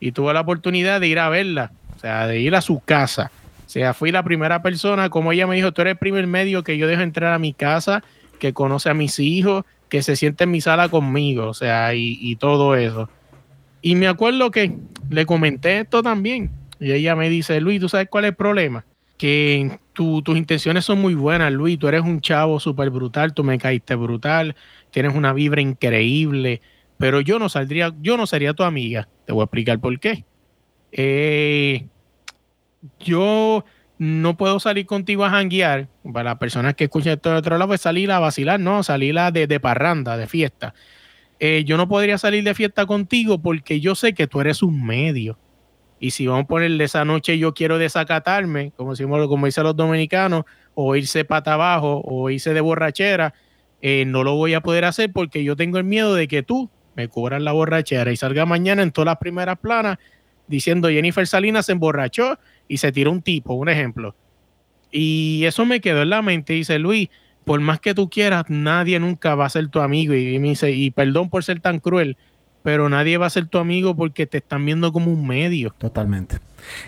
y 0.00 0.12
tuve 0.12 0.34
la 0.34 0.40
oportunidad 0.40 1.00
de 1.00 1.06
ir 1.06 1.18
a 1.20 1.28
verla, 1.28 1.72
o 1.96 1.98
sea, 2.00 2.26
de 2.26 2.40
ir 2.40 2.56
a 2.56 2.60
su 2.60 2.80
casa 2.80 3.30
o 3.66 3.68
sea, 3.68 3.94
fui 3.94 4.10
la 4.12 4.22
primera 4.22 4.62
persona, 4.62 5.08
como 5.08 5.32
ella 5.32 5.46
me 5.46 5.56
dijo, 5.56 5.72
tú 5.72 5.82
eres 5.82 5.92
el 5.92 5.98
primer 5.98 6.26
medio 6.26 6.62
que 6.62 6.76
yo 6.76 6.86
dejo 6.86 7.02
entrar 7.02 7.32
a 7.32 7.38
mi 7.38 7.52
casa, 7.54 8.02
que 8.38 8.52
conoce 8.52 8.90
a 8.90 8.94
mis 8.94 9.18
hijos, 9.18 9.64
que 9.88 10.02
se 10.02 10.16
siente 10.16 10.44
en 10.44 10.50
mi 10.50 10.60
sala 10.60 10.88
conmigo, 10.88 11.48
o 11.48 11.54
sea, 11.54 11.94
y, 11.94 12.34
todo 12.36 12.76
eso. 12.76 13.08
Y 13.82 13.94
me 13.94 14.08
acuerdo 14.08 14.50
que 14.50 14.74
le 15.10 15.26
comenté 15.26 15.80
esto 15.80 16.02
también. 16.02 16.50
Y 16.80 16.92
ella 16.92 17.14
me 17.14 17.28
dice, 17.28 17.60
Luis, 17.60 17.78
¿tú 17.78 17.88
sabes 17.88 18.08
cuál 18.08 18.24
es 18.24 18.30
el 18.30 18.34
problema? 18.34 18.84
Que 19.18 19.78
tus 19.92 20.36
intenciones 20.36 20.84
son 20.84 21.00
muy 21.00 21.14
buenas, 21.14 21.52
Luis. 21.52 21.78
Tú 21.78 21.88
eres 21.88 22.00
un 22.00 22.20
chavo 22.20 22.58
súper 22.58 22.90
brutal, 22.90 23.34
tú 23.34 23.44
me 23.44 23.58
caíste 23.58 23.94
brutal, 23.94 24.56
tienes 24.90 25.14
una 25.14 25.32
vibra 25.32 25.60
increíble, 25.60 26.62
pero 26.96 27.20
yo 27.20 27.38
no 27.38 27.48
saldría, 27.48 27.92
yo 28.00 28.16
no 28.16 28.26
sería 28.26 28.54
tu 28.54 28.62
amiga. 28.62 29.08
Te 29.26 29.32
voy 29.32 29.42
a 29.42 29.44
explicar 29.44 29.78
por 29.78 30.00
qué. 30.00 30.24
Eh, 30.90 31.86
yo 33.00 33.64
no 33.98 34.36
puedo 34.36 34.58
salir 34.58 34.86
contigo 34.86 35.24
a 35.24 35.30
janguear, 35.30 35.88
para 36.12 36.30
las 36.30 36.38
personas 36.38 36.74
que 36.74 36.84
escuchan 36.84 37.14
esto 37.14 37.30
de 37.30 37.36
otro 37.36 37.56
lado, 37.56 37.68
pues 37.68 37.80
salir 37.80 38.10
a 38.10 38.18
vacilar, 38.18 38.58
no, 38.58 38.82
salir 38.82 39.18
a 39.18 39.30
de, 39.30 39.60
parranda, 39.60 40.16
de 40.16 40.26
fiesta. 40.26 40.74
Eh, 41.38 41.64
yo 41.64 41.76
no 41.76 41.88
podría 41.88 42.18
salir 42.18 42.44
de 42.44 42.54
fiesta 42.54 42.86
contigo 42.86 43.38
porque 43.40 43.80
yo 43.80 43.94
sé 43.94 44.14
que 44.14 44.26
tú 44.26 44.40
eres 44.40 44.62
un 44.62 44.84
medio. 44.84 45.38
Y 46.00 46.10
si 46.10 46.26
vamos 46.26 46.44
a 46.44 46.48
ponerle 46.48 46.82
esa 46.82 47.04
noche, 47.04 47.38
yo 47.38 47.54
quiero 47.54 47.78
desacatarme, 47.78 48.72
como, 48.76 48.90
decimos, 48.90 49.24
como 49.28 49.46
dicen 49.46 49.62
los 49.62 49.76
dominicanos, 49.76 50.44
o 50.74 50.96
irse 50.96 51.24
pata 51.24 51.54
abajo, 51.54 52.02
o 52.04 52.28
irse 52.28 52.54
de 52.54 52.60
borrachera, 52.60 53.34
eh, 53.82 54.04
no 54.06 54.24
lo 54.24 54.34
voy 54.34 54.54
a 54.54 54.60
poder 54.62 54.84
hacer 54.84 55.12
porque 55.12 55.44
yo 55.44 55.54
tengo 55.54 55.78
el 55.78 55.84
miedo 55.84 56.14
de 56.14 56.26
que 56.26 56.42
tú 56.42 56.70
me 56.96 57.08
cubras 57.08 57.40
la 57.40 57.52
borrachera 57.52 58.10
y 58.12 58.16
salga 58.16 58.46
mañana 58.46 58.82
en 58.82 58.90
todas 58.90 59.06
las 59.06 59.18
primeras 59.18 59.58
planas 59.58 59.98
diciendo 60.46 60.88
Jennifer 60.88 61.26
Salinas 61.26 61.66
se 61.66 61.72
emborrachó 61.72 62.38
y 62.72 62.78
se 62.78 62.90
tiró 62.90 63.12
un 63.12 63.20
tipo, 63.20 63.52
un 63.52 63.68
ejemplo. 63.68 64.14
Y 64.90 65.44
eso 65.44 65.66
me 65.66 65.82
quedó 65.82 66.00
en 66.00 66.08
la 66.08 66.22
mente. 66.22 66.54
Dice 66.54 66.78
Luis, 66.78 67.10
por 67.44 67.60
más 67.60 67.80
que 67.80 67.94
tú 67.94 68.08
quieras, 68.08 68.46
nadie 68.48 68.98
nunca 68.98 69.34
va 69.34 69.44
a 69.44 69.50
ser 69.50 69.68
tu 69.68 69.80
amigo. 69.80 70.14
Y 70.14 70.38
me 70.38 70.48
dice, 70.48 70.70
y 70.70 70.90
perdón 70.90 71.28
por 71.28 71.44
ser 71.44 71.60
tan 71.60 71.80
cruel, 71.80 72.16
pero 72.62 72.88
nadie 72.88 73.18
va 73.18 73.26
a 73.26 73.30
ser 73.30 73.46
tu 73.46 73.58
amigo 73.58 73.94
porque 73.94 74.26
te 74.26 74.38
están 74.38 74.64
viendo 74.64 74.90
como 74.90 75.12
un 75.12 75.26
medio. 75.26 75.74
Totalmente. 75.76 76.38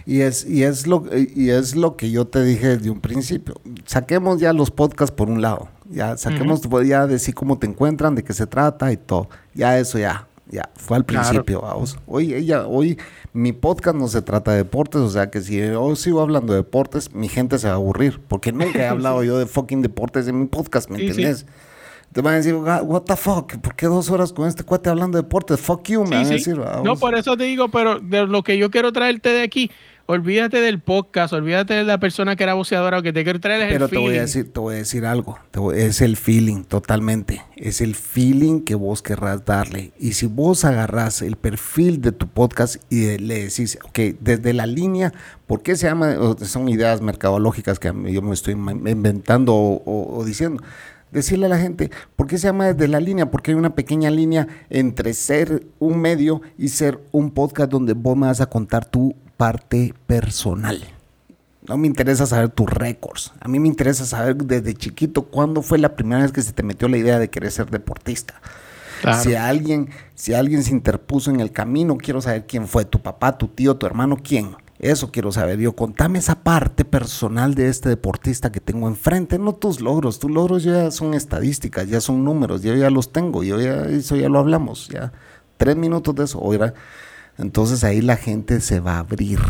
Y 0.07 0.21
es, 0.21 0.49
y 0.49 0.63
es, 0.63 0.87
lo, 0.87 1.05
y 1.15 1.51
es 1.51 1.77
lo 1.77 1.97
que 1.97 2.11
yo 2.11 2.27
te 2.27 2.43
dije 2.43 2.79
desde 2.79 2.89
un 2.89 3.03
principio. 3.03 3.61
Saquemos 3.85 4.41
ya 4.41 4.55
los 4.55 4.71
podcasts 4.71 5.15
por 5.15 5.29
un 5.29 5.43
lado. 5.43 5.69
Ya 5.91 6.17
saquemos 6.17 6.63
ya 6.87 7.07
decir 7.07 7.35
cómo 7.35 7.59
te 7.59 7.67
encuentran, 7.67 8.15
de 8.15 8.25
qué 8.25 8.33
se 8.33 8.47
trata 8.47 8.91
y 8.91 8.97
todo. 8.97 9.29
Ya 9.53 9.79
eso 9.79 9.99
ya, 9.99 10.29
ya, 10.51 10.69
fue 10.77 10.97
al 10.97 11.05
principio, 11.05 11.63
vamos. 11.63 11.99
Hoy, 12.07 12.35
ella, 12.35 12.67
hoy 12.67 12.99
mi 13.33 13.53
podcast 13.53 13.97
no 13.97 14.09
se 14.09 14.23
trata 14.23 14.53
de 14.53 14.59
deportes, 14.59 15.01
o 15.01 15.09
sea 15.09 15.31
que 15.31 15.41
si 15.41 15.59
yo 15.59 15.97
sigo 15.97 16.21
hablando 16.21 16.53
de 16.53 16.59
deportes, 16.59 17.15
mi 17.15 17.29
gente 17.29 17.59
se 17.59 17.67
va 17.67 17.75
a 17.75 17.77
aburrir, 17.77 18.21
porque 18.29 18.53
nunca 18.53 18.79
he 18.79 18.87
hablado 18.87 19.25
yo 19.25 19.39
de 19.39 19.47
fucking 19.47 19.83
deportes 19.83 20.29
en 20.29 20.39
mi 20.39 20.47
podcast, 20.47 20.91
¿me 20.91 20.99
entiendes? 20.99 21.47
Te 22.13 22.21
van 22.21 22.35
a 22.35 22.37
decir, 22.37 22.55
what 22.55 23.03
the 23.03 23.17
fuck, 23.17 23.57
¿por 23.57 23.75
qué 23.75 23.87
dos 23.87 24.09
horas 24.11 24.33
con 24.33 24.47
este 24.47 24.63
cuate 24.63 24.89
hablando 24.89 25.19
de 25.19 25.23
deportes? 25.23 25.61
Fuck 25.61 25.89
you, 25.89 26.05
me 26.05 26.17
van 26.17 26.27
a 26.27 26.29
decir. 26.29 26.57
No, 26.85 26.97
por 26.97 27.17
eso 27.17 27.37
te 27.37 27.45
digo, 27.45 27.69
pero 27.69 27.99
de 27.99 28.27
lo 28.27 28.43
que 28.43 28.57
yo 28.57 28.71
quiero 28.71 28.93
traerte 28.93 29.31
de 29.31 29.43
aquí 29.43 29.71
olvídate 30.07 30.61
del 30.61 30.81
podcast, 30.81 31.33
olvídate 31.33 31.75
de 31.75 31.85
la 31.85 31.99
persona 31.99 32.37
que 32.37 32.45
era 32.45 32.55
boxeadora 32.55 32.99
o 32.99 33.03
que 33.03 33.13
te 33.13 33.25
quiero 33.25 33.41
traer 33.41 33.63
es 33.63 33.73
Pero 33.73 33.89
te 33.89 33.99
voy 33.99 34.17
a 34.17 34.23
decir, 34.23 34.53
te 34.53 34.61
voy 34.61 34.75
a 34.75 34.79
decir 34.79 35.07
algo, 35.07 35.39
es 35.75 36.01
el 36.01 36.17
feeling 36.17 36.65
totalmente, 36.65 37.43
es 37.57 37.81
el 37.81 37.95
feeling 37.95 38.61
que 38.61 38.75
vos 38.75 39.03
querrás 39.03 39.45
darle. 39.45 39.93
Y 39.99 40.13
si 40.13 40.27
vos 40.27 40.65
agarrás 40.65 41.23
el 41.23 41.37
perfil 41.37 42.01
de 42.01 42.13
tu 42.13 42.29
podcast 42.29 42.77
y 42.91 43.19
le 43.19 43.45
decís, 43.45 43.79
ok, 43.85 43.99
desde 44.21 44.53
la 44.53 44.67
línea, 44.67 45.13
¿por 45.47 45.63
qué 45.63 45.77
se 45.77 45.87
llama? 45.87 46.17
Son 46.43 46.69
ideas 46.69 47.01
mercadológicas 47.01 47.79
que 47.79 47.93
yo 48.13 48.23
me 48.23 48.35
estoy 48.35 48.55
inventando 48.55 49.55
o, 49.55 50.19
o 50.19 50.25
diciendo 50.25 50.63
decirle 51.15 51.47
a 51.47 51.49
la 51.49 51.59
gente, 51.59 51.91
¿por 52.17 52.27
qué 52.27 52.37
se 52.39 52.49
llama 52.49 52.73
desde 52.73 52.89
la 52.89 53.01
línea? 53.01 53.31
Porque 53.31 53.53
hay 53.53 53.57
una 53.57 53.75
pequeña 53.75 54.11
línea 54.11 54.49
entre 54.69 55.15
ser 55.15 55.65
un 55.79 56.01
medio 56.01 56.43
y 56.59 56.69
ser 56.69 57.01
un 57.13 57.31
podcast 57.31 57.71
donde 57.71 57.95
vos 57.95 58.17
me 58.17 58.27
vas 58.27 58.41
a 58.41 58.47
contar 58.47 58.85
tu 58.85 59.15
parte 59.37 59.95
personal. 60.07 60.83
No 61.67 61.79
me 61.79 61.87
interesa 61.87 62.27
saber 62.27 62.51
tus 62.51 62.69
récords. 62.69 63.33
A 63.41 63.49
mí 63.49 63.59
me 63.59 63.69
interesa 63.69 64.05
saber 64.05 64.37
desde 64.37 64.75
chiquito 64.75 65.23
cuándo 65.23 65.63
fue 65.63 65.79
la 65.79 65.97
primera 65.97 66.23
vez 66.23 66.33
que 66.33 66.43
se 66.43 66.53
te 66.53 66.63
metió 66.63 66.89
la 66.89 66.99
idea 66.99 67.19
de 67.19 67.31
querer 67.31 67.51
ser 67.51 67.71
deportista. 67.71 68.35
Si 69.23 69.35
alguien, 69.35 69.91
si 70.15 70.33
alguien 70.33 70.63
se 70.63 70.71
interpuso 70.71 71.31
en 71.31 71.41
el 71.41 71.53
camino, 71.53 71.99
quiero 71.99 72.23
saber 72.23 72.47
quién 72.47 72.67
fue, 72.67 72.85
tu 72.85 73.01
papá, 73.01 73.37
tu 73.37 73.49
tío, 73.49 73.77
tu 73.77 73.87
hermano, 73.87 74.19
quién. 74.23 74.57
Eso 74.79 75.11
quiero 75.11 75.31
saber 75.31 75.59
yo. 75.59 75.75
Contame 75.75 76.19
esa 76.19 76.43
parte 76.43 76.85
personal 76.85 77.55
de 77.55 77.69
este 77.69 77.89
deportista 77.89 78.51
que 78.51 78.61
tengo 78.61 78.89
enfrente, 78.89 79.39
no 79.39 79.55
tus 79.55 79.81
logros. 79.81 80.19
Tus 80.19 80.31
logros 80.31 80.63
ya 80.63 80.91
son 80.91 81.15
estadísticas, 81.15 81.89
ya 81.89 82.01
son 82.01 82.25
números, 82.25 82.63
yo 82.63 82.75
ya 82.75 82.91
los 82.91 83.13
tengo, 83.13 83.43
yo 83.45 83.61
ya, 83.61 83.85
eso 83.87 84.17
ya 84.17 84.29
lo 84.29 84.39
hablamos, 84.39 84.89
ya. 84.89 85.13
Tres 85.57 85.77
minutos 85.77 86.15
de 86.15 86.25
eso. 86.25 86.41
Oiga, 86.41 86.75
entonces 87.39 87.85
ahí 87.85 88.01
la 88.01 88.17
gente 88.17 88.61
se 88.61 88.81
va 88.81 88.97
a 88.97 89.01
abrir, 89.01 89.41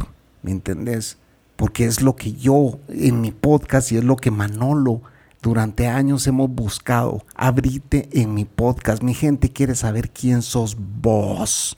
¿me 0.43 0.51
entendés? 0.51 1.19
Porque 1.57 1.85
es 1.85 2.03
lo 2.03 2.17
que 2.17 2.33
yo 2.33 2.79
en 2.89 3.21
mi 3.21 3.31
podcast 3.31 3.93
y 3.93 3.97
es 3.97 4.05
lo 4.05 4.17
que 4.17 4.31
Manolo 4.31 5.03
durante 5.43 5.87
años 5.87 6.27
hemos 6.27 6.51
buscado. 6.51 7.25
Abrite 7.35 8.09
en 8.13 8.35
mi 8.35 8.45
podcast. 8.45 9.03
Mi 9.03 9.15
gente 9.15 9.51
quiere 9.51 9.75
saber 9.75 10.11
quién 10.11 10.43
sos 10.43 10.77
vos. 11.01 11.77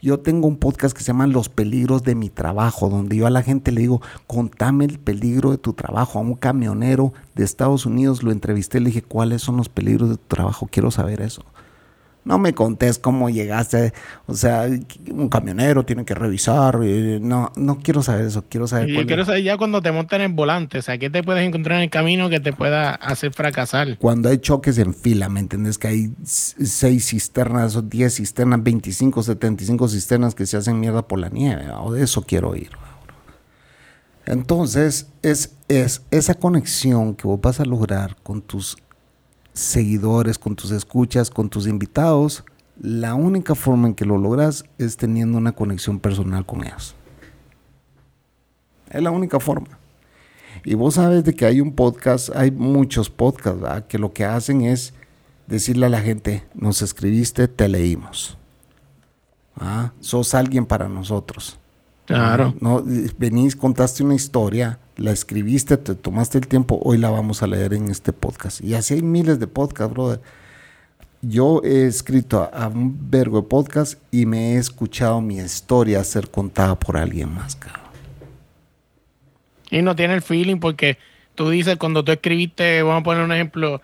Yo 0.00 0.18
tengo 0.20 0.48
un 0.48 0.56
podcast 0.56 0.96
que 0.96 1.04
se 1.04 1.08
llama 1.08 1.26
Los 1.26 1.48
peligros 1.48 2.02
de 2.02 2.16
mi 2.16 2.28
trabajo, 2.28 2.88
donde 2.88 3.16
yo 3.16 3.26
a 3.26 3.30
la 3.30 3.42
gente 3.42 3.70
le 3.70 3.82
digo, 3.82 4.02
contame 4.26 4.84
el 4.84 4.98
peligro 4.98 5.52
de 5.52 5.58
tu 5.58 5.74
trabajo. 5.74 6.18
A 6.18 6.22
un 6.22 6.34
camionero 6.34 7.12
de 7.36 7.44
Estados 7.44 7.86
Unidos 7.86 8.22
lo 8.24 8.32
entrevisté, 8.32 8.80
le 8.80 8.86
dije, 8.86 9.02
¿cuáles 9.02 9.42
son 9.42 9.56
los 9.56 9.68
peligros 9.68 10.08
de 10.08 10.16
tu 10.16 10.26
trabajo? 10.26 10.68
Quiero 10.70 10.90
saber 10.90 11.20
eso. 11.20 11.44
No 12.24 12.38
me 12.38 12.54
contés 12.54 13.00
cómo 13.00 13.30
llegaste. 13.30 13.92
O 14.26 14.34
sea, 14.34 14.68
un 15.10 15.28
camionero 15.28 15.84
tiene 15.84 16.04
que 16.04 16.14
revisar. 16.14 16.78
eh, 16.84 17.18
No, 17.20 17.50
no 17.56 17.78
quiero 17.78 18.00
saber 18.02 18.26
eso. 18.26 18.44
Quiero 18.48 18.68
saber. 18.68 18.86
Quiero 19.06 19.22
es- 19.22 19.26
saber 19.26 19.42
ya 19.42 19.56
cuando 19.56 19.82
te 19.82 19.90
montan 19.90 20.20
en 20.20 20.30
el 20.30 20.36
volante, 20.36 20.78
o 20.78 20.82
sea, 20.82 20.98
¿qué 20.98 21.10
te 21.10 21.24
puedes 21.24 21.44
encontrar 21.46 21.78
en 21.78 21.82
el 21.84 21.90
camino 21.90 22.30
que 22.30 22.38
te 22.38 22.52
pueda 22.52 22.94
hacer 22.94 23.32
fracasar? 23.32 23.98
Cuando 23.98 24.28
hay 24.28 24.38
choques 24.38 24.78
en 24.78 24.94
fila, 24.94 25.28
¿me 25.28 25.40
entiendes? 25.40 25.78
Que 25.78 25.88
hay 25.88 26.12
seis 26.24 27.06
cisternas, 27.08 27.74
o 27.74 27.82
10 27.82 28.14
cisternas, 28.14 28.62
25, 28.62 29.22
75 29.22 29.88
cisternas 29.88 30.34
que 30.36 30.46
se 30.46 30.56
hacen 30.56 30.78
mierda 30.78 31.02
por 31.08 31.18
la 31.18 31.28
nieve. 31.28 31.66
O 31.80 31.92
de 31.92 32.04
eso 32.04 32.22
quiero. 32.22 32.52
¿va? 32.52 32.56
Entonces, 34.26 35.08
es, 35.22 35.56
es 35.68 36.02
esa 36.10 36.34
conexión 36.34 37.14
que 37.16 37.26
vos 37.26 37.40
vas 37.40 37.58
a 37.58 37.64
lograr 37.64 38.16
con 38.22 38.42
tus 38.42 38.76
seguidores, 39.52 40.38
con 40.38 40.56
tus 40.56 40.70
escuchas, 40.70 41.30
con 41.30 41.48
tus 41.48 41.66
invitados. 41.66 42.44
La 42.80 43.14
única 43.14 43.54
forma 43.54 43.88
en 43.88 43.94
que 43.94 44.04
lo 44.04 44.18
logras 44.18 44.64
es 44.78 44.96
teniendo 44.96 45.38
una 45.38 45.52
conexión 45.52 46.00
personal 46.00 46.46
con 46.46 46.64
ellos. 46.64 46.94
Es 48.90 49.02
la 49.02 49.10
única 49.10 49.40
forma. 49.40 49.78
Y 50.64 50.74
vos 50.74 50.94
sabes 50.94 51.24
de 51.24 51.34
que 51.34 51.46
hay 51.46 51.60
un 51.60 51.72
podcast, 51.72 52.30
hay 52.34 52.50
muchos 52.50 53.10
podcasts, 53.10 53.60
¿verdad? 53.60 53.86
que 53.86 53.98
lo 53.98 54.12
que 54.12 54.24
hacen 54.24 54.62
es 54.62 54.94
decirle 55.46 55.86
a 55.86 55.88
la 55.88 56.00
gente, 56.00 56.44
nos 56.54 56.82
escribiste, 56.82 57.48
te 57.48 57.68
leímos. 57.68 58.38
Ah, 59.56 59.92
sos 60.00 60.34
alguien 60.34 60.66
para 60.66 60.88
nosotros. 60.88 61.58
Claro. 62.06 62.54
No, 62.60 62.82
venís, 63.18 63.56
contaste 63.56 64.02
una 64.02 64.14
historia, 64.14 64.78
la 64.96 65.10
escribiste, 65.10 65.76
te 65.76 65.94
tomaste 65.94 66.38
el 66.38 66.46
tiempo, 66.46 66.80
hoy 66.82 66.98
la 66.98 67.10
vamos 67.10 67.42
a 67.42 67.46
leer 67.46 67.74
en 67.74 67.90
este 67.90 68.12
podcast. 68.12 68.60
Y 68.62 68.74
así 68.74 68.94
hay 68.94 69.02
miles 69.02 69.38
de 69.38 69.46
podcasts, 69.46 69.92
brother. 69.92 70.20
Yo 71.22 71.62
he 71.64 71.86
escrito 71.86 72.50
a, 72.52 72.66
un 72.66 73.10
vergo 73.10 73.42
de 73.42 73.48
podcasts 73.48 73.98
y 74.10 74.26
me 74.26 74.54
he 74.54 74.56
escuchado 74.56 75.20
mi 75.20 75.38
historia 75.38 76.02
ser 76.02 76.28
contada 76.30 76.78
por 76.78 76.96
alguien 76.96 77.32
más, 77.32 77.56
cabrón. 77.56 77.82
Y 79.70 79.82
no 79.82 79.96
tiene 79.96 80.14
el 80.14 80.22
feeling 80.22 80.58
porque 80.58 80.98
tú 81.34 81.48
dices 81.48 81.76
cuando 81.76 82.04
tú 82.04 82.12
escribiste, 82.12 82.82
vamos 82.82 83.00
a 83.00 83.04
poner 83.04 83.24
un 83.24 83.32
ejemplo, 83.32 83.80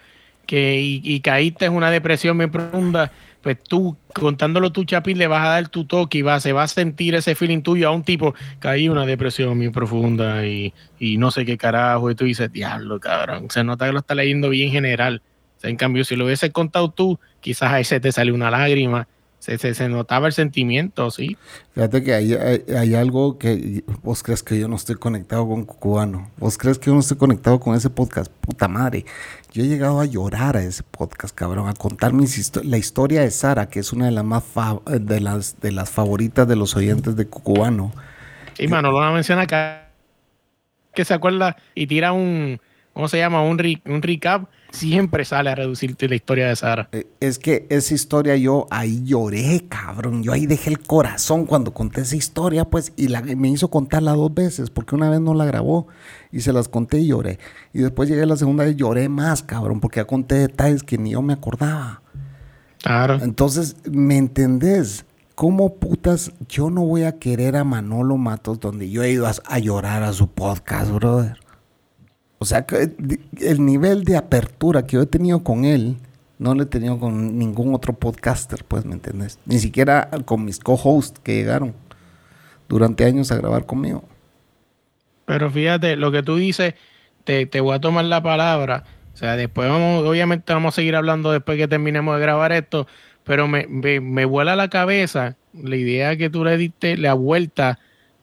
que 0.47 0.81
y, 0.81 1.01
y 1.05 1.21
caíste 1.21 1.66
en 1.66 1.75
una 1.75 1.90
depresión 1.90 2.37
muy 2.37 2.49
profunda, 2.49 3.12
pues 3.49 3.65
tú 3.65 3.97
contándolo 4.13 4.73
tu 4.73 4.85
chapín 4.85 5.17
le 5.17 5.27
vas 5.27 5.43
a 5.43 5.49
dar 5.49 5.69
tu 5.69 5.87
toque 5.87 6.19
y 6.19 6.23
va, 6.23 6.39
se 6.39 6.53
va 6.53 6.65
a 6.65 6.69
sentir 6.69 7.15
ese 7.15 7.35
feeling 7.35 7.63
tuyo 7.63 7.89
a 7.89 7.93
un 7.93 8.03
tipo, 8.03 8.35
caí 8.59 8.85
en 8.85 8.93
una 8.93 9.07
depresión 9.07 9.57
muy 9.57 9.71
profunda 9.71 10.45
y, 10.45 10.75
y 10.99 11.17
no 11.17 11.31
sé 11.31 11.47
qué 11.47 11.57
carajo, 11.57 12.11
y 12.11 12.15
tú 12.15 12.27
dices, 12.27 12.53
diablo, 12.53 13.01
cabrón, 13.01 13.49
se 13.49 13.65
nota 13.65 13.87
que 13.87 13.93
lo 13.93 14.01
está 14.01 14.15
leyendo 14.15 14.51
bien 14.51 14.71
general. 14.71 15.23
En 15.63 15.77
cambio, 15.77 16.05
si 16.05 16.15
lo 16.15 16.27
hubieses 16.27 16.51
contado 16.51 16.91
tú, 16.91 17.19
quizás 17.41 17.73
ahí 17.73 17.85
se 17.85 18.01
te 18.01 18.13
salió 18.13 18.35
una 18.35 18.51
lágrima, 18.51 19.09
se, 19.38 19.57
se, 19.59 19.74
se 19.74 19.88
notaba 19.88 20.27
el 20.27 20.33
sentimiento, 20.33 21.11
¿sí? 21.11 21.37
Fíjate 21.72 22.03
que 22.03 22.12
hay, 22.14 22.35
hay, 22.35 22.64
hay 22.77 22.94
algo 22.94 23.38
que 23.38 23.85
vos 24.03 24.22
crees 24.22 24.42
que 24.42 24.59
yo 24.59 24.68
no 24.68 24.77
estoy 24.77 24.96
conectado 24.96 25.46
con 25.48 25.64
Cubano. 25.64 26.31
Vos 26.38 26.59
crees 26.59 26.79
que 26.79 26.87
yo 26.87 26.94
no 26.94 27.01
estoy 27.01 27.16
conectado 27.16 27.61
con 27.61 27.74
ese 27.77 27.88
podcast. 27.88 28.31
Puta 28.40 28.68
madre. 28.68 29.05
Yo 29.53 29.62
he 29.62 29.66
llegado 29.68 30.01
a 30.01 30.05
llorar 30.05 30.57
a 30.57 30.62
ese 30.62 30.83
podcast, 30.83 31.35
cabrón, 31.35 31.68
a 31.68 31.74
contar 31.74 32.12
mis 32.12 32.37
histo- 32.38 32.62
la 32.64 32.77
historia 32.79 33.20
de 33.22 33.31
Sara, 33.31 33.68
que 33.68 33.81
es 33.81 33.92
una 33.92 34.07
de 34.07 34.12
las 34.12 34.24
más 34.24 34.42
de 34.87 35.20
las 35.20 35.61
de 35.61 35.72
las 35.72 35.88
favoritas 35.90 36.46
de 36.46 36.57
los 36.57 36.77
oyentes 36.77 37.16
de 37.16 37.27
Cubano. 37.27 37.92
Y 38.59 38.66
Manolo 38.68 39.01
la 39.01 39.11
menciona 39.12 39.42
acá 39.42 39.88
que 40.94 41.05
se 41.05 41.14
acuerda 41.14 41.57
y 41.77 41.87
tira 41.87 42.12
un, 42.12 42.61
¿cómo 42.92 43.07
se 43.09 43.18
llama? 43.18 43.40
Un, 43.42 43.57
re- 43.59 43.81
un 43.87 44.03
recap. 44.03 44.48
Siempre 44.71 45.25
sale 45.25 45.51
a 45.51 45.55
reducirte 45.55 46.09
la 46.09 46.15
historia 46.15 46.49
de 46.49 46.57
Sara. 46.57 46.89
Eh, 46.93 47.07
Es 47.21 47.39
que 47.39 47.67
esa 47.71 47.95
historia 47.95 48.37
yo 48.37 48.67
ahí 48.71 49.03
lloré, 49.05 49.65
cabrón. 49.69 50.23
Yo 50.23 50.33
ahí 50.33 50.47
dejé 50.47 50.71
el 50.71 50.81
corazón 50.81 51.47
cuando 51.47 51.73
conté 51.73 52.03
esa 52.03 52.17
historia, 52.17 52.65
pues, 52.67 52.93
y 52.97 53.09
la, 53.09 53.23
me 53.23 53.49
hizo 53.49 53.71
contarla 53.71 54.13
dos 54.13 54.33
veces, 54.35 54.71
porque 54.71 54.95
una 54.95 55.09
vez 55.09 55.21
no 55.21 55.33
la 55.35 55.47
grabó 55.47 55.89
y 56.31 56.41
se 56.41 56.53
las 56.53 56.69
conté 56.69 56.99
y 57.01 57.09
lloré. 57.09 57.39
Y 57.73 57.81
después 57.81 58.09
llegué 58.09 58.23
a 58.23 58.27
la 58.27 58.37
segunda 58.37 58.65
vez 58.65 58.77
lloré 58.77 59.09
más, 59.09 59.43
cabrón, 59.43 59.81
porque 59.81 60.01
ya 60.01 60.05
conté 60.07 60.35
detalles 60.37 60.83
que 60.83 60.99
ni 60.99 61.11
yo 61.11 61.23
me 61.23 61.33
acordaba. 61.33 62.03
Claro. 62.83 63.19
Entonces, 63.23 63.77
¿me 63.91 64.17
entendés? 64.19 65.05
¿Cómo 65.35 65.77
putas 65.77 66.33
yo 66.49 66.69
no 66.69 66.85
voy 66.85 67.05
a 67.05 67.19
querer 67.19 67.57
a 67.57 67.65
Manolo 67.65 68.17
Matos 68.17 68.61
donde 68.61 68.91
yo 68.91 69.03
he 69.03 69.13
ido 69.13 69.27
a, 69.27 69.33
a 69.47 69.59
llorar 69.59 70.03
a 70.03 70.13
su 70.13 70.29
podcast, 70.29 70.91
brother? 70.91 71.39
O 72.38 72.44
sea, 72.44 72.66
que 72.66 72.92
el 73.40 73.64
nivel 73.64 74.05
de 74.05 74.16
apertura 74.16 74.87
que 74.87 74.94
yo 74.94 75.03
he 75.03 75.07
tenido 75.07 75.42
con 75.42 75.64
él, 75.64 75.96
no 76.38 76.55
lo 76.55 76.62
he 76.62 76.66
tenido 76.66 76.98
con 76.98 77.37
ningún 77.38 77.74
otro 77.74 77.92
podcaster, 77.94 78.64
pues, 78.64 78.85
¿me 78.85 78.94
entendés? 78.94 79.38
Ni 79.44 79.59
siquiera 79.59 80.09
con 80.24 80.44
mis 80.44 80.61
co-hosts 80.61 81.18
que 81.20 81.35
llegaron 81.35 81.74
durante 82.68 83.05
años 83.05 83.33
a 83.33 83.37
grabar 83.37 83.66
conmigo. 83.66 84.05
Pero 85.24 85.51
fíjate, 85.51 85.96
lo 85.96 86.12
que 86.12 86.22
tú 86.22 86.37
dices, 86.37 86.74
te, 87.24 87.46
te 87.46 87.61
voy 87.61 87.74
a 87.74 87.81
tomar 87.81 88.05
la 88.05 88.22
palabra. 88.22 88.85
O 89.14 89.16
sea, 89.16 89.37
después 89.37 89.68
vamos, 89.68 90.05
obviamente 90.07 90.53
vamos 90.53 90.74
a 90.74 90.77
seguir 90.77 90.94
hablando 90.94 91.33
después 91.33 91.59
que 91.59 91.66
terminemos 91.66 92.14
de 92.14 92.22
grabar 92.22 92.53
esto, 92.53 92.87
pero 93.24 93.48
me, 93.48 93.66
me, 93.66 94.01
me 94.01 94.24
vuela 94.24 94.55
la 94.55 94.68
cabeza 94.68 95.37
la 95.62 95.77
idea 95.77 96.16
que 96.16 96.31
tú 96.31 96.44
le 96.44 96.57
diste, 96.57 96.96
la 96.96 97.14
vuelta 97.14 97.79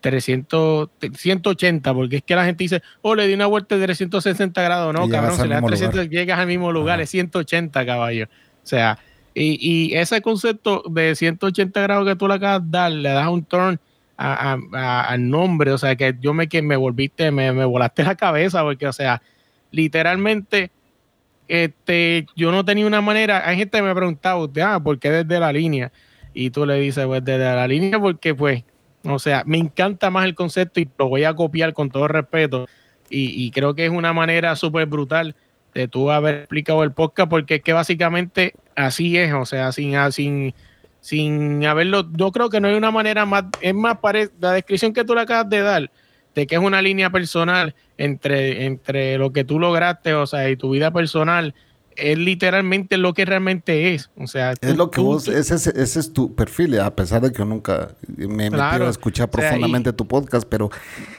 300, 0.09 0.89
180, 1.13 1.93
porque 1.93 2.17
es 2.17 2.21
que 2.23 2.35
la 2.35 2.45
gente 2.45 2.63
dice, 2.63 2.81
oh, 3.01 3.15
le 3.15 3.27
di 3.27 3.33
una 3.33 3.47
vuelta 3.47 3.75
de 3.77 3.83
360 3.85 4.61
grados. 4.61 4.93
No, 4.93 5.09
cabrón, 5.09 5.35
si 5.35 5.43
le 5.43 5.49
das 5.49 5.57
mismo 5.61 5.67
300, 5.67 5.95
lugar. 5.95 6.09
llegas 6.09 6.39
al 6.39 6.47
mismo 6.47 6.71
lugar, 6.71 6.95
Ajá. 6.95 7.03
es 7.03 7.09
180, 7.09 7.85
caballo. 7.85 8.25
O 8.25 8.67
sea, 8.67 8.99
y, 9.33 9.57
y 9.59 9.95
ese 9.95 10.21
concepto 10.21 10.83
de 10.89 11.15
180 11.15 11.81
grados 11.81 12.07
que 12.07 12.15
tú 12.15 12.27
le 12.27 12.35
acabas 12.35 12.63
de 12.63 12.69
dar, 12.77 12.91
le 12.91 13.09
das 13.09 13.27
un 13.27 13.43
turn 13.43 13.79
a- 14.17 14.53
a- 14.53 14.59
a- 14.73 15.01
al 15.09 15.29
nombre, 15.29 15.71
o 15.71 15.77
sea, 15.77 15.95
que 15.95 16.15
yo 16.21 16.33
me, 16.33 16.47
que 16.47 16.61
me 16.61 16.75
volviste, 16.75 17.31
me, 17.31 17.51
me 17.51 17.65
volaste 17.65 18.03
la 18.03 18.15
cabeza, 18.15 18.61
porque, 18.63 18.87
o 18.87 18.93
sea, 18.93 19.21
literalmente, 19.71 20.71
este, 21.47 22.25
yo 22.35 22.51
no 22.51 22.63
tenía 22.63 22.87
una 22.87 23.01
manera, 23.01 23.47
hay 23.47 23.57
gente 23.57 23.77
que 23.77 23.81
me 23.83 23.89
ha 23.89 23.95
preguntado, 23.95 24.49
ah, 24.63 24.79
¿por 24.83 24.99
qué 24.99 25.11
desde 25.11 25.39
la 25.39 25.51
línea? 25.51 25.91
Y 26.33 26.49
tú 26.49 26.65
le 26.65 26.75
dices, 26.79 27.05
pues 27.05 27.23
desde 27.23 27.43
la 27.43 27.67
línea, 27.67 27.99
porque 27.99 28.33
pues, 28.35 28.63
o 29.05 29.19
sea, 29.19 29.43
me 29.45 29.57
encanta 29.57 30.09
más 30.09 30.25
el 30.25 30.35
concepto 30.35 30.79
y 30.79 30.89
lo 30.97 31.07
voy 31.07 31.23
a 31.23 31.33
copiar 31.35 31.73
con 31.73 31.89
todo 31.89 32.07
respeto. 32.07 32.67
Y, 33.09 33.45
y 33.45 33.51
creo 33.51 33.75
que 33.75 33.85
es 33.85 33.91
una 33.91 34.13
manera 34.13 34.55
súper 34.55 34.87
brutal 34.87 35.35
de 35.73 35.87
tú 35.87 36.09
haber 36.09 36.35
explicado 36.35 36.83
el 36.83 36.91
podcast, 36.91 37.29
porque 37.29 37.55
es 37.55 37.61
que 37.61 37.73
básicamente 37.73 38.53
así 38.75 39.17
es, 39.17 39.33
o 39.33 39.45
sea, 39.45 39.71
sin, 39.71 39.95
ah, 39.95 40.09
sin, 40.11 40.53
sin 41.01 41.65
haberlo, 41.65 42.09
yo 42.13 42.31
creo 42.31 42.49
que 42.49 42.59
no 42.59 42.67
hay 42.67 42.75
una 42.75 42.91
manera 42.91 43.25
más, 43.25 43.43
es 43.61 43.73
más, 43.75 43.97
pare- 43.99 44.29
la 44.39 44.53
descripción 44.53 44.93
que 44.93 45.03
tú 45.03 45.13
le 45.13 45.21
acabas 45.21 45.49
de 45.49 45.61
dar, 45.61 45.91
de 46.33 46.47
que 46.47 46.55
es 46.55 46.61
una 46.61 46.81
línea 46.81 47.09
personal 47.09 47.75
entre, 47.97 48.65
entre 48.65 49.17
lo 49.17 49.31
que 49.33 49.43
tú 49.43 49.59
lograste, 49.59 50.13
o 50.13 50.25
sea, 50.25 50.49
y 50.49 50.55
tu 50.55 50.71
vida 50.71 50.91
personal, 50.91 51.53
es 51.95 52.17
literalmente 52.17 52.97
lo 52.97 53.13
que 53.13 53.25
realmente 53.25 53.93
es. 53.93 54.09
O 54.17 54.27
sea, 54.27 54.51
Es 54.51 54.59
tú- 54.59 54.75
lo 54.75 54.91
que 54.91 54.97
tú- 54.97 55.05
vos, 55.05 55.27
ese, 55.27 55.55
es- 55.55 55.67
ese 55.67 55.99
es 55.99 56.13
tu 56.13 56.35
perfil, 56.35 56.79
a 56.79 56.95
pesar 56.95 57.21
de 57.21 57.31
que 57.31 57.39
yo 57.39 57.45
nunca 57.45 57.95
me 58.17 58.23
he 58.23 58.27
metido 58.27 58.51
Claro, 58.57 58.87
a 58.87 58.89
escuchar 58.89 59.29
o 59.31 59.37
sea, 59.37 59.49
profundamente 59.49 59.93
tu 59.93 60.07
podcast, 60.07 60.47
pero 60.49 60.69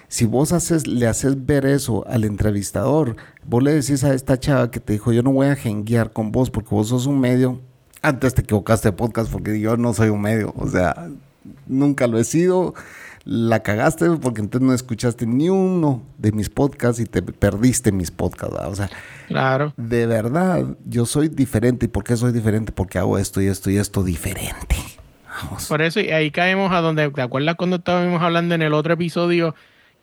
si 0.08 0.24
vos 0.26 0.52
haces, 0.52 0.86
le 0.86 1.06
haces 1.06 1.46
ver 1.46 1.66
eso 1.66 2.06
al 2.08 2.24
entrevistador, 2.24 3.16
vos 3.44 3.62
le 3.62 3.72
decís 3.74 4.04
a 4.04 4.14
esta 4.14 4.38
chava 4.38 4.70
que 4.70 4.80
te 4.80 4.92
dijo, 4.94 5.12
yo 5.12 5.22
no 5.22 5.32
voy 5.32 5.48
a 5.48 5.56
jenguear 5.56 6.12
con 6.12 6.32
vos 6.32 6.50
porque 6.50 6.70
vos 6.70 6.88
sos 6.88 7.06
un 7.06 7.20
medio, 7.20 7.60
antes 8.02 8.34
te 8.34 8.42
equivocaste 8.42 8.88
de 8.88 8.92
podcast 8.92 9.30
porque 9.32 9.58
yo 9.58 9.76
no 9.76 9.92
soy 9.94 10.10
un 10.10 10.20
medio, 10.20 10.52
o 10.56 10.68
sea, 10.68 11.08
nunca 11.66 12.06
lo 12.06 12.18
he 12.18 12.24
sido, 12.24 12.74
la 13.28 13.60
cagaste 13.64 14.08
porque 14.22 14.40
entonces 14.40 14.66
no 14.66 14.72
escuchaste 14.72 15.26
ni 15.26 15.48
uno 15.50 16.04
de 16.16 16.30
mis 16.30 16.48
podcasts 16.48 17.00
y 17.00 17.06
te 17.06 17.22
perdiste 17.22 17.90
mis 17.90 18.10
podcasts, 18.12 18.54
¿verdad? 18.54 18.70
o 18.70 18.74
sea, 18.76 18.90
Claro. 19.26 19.74
de 19.76 20.06
verdad, 20.06 20.64
yo 20.84 21.04
soy 21.06 21.28
diferente. 21.28 21.86
¿Y 21.86 21.88
por 21.88 22.04
qué 22.04 22.16
soy 22.16 22.30
diferente? 22.32 22.70
Porque 22.72 22.98
hago 22.98 23.18
esto 23.18 23.42
y 23.42 23.48
esto 23.48 23.68
y 23.70 23.78
esto 23.78 24.04
diferente. 24.04 24.76
Vamos. 25.42 25.66
Por 25.66 25.82
eso, 25.82 25.98
y 26.00 26.10
ahí 26.10 26.30
caemos 26.30 26.72
a 26.72 26.80
donde, 26.80 27.10
¿te 27.10 27.20
acuerdas 27.20 27.56
cuando 27.56 27.76
estábamos 27.76 28.22
hablando 28.22 28.54
en 28.54 28.62
el 28.62 28.72
otro 28.72 28.94
episodio 28.94 29.54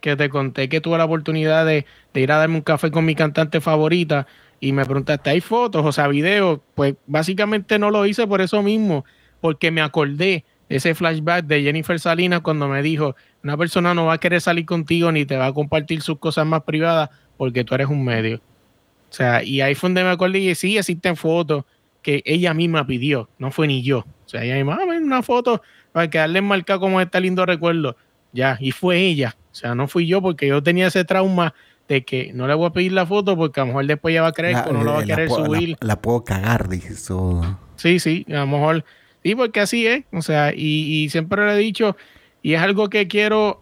que 0.01 0.17
te 0.17 0.29
conté 0.29 0.67
que 0.67 0.81
tuve 0.81 0.97
la 0.97 1.05
oportunidad 1.05 1.65
de, 1.65 1.85
de 2.13 2.21
ir 2.21 2.29
a 2.33 2.37
darme 2.37 2.55
un 2.55 2.61
café 2.61 2.91
con 2.91 3.05
mi 3.05 3.15
cantante 3.15 3.61
favorita 3.61 4.27
y 4.59 4.73
me 4.73 4.83
preguntaste, 4.85 5.29
¿hay 5.29 5.39
fotos, 5.39 5.85
o 5.85 5.91
sea, 5.93 6.09
videos? 6.09 6.59
Pues 6.75 6.95
básicamente 7.07 7.79
no 7.79 7.89
lo 7.89 8.05
hice 8.05 8.27
por 8.27 8.41
eso 8.41 8.61
mismo, 8.61 9.05
porque 9.39 9.71
me 9.71 9.81
acordé 9.81 10.43
ese 10.75 10.95
flashback 10.95 11.45
de 11.45 11.61
Jennifer 11.63 11.99
Salinas 11.99 12.41
cuando 12.41 12.67
me 12.67 12.81
dijo, 12.81 13.15
una 13.43 13.57
persona 13.57 13.93
no 13.93 14.05
va 14.05 14.13
a 14.13 14.17
querer 14.19 14.41
salir 14.41 14.65
contigo 14.65 15.11
ni 15.11 15.25
te 15.25 15.37
va 15.37 15.47
a 15.47 15.53
compartir 15.53 16.01
sus 16.01 16.19
cosas 16.19 16.45
más 16.45 16.63
privadas 16.63 17.09
porque 17.37 17.63
tú 17.63 17.75
eres 17.75 17.87
un 17.87 18.03
medio. 18.03 18.37
O 18.37 19.15
sea, 19.15 19.43
y 19.43 19.61
ahí 19.61 19.75
fue 19.75 19.89
donde 19.89 20.03
me 20.03 20.09
acordé 20.09 20.39
y 20.39 20.55
sí, 20.55 20.77
existen 20.77 21.15
fotos 21.15 21.65
que 22.01 22.21
ella 22.25 22.53
misma 22.53 22.85
pidió, 22.87 23.29
no 23.37 23.51
fue 23.51 23.67
ni 23.67 23.83
yo. 23.83 23.99
O 23.99 24.29
sea, 24.29 24.43
ella 24.43 24.55
misma, 24.55 24.79
ah, 24.81 24.85
una 25.01 25.21
foto 25.23 25.61
para 25.91 26.09
quedarle 26.09 26.41
marcada 26.41 26.79
como 26.79 26.99
este 26.99 27.19
lindo 27.21 27.45
recuerdo. 27.45 27.95
Ya, 28.31 28.57
y 28.59 28.71
fue 28.71 28.97
ella. 28.97 29.35
O 29.51 29.55
sea, 29.55 29.75
no 29.75 29.87
fui 29.87 30.07
yo 30.07 30.21
porque 30.21 30.47
yo 30.47 30.63
tenía 30.63 30.87
ese 30.87 31.05
trauma 31.05 31.53
de 31.87 32.03
que 32.03 32.31
no 32.33 32.47
le 32.47 32.55
voy 32.55 32.65
a 32.67 32.69
pedir 32.71 32.91
la 32.93 33.05
foto 33.05 33.35
porque 33.37 33.59
a 33.59 33.63
lo 33.63 33.67
mejor 33.67 33.85
después 33.85 34.11
ella 34.13 34.23
va 34.23 34.29
a 34.29 34.31
creer 34.31 34.63
que 34.63 34.73
no 34.73 34.83
la 34.83 34.91
va 34.93 34.99
a 34.99 35.03
eh, 35.03 35.05
querer 35.05 35.27
puedo- 35.27 35.45
subir. 35.45 35.69
la- 35.81 35.87
la 35.87 36.01
puedo 36.01 36.23
cagar, 36.23 36.67
dije 36.69 36.93
eso. 36.93 37.59
Sí, 37.75 37.99
sí, 37.99 38.25
a 38.29 38.33
lo 38.39 38.47
mejor. 38.47 38.83
Sí, 39.23 39.35
porque 39.35 39.61
así 39.61 39.87
es. 39.87 40.03
O 40.11 40.21
sea, 40.21 40.53
y, 40.55 41.07
siempre 41.09 41.45
le 41.45 41.53
he 41.53 41.57
dicho, 41.57 41.95
y 42.41 42.53
es 42.53 42.61
algo 42.61 42.89
que 42.89 43.07
quiero, 43.07 43.61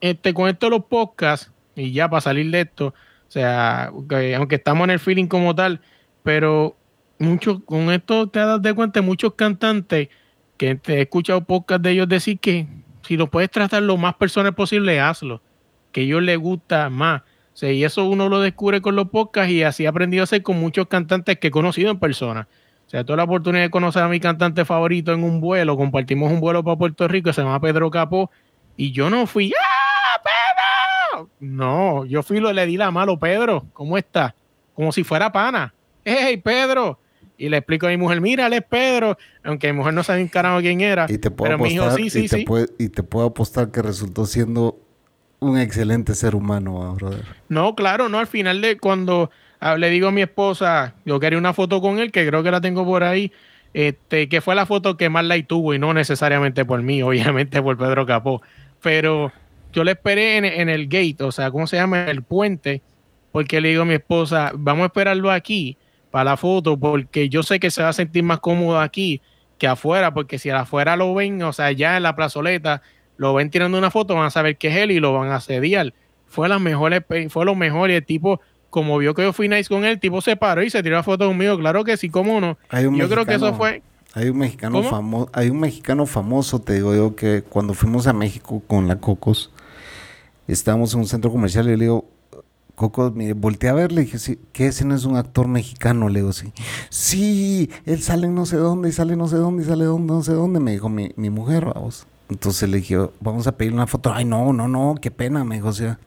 este, 0.00 0.34
con 0.34 0.48
esto 0.48 0.70
los 0.70 0.84
podcasts, 0.84 1.50
y 1.74 1.92
ya 1.92 2.08
para 2.08 2.20
salir 2.20 2.50
de 2.50 2.62
esto, 2.62 2.88
o 2.88 3.30
sea, 3.30 3.86
aunque 3.86 4.56
estamos 4.56 4.84
en 4.84 4.90
el 4.90 4.98
feeling 4.98 5.26
como 5.26 5.54
tal, 5.54 5.80
pero 6.22 6.76
muchos, 7.18 7.60
con 7.64 7.90
esto 7.90 8.28
te 8.28 8.40
das 8.40 8.60
de 8.62 8.74
cuenta, 8.74 9.02
muchos 9.02 9.34
cantantes 9.34 10.08
que 10.56 10.74
te 10.74 10.94
he 10.94 11.00
escuchado 11.02 11.44
podcast 11.44 11.82
de 11.82 11.92
ellos 11.92 12.08
decir 12.08 12.38
que 12.38 12.66
si 13.02 13.16
lo 13.16 13.30
puedes 13.30 13.50
tratar 13.50 13.82
lo 13.82 13.96
más 13.96 14.14
personal 14.16 14.54
posible, 14.54 15.00
hazlo. 15.00 15.40
Que 15.92 16.00
a 16.00 16.04
ellos 16.04 16.22
les 16.22 16.38
gusta 16.38 16.90
más. 16.90 17.22
O 17.22 17.56
sea, 17.56 17.72
y 17.72 17.84
eso 17.84 18.04
uno 18.04 18.28
lo 18.28 18.40
descubre 18.40 18.80
con 18.80 18.94
los 18.94 19.08
podcasts 19.08 19.50
y 19.50 19.62
así 19.62 19.84
he 19.84 19.88
aprendido 19.88 20.22
a 20.22 20.24
hacer 20.24 20.42
con 20.42 20.60
muchos 20.60 20.86
cantantes 20.88 21.38
que 21.38 21.48
he 21.48 21.50
conocido 21.50 21.90
en 21.90 21.98
persona. 21.98 22.48
O 22.88 22.90
sea, 22.90 23.04
tuve 23.04 23.18
la 23.18 23.24
oportunidad 23.24 23.64
de 23.64 23.70
conocer 23.70 24.02
a 24.02 24.08
mi 24.08 24.18
cantante 24.18 24.64
favorito 24.64 25.12
en 25.12 25.22
un 25.22 25.42
vuelo, 25.42 25.76
compartimos 25.76 26.32
un 26.32 26.40
vuelo 26.40 26.64
para 26.64 26.78
Puerto 26.78 27.06
Rico, 27.06 27.30
se 27.34 27.42
llama 27.42 27.60
Pedro 27.60 27.90
Capó, 27.90 28.30
y 28.78 28.92
yo 28.92 29.10
no 29.10 29.26
fui, 29.26 29.52
¡ah, 29.52 30.22
Pedro! 30.24 31.28
No, 31.38 32.06
yo 32.06 32.22
fui, 32.22 32.40
lo, 32.40 32.50
le 32.50 32.64
di 32.64 32.78
la 32.78 32.90
mano, 32.90 33.18
Pedro, 33.18 33.66
¿cómo 33.74 33.98
está? 33.98 34.34
Como 34.72 34.90
si 34.90 35.04
fuera 35.04 35.30
pana. 35.30 35.74
¡Hey, 36.02 36.38
Pedro! 36.38 36.98
Y 37.36 37.50
le 37.50 37.58
explico 37.58 37.88
a 37.88 37.90
mi 37.90 37.98
mujer, 37.98 38.22
es 38.24 38.64
Pedro, 38.64 39.18
aunque 39.44 39.70
mi 39.70 39.78
mujer 39.78 39.92
no 39.92 40.02
sabe 40.02 40.22
un 40.22 40.28
carajo 40.28 40.60
quién 40.60 40.80
era. 40.80 41.04
Y 41.10 41.18
te 41.18 41.30
puedo 41.30 41.56
apostar, 41.56 41.92
sí, 41.94 42.08
sí, 42.08 42.24
y, 42.24 42.28
te 42.28 42.44
y 42.78 42.88
te 42.88 43.02
puedo 43.02 43.26
apostar 43.26 43.70
que 43.70 43.82
resultó 43.82 44.24
siendo 44.24 44.80
un 45.40 45.58
excelente 45.58 46.14
ser 46.14 46.34
humano, 46.34 46.94
brother. 46.94 47.26
No, 47.50 47.74
claro, 47.74 48.08
no, 48.08 48.18
al 48.18 48.26
final 48.26 48.62
de 48.62 48.78
cuando 48.78 49.30
ah, 49.60 49.76
le 49.76 49.90
digo 49.90 50.08
a 50.08 50.12
mi 50.12 50.22
esposa, 50.22 50.94
yo 51.04 51.20
quería 51.20 51.38
una 51.38 51.52
foto 51.52 51.80
con 51.80 51.98
él, 51.98 52.12
que 52.12 52.26
creo 52.26 52.42
que 52.42 52.50
la 52.50 52.60
tengo 52.60 52.84
por 52.84 53.04
ahí, 53.04 53.32
este, 53.74 54.28
que 54.28 54.40
fue 54.40 54.54
la 54.54 54.66
foto 54.66 54.96
que 54.96 55.08
más 55.10 55.24
la 55.24 55.40
tuvo 55.42 55.74
y 55.74 55.78
no 55.78 55.92
necesariamente 55.94 56.64
por 56.64 56.82
mí, 56.82 57.02
obviamente 57.04 57.62
por 57.62 57.76
Pedro 57.76 58.06
Capó, 58.06 58.42
pero 58.82 59.32
yo 59.72 59.84
le 59.84 59.92
esperé 59.92 60.36
en, 60.36 60.68
el 60.68 60.88
gate, 60.88 61.16
o 61.20 61.32
sea, 61.32 61.50
¿cómo 61.50 61.66
se 61.66 61.76
llama? 61.76 62.04
El 62.10 62.22
puente, 62.22 62.82
porque 63.32 63.60
le 63.60 63.68
digo 63.68 63.82
a 63.82 63.84
mi 63.84 63.94
esposa, 63.94 64.52
vamos 64.54 64.84
a 64.84 64.86
esperarlo 64.86 65.30
aquí 65.30 65.76
para 66.10 66.30
la 66.30 66.36
foto, 66.36 66.78
porque 66.78 67.28
yo 67.28 67.42
sé 67.42 67.60
que 67.60 67.70
se 67.70 67.82
va 67.82 67.90
a 67.90 67.92
sentir 67.92 68.22
más 68.22 68.40
cómodo 68.40 68.80
aquí 68.80 69.20
que 69.58 69.66
afuera, 69.66 70.14
porque 70.14 70.38
si 70.38 70.50
afuera 70.50 70.96
lo 70.96 71.14
ven, 71.14 71.42
o 71.42 71.52
sea, 71.52 71.70
ya 71.72 71.96
en 71.96 72.04
la 72.04 72.16
plazoleta, 72.16 72.82
lo 73.16 73.34
ven 73.34 73.50
tirando 73.50 73.76
una 73.76 73.90
foto, 73.90 74.14
van 74.14 74.26
a 74.26 74.30
saber 74.30 74.56
que 74.56 74.68
es 74.68 74.76
él 74.76 74.92
y 74.92 75.00
lo 75.00 75.12
van 75.12 75.30
a 75.30 75.36
asediar. 75.36 75.92
Fue 76.26 76.48
las 76.48 76.60
mejores, 76.60 77.02
fue 77.28 77.44
lo 77.44 77.54
mejor 77.54 77.90
y 77.90 77.94
el 77.94 78.04
tipo, 78.04 78.40
como 78.70 78.98
vio 78.98 79.14
que 79.14 79.22
yo 79.22 79.32
fui 79.32 79.48
nice 79.48 79.68
con 79.68 79.84
él, 79.84 79.92
el 79.92 80.00
tipo 80.00 80.20
se 80.20 80.36
paró 80.36 80.62
y 80.62 80.70
se 80.70 80.82
tiró 80.82 80.96
la 80.96 81.02
foto 81.02 81.26
conmigo. 81.26 81.58
Claro 81.58 81.84
que 81.84 81.96
sí, 81.96 82.08
cómo 82.08 82.40
no. 82.40 82.58
yo 82.72 83.08
creo 83.08 83.24
que 83.26 83.34
eso 83.34 83.54
fue. 83.54 83.82
Hay 84.14 84.30
un 84.30 84.38
mexicano 84.38 84.82
famoso, 84.82 85.30
hay 85.32 85.50
un 85.50 85.60
mexicano 85.60 86.06
famoso, 86.06 86.60
te 86.60 86.74
digo 86.74 86.94
yo, 86.94 87.14
que 87.14 87.42
cuando 87.42 87.74
fuimos 87.74 88.06
a 88.06 88.12
México 88.12 88.62
con 88.66 88.88
la 88.88 88.96
Cocos, 88.96 89.52
estábamos 90.46 90.94
en 90.94 91.00
un 91.00 91.06
centro 91.06 91.30
comercial 91.30 91.66
y 91.66 91.76
le 91.76 91.84
digo, 91.84 92.06
Cocos, 92.74 93.14
me 93.14 93.32
volteé 93.34 93.68
a 93.68 93.74
ver, 93.74 93.92
le 93.92 94.02
dije, 94.02 94.18
sí, 94.18 94.38
¿qué 94.52 94.68
ese 94.68 94.84
no 94.84 94.94
es 94.94 95.04
un 95.04 95.16
actor 95.16 95.46
mexicano? 95.46 96.08
Le 96.08 96.20
digo, 96.20 96.32
sí. 96.32 96.52
Sí, 96.88 97.70
él 97.84 98.00
sale 98.02 98.28
no 98.28 98.46
sé 98.46 98.56
dónde, 98.56 98.88
y 98.88 98.92
sale 98.92 99.14
no 99.14 99.28
sé 99.28 99.36
dónde, 99.36 99.62
y 99.62 99.66
sale 99.66 99.84
dónde, 99.84 100.12
no 100.12 100.22
sé 100.22 100.32
dónde, 100.32 100.58
me 100.58 100.72
dijo 100.72 100.88
mi, 100.88 101.10
mi 101.16 101.28
mujer, 101.28 101.66
vamos. 101.66 102.06
Entonces 102.30 102.68
le 102.68 102.78
dije, 102.78 102.96
vamos 103.20 103.46
a 103.46 103.56
pedir 103.56 103.72
una 103.72 103.86
foto. 103.86 104.12
Ay, 104.12 104.24
no, 104.24 104.52
no, 104.52 104.68
no, 104.68 104.94
qué 105.00 105.10
pena, 105.10 105.44
me 105.44 105.56
dijo, 105.56 105.68
o 105.68 105.72
sea. 105.72 105.98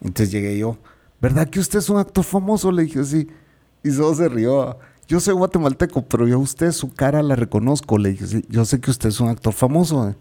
Entonces 0.00 0.30
llegué 0.30 0.56
yo, 0.58 0.78
¿verdad 1.20 1.48
que 1.48 1.60
usted 1.60 1.78
es 1.78 1.88
un 1.88 1.98
actor 1.98 2.24
famoso? 2.24 2.72
Le 2.72 2.84
dije, 2.84 3.04
sí. 3.04 3.28
Y 3.82 3.90
solo 3.90 4.14
se 4.14 4.28
rió. 4.28 4.78
Yo 5.06 5.20
soy 5.20 5.34
guatemalteco, 5.34 6.02
pero 6.02 6.26
yo 6.26 6.36
a 6.36 6.38
usted 6.38 6.72
su 6.72 6.92
cara 6.92 7.22
la 7.22 7.36
reconozco. 7.36 7.98
Le 7.98 8.10
dije, 8.10 8.26
sí, 8.26 8.44
yo 8.48 8.64
sé 8.64 8.80
que 8.80 8.90
usted 8.90 9.08
es 9.08 9.20
un 9.20 9.28
actor 9.28 9.52
famoso. 9.52 10.14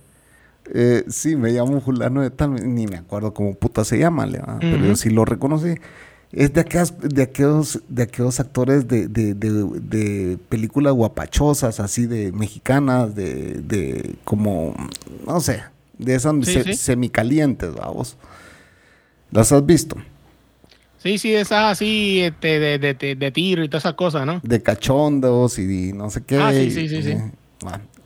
Eh, 0.74 1.04
sí, 1.08 1.36
me 1.36 1.52
llamo 1.52 1.80
fulano 1.82 2.22
de 2.22 2.30
tal, 2.30 2.54
ni 2.76 2.88
me 2.88 2.98
acuerdo 2.98 3.34
cómo 3.34 3.56
puta 3.56 3.86
se 3.86 3.98
llama, 3.98 4.28
pero 4.60 4.86
yo 4.86 4.96
sí 4.96 5.10
lo 5.10 5.24
reconocí 5.24 5.76
es 6.32 6.54
de 6.54 6.62
aquellos, 6.62 6.94
de 7.00 7.24
aquellos, 7.24 7.82
de 7.88 8.04
aquellos 8.04 8.40
actores 8.40 8.88
de, 8.88 9.08
de, 9.08 9.34
de, 9.34 10.38
películas 10.50 10.94
guapachosas, 10.94 11.80
así 11.80 12.06
de 12.06 12.32
mexicanas, 12.32 13.16
de, 13.16 13.62
de 13.62 14.16
como, 14.24 14.76
no 15.26 15.40
sé, 15.40 15.64
de 15.98 16.16
esas 16.16 16.36
semicalientes, 16.78 17.74
vamos. 17.74 18.18
¿Las 19.32 19.52
has 19.52 19.66
visto? 19.66 19.96
Sí, 21.08 21.18
sí, 21.18 21.34
esas 21.34 21.72
así 21.72 22.22
este, 22.22 22.60
de, 22.60 22.80
de, 22.80 23.16
de, 23.16 23.32
tiro 23.32 23.64
y 23.64 23.70
todas 23.70 23.84
esas 23.84 23.94
cosas, 23.94 24.26
¿no? 24.26 24.42
De 24.44 24.62
cachondos 24.62 25.58
y 25.58 25.94
no 25.94 26.10
sé 26.10 26.24
qué. 26.24 26.38
Ah, 26.38 26.52
sí, 26.52 26.70
sí, 26.70 26.90
sí. 26.90 27.02
sí. 27.02 27.16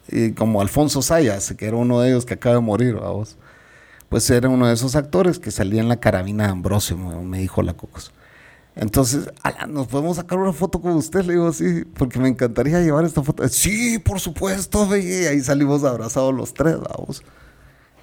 y 0.10 0.32
como 0.34 0.62
Alfonso 0.62 1.02
Sayas, 1.02 1.54
que 1.58 1.66
era 1.66 1.78
uno 1.78 2.00
de 2.00 2.10
ellos 2.10 2.26
que 2.26 2.36
acaba 2.36 2.56
de 2.56 2.62
morir, 2.62 2.96
vamos 2.96 3.38
pues 4.12 4.30
era 4.30 4.50
uno 4.50 4.68
de 4.68 4.74
esos 4.74 4.98
actores 4.98 5.40
que 5.40 5.52
salía 5.52 5.80
en 5.80 5.88
la 5.88 6.02
carabina 6.02 6.44
de 6.44 6.50
Ambrosio, 6.50 6.98
me 6.98 7.40
dijo 7.40 7.64
la 7.64 7.76
Cocos. 7.76 8.12
Entonces, 8.76 9.32
¿nos 9.70 9.88
podemos 9.88 10.18
sacar 10.18 10.38
una 10.38 10.52
foto 10.52 10.82
con 10.82 10.92
usted? 10.98 11.24
Le 11.24 11.34
digo, 11.34 11.54
sí, 11.54 11.86
porque 11.96 12.20
me 12.20 12.28
encantaría 12.28 12.82
llevar 12.82 13.06
esta 13.06 13.24
foto. 13.24 13.48
Sí, 13.48 14.00
por 14.00 14.20
supuesto, 14.20 14.86
y 14.98 15.28
ahí 15.28 15.40
salimos 15.40 15.86
abrazados 15.86 16.36
los 16.36 16.54
tres, 16.54 16.76
vamos. 16.78 17.24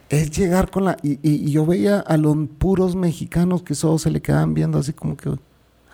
Es 0.08 0.30
llegar 0.30 0.70
con 0.70 0.86
la... 0.86 0.96
Y, 1.02 1.50
yo 1.50 1.66
veía 1.66 2.00
a 2.00 2.16
los 2.16 2.36
puros 2.58 2.96
mexicanos 2.96 3.62
que 3.62 3.74
solo 3.74 3.98
se 3.98 4.10
le 4.10 4.22
quedaban 4.22 4.54
viendo 4.54 4.78
así 4.78 4.92
como 4.92 5.16
que, 5.16 5.30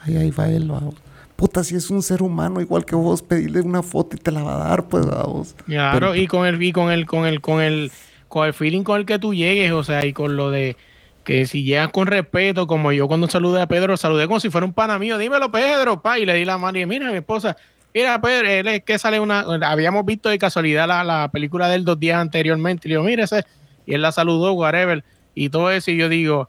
ay, 0.03 0.17
ahí 0.17 0.31
va 0.31 0.49
él, 0.49 0.69
vamos. 0.69 0.95
Puta, 1.37 1.65
si 1.65 1.75
es 1.75 1.91
un 1.91 2.03
ser 2.03 2.23
humano 2.23 2.61
igual 2.61 2.85
que 2.85 2.95
vos, 2.95 3.23
pedirle 3.23 3.61
una 3.61 3.83
foto 3.83 4.17
y 4.17 4.21
te 4.21 4.31
la 4.31 4.43
va 4.43 4.55
a 4.55 4.69
dar, 4.69 4.85
pues, 4.87 5.05
vamos. 5.05 5.57
Claro, 5.67 6.15
y 6.15 6.29
con 6.29 6.47
el, 6.47 6.63
y 6.63 6.73
con 6.73 6.93
el, 6.93 7.07
con 7.07 7.27
el, 7.27 7.41
con 7.41 7.61
el 7.61 7.91
con 8.35 8.49
el 8.49 8.53
feeling 8.53 8.83
con 8.83 8.99
el 8.99 9.07
que 9.07 9.21
tú 9.21 9.33
llegues, 9.33 9.71
o 9.71 9.85
sea, 9.85 10.05
y 10.05 10.13
con 10.13 10.37
lo 10.37 10.51
de 10.51 10.77
que 11.23 11.47
si 11.47 11.63
llegas 11.63 11.91
con 11.91 12.09
respeto, 12.09 12.67
como 12.67 12.91
yo 12.91 13.07
cuando 13.07 13.29
saludé 13.29 13.63
a 13.63 13.69
Pedro, 13.69 13.97
saludé 13.97 14.27
como 14.27 14.41
si 14.41 14.51
fuera 14.51 14.67
un 14.67 14.73
pana 14.73 14.99
mío, 14.99 15.19
dímelo 15.19 15.53
Pedro, 15.53 16.03
pa, 16.03 16.19
y 16.19 16.27
le 16.27 16.35
di 16.35 16.45
la 16.45 16.59
mano 16.59 16.77
y 16.81 16.85
mira 16.85 17.13
mi 17.13 17.19
esposa, 17.19 17.57
mira 17.95 18.21
Pedro, 18.21 18.49
él 18.49 18.67
es 18.67 18.83
que 18.83 18.99
sale 18.99 19.21
una, 19.21 19.45
habíamos 19.63 20.05
visto 20.05 20.31
de 20.31 20.39
casualidad 20.39 20.89
la, 20.89 21.31
película 21.33 21.69
de 21.69 21.77
él 21.77 21.85
dos 21.85 21.99
días 22.01 22.21
anteriormente, 22.21 22.89
y 22.89 22.91
le 22.91 22.95
digo, 22.97 23.05
mira 23.05 23.23
ese, 23.23 23.45
y 23.87 23.95
él 23.95 24.03
la 24.03 24.13
saludó, 24.13 24.53
whatever, 24.53 25.05
y 25.35 25.49
todo 25.49 25.71
eso, 25.71 25.91
y 25.91 25.97
yo 25.97 26.09
digo, 26.09 26.49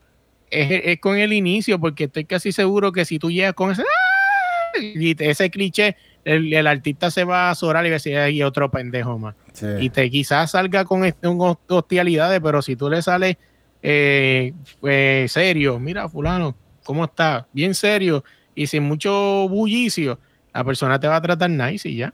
es, 0.50 1.00
con 1.00 1.18
el 1.18 1.34
inicio, 1.34 1.80
porque 1.80 2.06
estoy 2.06 2.26
casi 2.26 2.52
seguro 2.52 2.92
que 2.92 3.06
si 3.06 3.20
tú 3.20 3.32
llegas 3.32 3.54
con 3.54 3.72
ese, 3.72 3.82
¡ah! 3.82 4.80
y 4.80 5.16
ese 5.24 5.50
cliché, 5.50 5.96
el, 6.24 6.68
artista 6.68 7.12
se 7.12 7.24
va 7.24 7.50
a 7.50 7.56
zorar 7.56 7.86
y 7.86 7.90
va 7.90 7.94
a 7.94 7.98
decir, 7.98 8.18
hay 8.18 8.42
otro 8.42 8.72
pendejo 8.72 9.18
más. 9.18 9.36
Y 9.80 9.90
te 9.90 10.10
quizás 10.10 10.52
salga 10.52 10.84
con 10.84 11.06
este, 11.06 11.28
hostilidades, 11.28 12.42
pero 12.42 12.62
si 12.62 12.76
tú 12.76 12.90
le 12.90 13.02
sales 13.02 13.38
eh, 13.82 14.54
pues, 14.80 15.32
serio, 15.32 15.80
mira, 15.80 16.10
fulano, 16.10 16.56
¿cómo 16.84 17.06
está? 17.06 17.48
Bien 17.54 17.76
serio 17.76 18.24
y 18.56 18.68
sin 18.68 18.84
mucho 18.84 19.48
bullicio, 19.48 20.20
la 20.54 20.64
persona 20.64 21.00
te 21.00 21.08
va 21.08 21.18
a 21.18 21.22
tratar 21.22 21.50
nice 21.50 21.88
y 21.88 21.98
ya. 21.98 22.14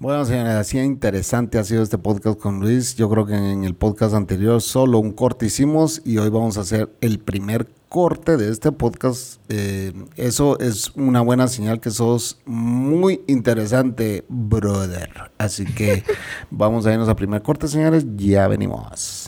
Bueno, 0.00 0.24
señores, 0.24 0.54
así 0.54 0.78
interesante 0.78 1.58
ha 1.58 1.64
sido 1.64 1.82
este 1.82 1.98
podcast 1.98 2.40
con 2.40 2.58
Luis. 2.58 2.96
Yo 2.96 3.10
creo 3.10 3.26
que 3.26 3.34
en 3.34 3.64
el 3.64 3.74
podcast 3.74 4.14
anterior 4.14 4.62
solo 4.62 4.98
un 4.98 5.12
corte 5.12 5.44
hicimos 5.44 6.00
y 6.06 6.16
hoy 6.16 6.30
vamos 6.30 6.56
a 6.56 6.62
hacer 6.62 6.90
el 7.02 7.18
primer 7.18 7.68
corte 7.90 8.38
de 8.38 8.50
este 8.50 8.72
podcast. 8.72 9.42
Eh, 9.50 9.92
eso 10.16 10.58
es 10.58 10.96
una 10.96 11.20
buena 11.20 11.48
señal 11.48 11.80
que 11.80 11.90
sos 11.90 12.40
muy 12.46 13.20
interesante, 13.26 14.24
brother. 14.30 15.10
Así 15.36 15.66
que 15.66 16.02
vamos 16.50 16.86
a 16.86 16.94
irnos 16.94 17.10
al 17.10 17.16
primer 17.16 17.42
corte, 17.42 17.68
señores. 17.68 18.06
Ya 18.16 18.48
venimos. 18.48 19.19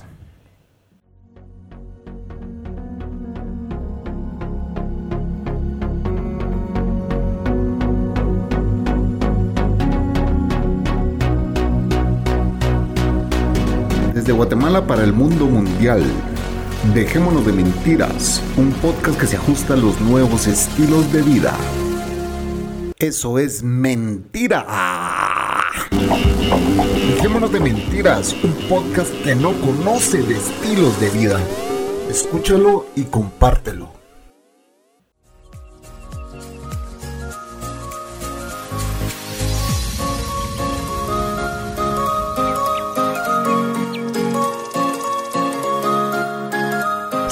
Guatemala 14.63 14.87
para 14.87 15.03
el 15.03 15.13
mundo 15.13 15.47
mundial. 15.47 16.05
Dejémonos 16.95 17.45
de 17.45 17.53
mentiras, 17.53 18.41
un 18.57 18.71
podcast 18.75 19.19
que 19.19 19.27
se 19.27 19.37
ajusta 19.37 19.75
a 19.75 19.77
los 19.77 20.01
nuevos 20.01 20.47
estilos 20.47 21.13
de 21.13 21.21
vida. 21.23 21.53
Eso 22.97 23.41
es 23.41 23.65
mentira. 23.65 24.65
Dejémonos 27.09 27.51
de 27.51 27.59
mentiras, 27.59 28.37
un 28.45 28.53
podcast 28.69 29.13
que 29.25 29.35
no 29.35 29.53
conoce 29.55 30.23
de 30.23 30.37
estilos 30.37 31.01
de 31.01 31.11
vida. 31.11 31.41
Escúchalo 32.09 32.87
y 32.95 33.03
compártelo. 33.03 34.02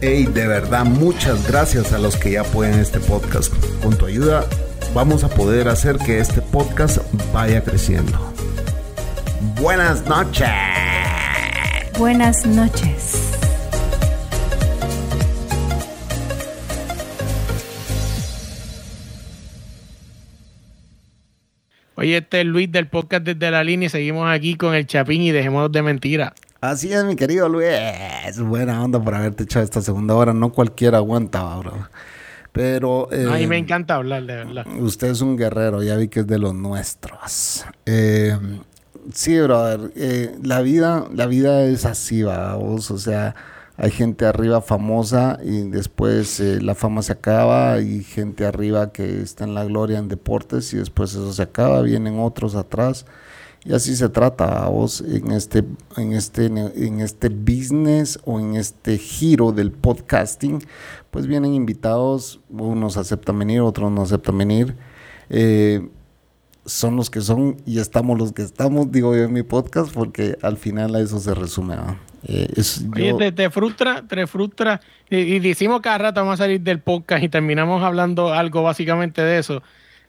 Hey, 0.00 0.28
de 0.32 0.46
verdad, 0.46 0.84
muchas 0.84 1.48
gracias 1.48 1.92
a 1.92 1.98
los 1.98 2.16
que 2.16 2.30
ya 2.30 2.44
pueden 2.44 2.78
este 2.78 3.00
podcast. 3.00 3.52
Con 3.82 3.98
tu 3.98 4.06
ayuda 4.06 4.44
vamos 4.94 5.24
a 5.24 5.28
poder 5.28 5.66
hacer 5.66 5.96
que 5.98 6.20
este 6.20 6.40
podcast 6.40 6.98
vaya 7.32 7.64
creciendo. 7.64 8.32
Buenas 9.60 10.06
noches. 10.06 10.48
Buenas 11.98 12.46
noches. 12.46 13.32
Oye, 21.96 22.18
este 22.18 22.42
es 22.42 22.46
Luis 22.46 22.70
del 22.70 22.86
podcast 22.86 23.24
desde 23.24 23.50
la 23.50 23.64
línea 23.64 23.86
y 23.86 23.90
seguimos 23.90 24.30
aquí 24.30 24.54
con 24.54 24.76
el 24.76 24.86
Chapín 24.86 25.22
y 25.22 25.32
dejémonos 25.32 25.72
de 25.72 25.82
mentira. 25.82 26.34
Así 26.60 26.92
es, 26.92 27.04
mi 27.04 27.14
querido 27.14 27.48
Luis. 27.48 27.68
Buena 28.40 28.82
onda 28.82 29.00
por 29.00 29.14
haberte 29.14 29.44
echado 29.44 29.64
esta 29.64 29.80
segunda 29.80 30.16
hora. 30.16 30.32
No 30.32 30.50
cualquiera 30.52 30.98
aguanta, 30.98 31.56
bro. 31.56 31.88
Pero. 32.50 33.08
a 33.12 33.36
mí 33.36 33.46
me 33.46 33.56
eh, 33.56 33.60
encanta 33.60 33.94
hablar, 33.94 34.24
de 34.24 34.34
verdad. 34.34 34.66
Usted 34.80 35.08
es 35.08 35.20
un 35.20 35.36
guerrero, 35.36 35.84
ya 35.84 35.94
vi 35.94 36.08
que 36.08 36.20
es 36.20 36.26
de 36.26 36.38
los 36.38 36.54
nuestros. 36.54 37.64
Eh, 37.86 38.36
sí, 39.12 39.38
brother. 39.38 39.92
Eh, 39.94 40.36
la, 40.42 40.60
vida, 40.60 41.06
la 41.14 41.26
vida 41.26 41.62
es 41.62 41.84
así, 41.84 42.24
vamos. 42.24 42.90
O 42.90 42.98
sea, 42.98 43.36
hay 43.76 43.92
gente 43.92 44.26
arriba 44.26 44.60
famosa 44.60 45.38
y 45.44 45.60
después 45.70 46.40
la 46.40 46.74
fama 46.74 47.02
se 47.02 47.12
acaba. 47.12 47.78
Y 47.78 48.02
gente 48.02 48.44
arriba 48.44 48.90
que 48.90 49.20
está 49.20 49.44
en 49.44 49.54
la 49.54 49.64
gloria 49.64 49.98
en 49.98 50.08
deportes 50.08 50.72
y 50.72 50.78
después 50.78 51.12
eso 51.12 51.32
se 51.32 51.42
acaba. 51.42 51.82
Vienen 51.82 52.18
otros 52.18 52.56
atrás. 52.56 53.06
Y 53.68 53.74
así 53.74 53.94
se 53.96 54.08
trata 54.08 54.64
a 54.64 54.70
vos 54.70 55.02
en 55.02 55.30
este, 55.30 55.62
en 55.98 56.14
este, 56.14 56.46
en 56.46 57.00
este 57.00 57.28
business 57.28 58.18
o 58.24 58.40
en 58.40 58.56
este 58.56 58.96
giro 58.96 59.52
del 59.52 59.72
podcasting, 59.72 60.64
pues 61.10 61.26
vienen 61.26 61.52
invitados, 61.52 62.40
unos 62.48 62.96
aceptan 62.96 63.38
venir, 63.38 63.60
otros 63.60 63.92
no 63.92 64.00
aceptan 64.00 64.38
venir. 64.38 64.74
Eh, 65.28 65.86
son 66.64 66.96
los 66.96 67.10
que 67.10 67.20
son 67.20 67.58
y 67.66 67.78
estamos 67.78 68.18
los 68.18 68.32
que 68.32 68.40
estamos, 68.40 68.90
digo 68.90 69.14
yo 69.14 69.24
en 69.24 69.34
mi 69.34 69.42
podcast, 69.42 69.92
porque 69.92 70.38
al 70.40 70.56
final 70.56 70.94
a 70.94 71.00
eso 71.00 71.20
se 71.20 71.34
resume. 71.34 71.76
Eh, 72.24 72.48
Oye, 72.94 73.32
te, 73.32 73.50
frustra, 73.50 74.02
te 74.08 74.26
frustra, 74.26 74.80
y, 75.10 75.18
y, 75.18 75.40
decimos 75.40 75.82
cada 75.82 75.98
rato 75.98 76.20
vamos 76.22 76.40
a 76.40 76.44
salir 76.44 76.62
del 76.62 76.80
podcast 76.80 77.22
y 77.22 77.28
terminamos 77.28 77.82
hablando 77.82 78.32
algo 78.32 78.62
básicamente 78.62 79.20
de 79.20 79.38
eso. 79.38 79.62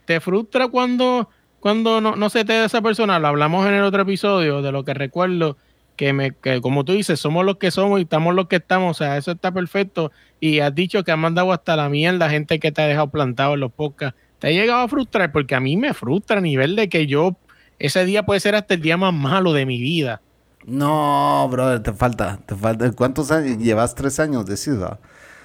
¿Te 0.06 0.22
frustra 0.22 0.70
cuando 0.70 1.30
cuando 1.60 2.02
no, 2.02 2.16
no 2.16 2.30
se 2.30 2.46
te 2.46 2.54
da 2.54 2.66
esa 2.66 2.82
persona, 2.82 3.20
lo 3.20 3.28
hablamos 3.28 3.68
en 3.68 3.74
el 3.74 3.84
otro 3.84 4.02
episodio, 4.02 4.62
de 4.62 4.72
lo 4.72 4.84
que 4.84 4.94
recuerdo, 4.94 5.58
que, 5.96 6.14
me, 6.14 6.32
que 6.32 6.62
como 6.62 6.86
tú 6.86 6.94
dices, 6.94 7.20
somos 7.20 7.46
los 7.46 7.58
que 7.58 7.72
somos 7.72 8.00
y 8.00 8.04
estamos 8.04 8.34
los 8.34 8.48
que 8.48 8.56
estamos, 8.58 8.92
o 8.92 9.04
sea, 9.04 9.18
eso 9.18 9.32
está 9.32 9.52
perfecto. 9.52 10.12
Y 10.40 10.60
has 10.60 10.74
dicho 10.74 11.04
que 11.04 11.12
has 11.12 11.18
mandado 11.18 11.52
hasta 11.52 11.76
la 11.76 11.90
mierda 11.90 12.30
gente 12.30 12.60
que 12.60 12.72
te 12.72 12.82
ha 12.82 12.88
dejado 12.88 13.10
plantado 13.10 13.56
en 13.56 13.60
los 13.60 13.72
podcasts. 13.72 14.18
¿Te 14.40 14.48
ha 14.48 14.52
llegado 14.52 14.82
a 14.82 14.88
frustrar? 14.88 15.32
Porque 15.34 15.56
a 15.56 15.60
mí 15.60 15.76
me 15.76 15.94
frustra 15.94 16.38
a 16.38 16.42
nivel 16.42 16.78
de 16.78 16.88
que 16.88 17.06
yo, 17.06 17.36
ese 17.78 18.06
día 18.06 18.24
puede 18.24 18.40
ser 18.40 18.56
hasta 18.56 18.76
el 18.76 18.82
día 18.82 18.96
más 18.96 19.14
malo 19.14 19.52
de 19.52 19.66
mi 19.66 19.82
vida. 19.82 20.22
No, 20.66 21.48
brother, 21.52 21.84
te 21.84 21.92
falta, 21.92 22.40
te 22.46 22.56
falta. 22.56 22.92
¿Cuántos 22.94 23.32
años? 23.32 23.58
Llevas 23.58 23.96
tres 23.96 24.20
años 24.20 24.46
de 24.46 24.56
ciudad. 24.56 25.00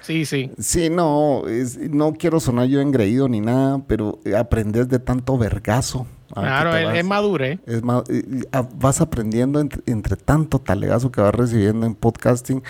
Sí, 0.05 0.25
sí. 0.25 0.51
Sí, 0.59 0.89
no, 0.91 1.41
no 1.89 2.13
quiero 2.13 2.39
sonar 2.39 2.67
yo 2.67 2.79
engreído 2.79 3.27
ni 3.27 3.41
nada, 3.41 3.81
pero 3.87 4.19
aprendes 4.37 4.87
de 4.87 4.99
tanto 4.99 5.35
vergazo. 5.37 6.05
Claro, 6.31 6.75
es, 6.75 7.05
madure. 7.05 7.59
Es 7.65 7.81
vas 7.81 9.01
aprendiendo 9.01 9.59
entre, 9.59 9.81
entre 9.85 10.15
tanto 10.15 10.59
talegazo 10.59 11.11
que 11.11 11.21
vas 11.21 11.33
recibiendo 11.33 11.87
en 11.87 11.95
podcasting 11.95 12.61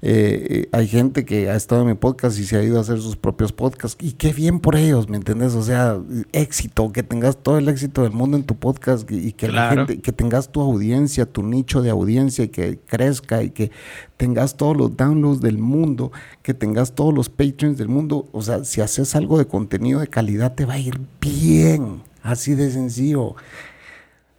eh, 0.00 0.46
eh, 0.48 0.68
hay 0.70 0.86
gente 0.86 1.24
que 1.24 1.50
ha 1.50 1.56
estado 1.56 1.82
en 1.82 1.88
mi 1.88 1.94
podcast 1.94 2.38
y 2.38 2.44
se 2.44 2.56
ha 2.56 2.62
ido 2.62 2.78
a 2.78 2.82
hacer 2.82 3.00
sus 3.00 3.16
propios 3.16 3.52
podcasts. 3.52 3.96
Y 4.00 4.12
qué 4.12 4.32
bien 4.32 4.60
por 4.60 4.76
ellos, 4.76 5.08
¿me 5.08 5.16
entiendes? 5.16 5.54
O 5.54 5.62
sea, 5.62 5.98
éxito, 6.32 6.92
que 6.92 7.02
tengas 7.02 7.36
todo 7.38 7.58
el 7.58 7.68
éxito 7.68 8.02
del 8.02 8.12
mundo 8.12 8.36
en 8.36 8.44
tu 8.44 8.56
podcast 8.56 9.10
y, 9.10 9.32
que 9.32 9.48
la 9.48 9.70
gente, 9.70 10.00
que 10.00 10.12
tengas 10.12 10.52
tu 10.52 10.60
audiencia, 10.60 11.26
tu 11.26 11.42
nicho 11.42 11.82
de 11.82 11.90
audiencia 11.90 12.44
y 12.44 12.48
que 12.48 12.78
crezca 12.78 13.42
y 13.42 13.50
que 13.50 13.72
tengas 14.16 14.56
todos 14.56 14.76
los 14.76 14.96
downloads 14.96 15.40
del 15.40 15.58
mundo, 15.58 16.12
que 16.42 16.54
tengas 16.54 16.94
todos 16.94 17.12
los 17.12 17.28
patrons 17.28 17.76
del 17.76 17.88
mundo. 17.88 18.28
O 18.32 18.42
sea, 18.42 18.64
si 18.64 18.80
haces 18.80 19.16
algo 19.16 19.38
de 19.38 19.46
contenido 19.46 20.00
de 20.00 20.06
calidad, 20.06 20.54
te 20.54 20.64
va 20.64 20.74
a 20.74 20.78
ir 20.78 21.00
bien. 21.20 22.02
Así 22.22 22.54
de 22.54 22.70
sencillo. 22.70 23.34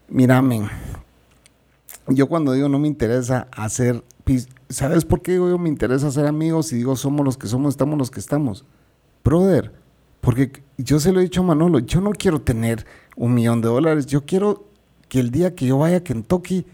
Mírame, 0.08 0.67
yo 2.08 2.28
cuando 2.28 2.54
digo 2.54 2.69
no 2.69 2.80
me 2.80 2.88
interesa 2.88 3.48
hacer 3.52 4.04
¿Sabes 4.70 5.04
por 5.04 5.24
qué 5.24 5.36
yo 5.36 5.58
me 5.58 5.68
interesa 5.68 6.12
ser 6.12 6.28
amigos 6.28 6.72
y 6.72 6.76
digo 6.76 6.96
somos 6.96 7.26
los 7.26 7.38
que 7.38 7.48
somos, 7.48 7.74
estamos 7.74 7.98
los 7.98 8.12
que 8.12 8.20
estamos? 8.20 8.66
Brother, 9.24 9.74
porque 10.22 10.64
yo 10.78 11.00
se 11.00 11.12
lo 11.12 11.20
he 11.20 11.24
dicho 11.24 11.42
a 11.42 11.44
Manolo, 11.44 11.80
yo 11.80 12.02
no 12.02 12.12
quiero 12.12 12.40
tener 12.40 12.86
un 13.16 13.34
millón 13.34 13.62
de 13.62 13.68
dólares, 13.68 14.06
yo 14.06 14.26
quiero 14.26 14.68
que 15.08 15.20
el 15.20 15.32
día 15.32 15.56
que 15.56 15.66
yo 15.66 15.80
vaya 15.80 15.98
a 15.98 16.04
Kentucky 16.04 16.68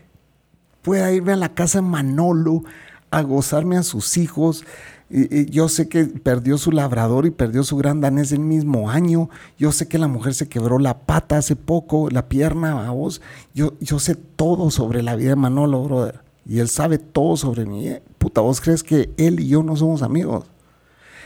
pueda 0.82 1.12
irme 1.14 1.32
a 1.32 1.38
la 1.38 1.54
casa 1.54 1.80
de 1.80 1.88
Manolo 1.88 2.64
a 3.12 3.22
gozarme 3.22 3.78
a 3.78 3.84
sus 3.84 4.18
hijos, 4.18 4.66
yo 5.10 5.70
sé 5.70 5.88
que 5.88 6.04
perdió 6.04 6.58
su 6.58 6.72
labrador 6.72 7.26
y 7.26 7.32
perdió 7.32 7.64
su 7.64 7.78
gran 7.78 8.02
danés 8.02 8.32
el 8.32 8.40
mismo 8.40 8.90
año. 8.90 9.30
Yo 9.58 9.72
sé 9.72 9.88
que 9.88 10.00
la 10.00 10.08
mujer 10.08 10.34
se 10.34 10.50
quebró 10.50 10.80
la 10.80 10.98
pata 10.98 11.38
hace 11.38 11.56
poco, 11.56 12.10
la 12.10 12.28
pierna, 12.28 12.88
a 12.88 12.92
vos. 12.92 13.22
Yo, 13.54 13.76
yo 13.80 14.00
sé 14.00 14.16
todo 14.16 14.72
sobre 14.72 15.04
la 15.04 15.16
vida 15.16 15.30
de 15.30 15.36
Manolo, 15.36 15.84
brother. 15.84 16.25
Y 16.46 16.60
él 16.60 16.70
sabe 16.70 17.00
todo 17.00 17.36
sobre 17.38 17.66
mí. 17.66 17.90
Puta, 18.18 18.42
¿vos 18.42 18.62
crees 18.62 18.84
que 18.84 19.10
él 19.18 19.40
y 19.40 19.48
yo 19.48 19.64
no 19.64 19.76
somos 19.76 20.04
amigos? 20.04 20.46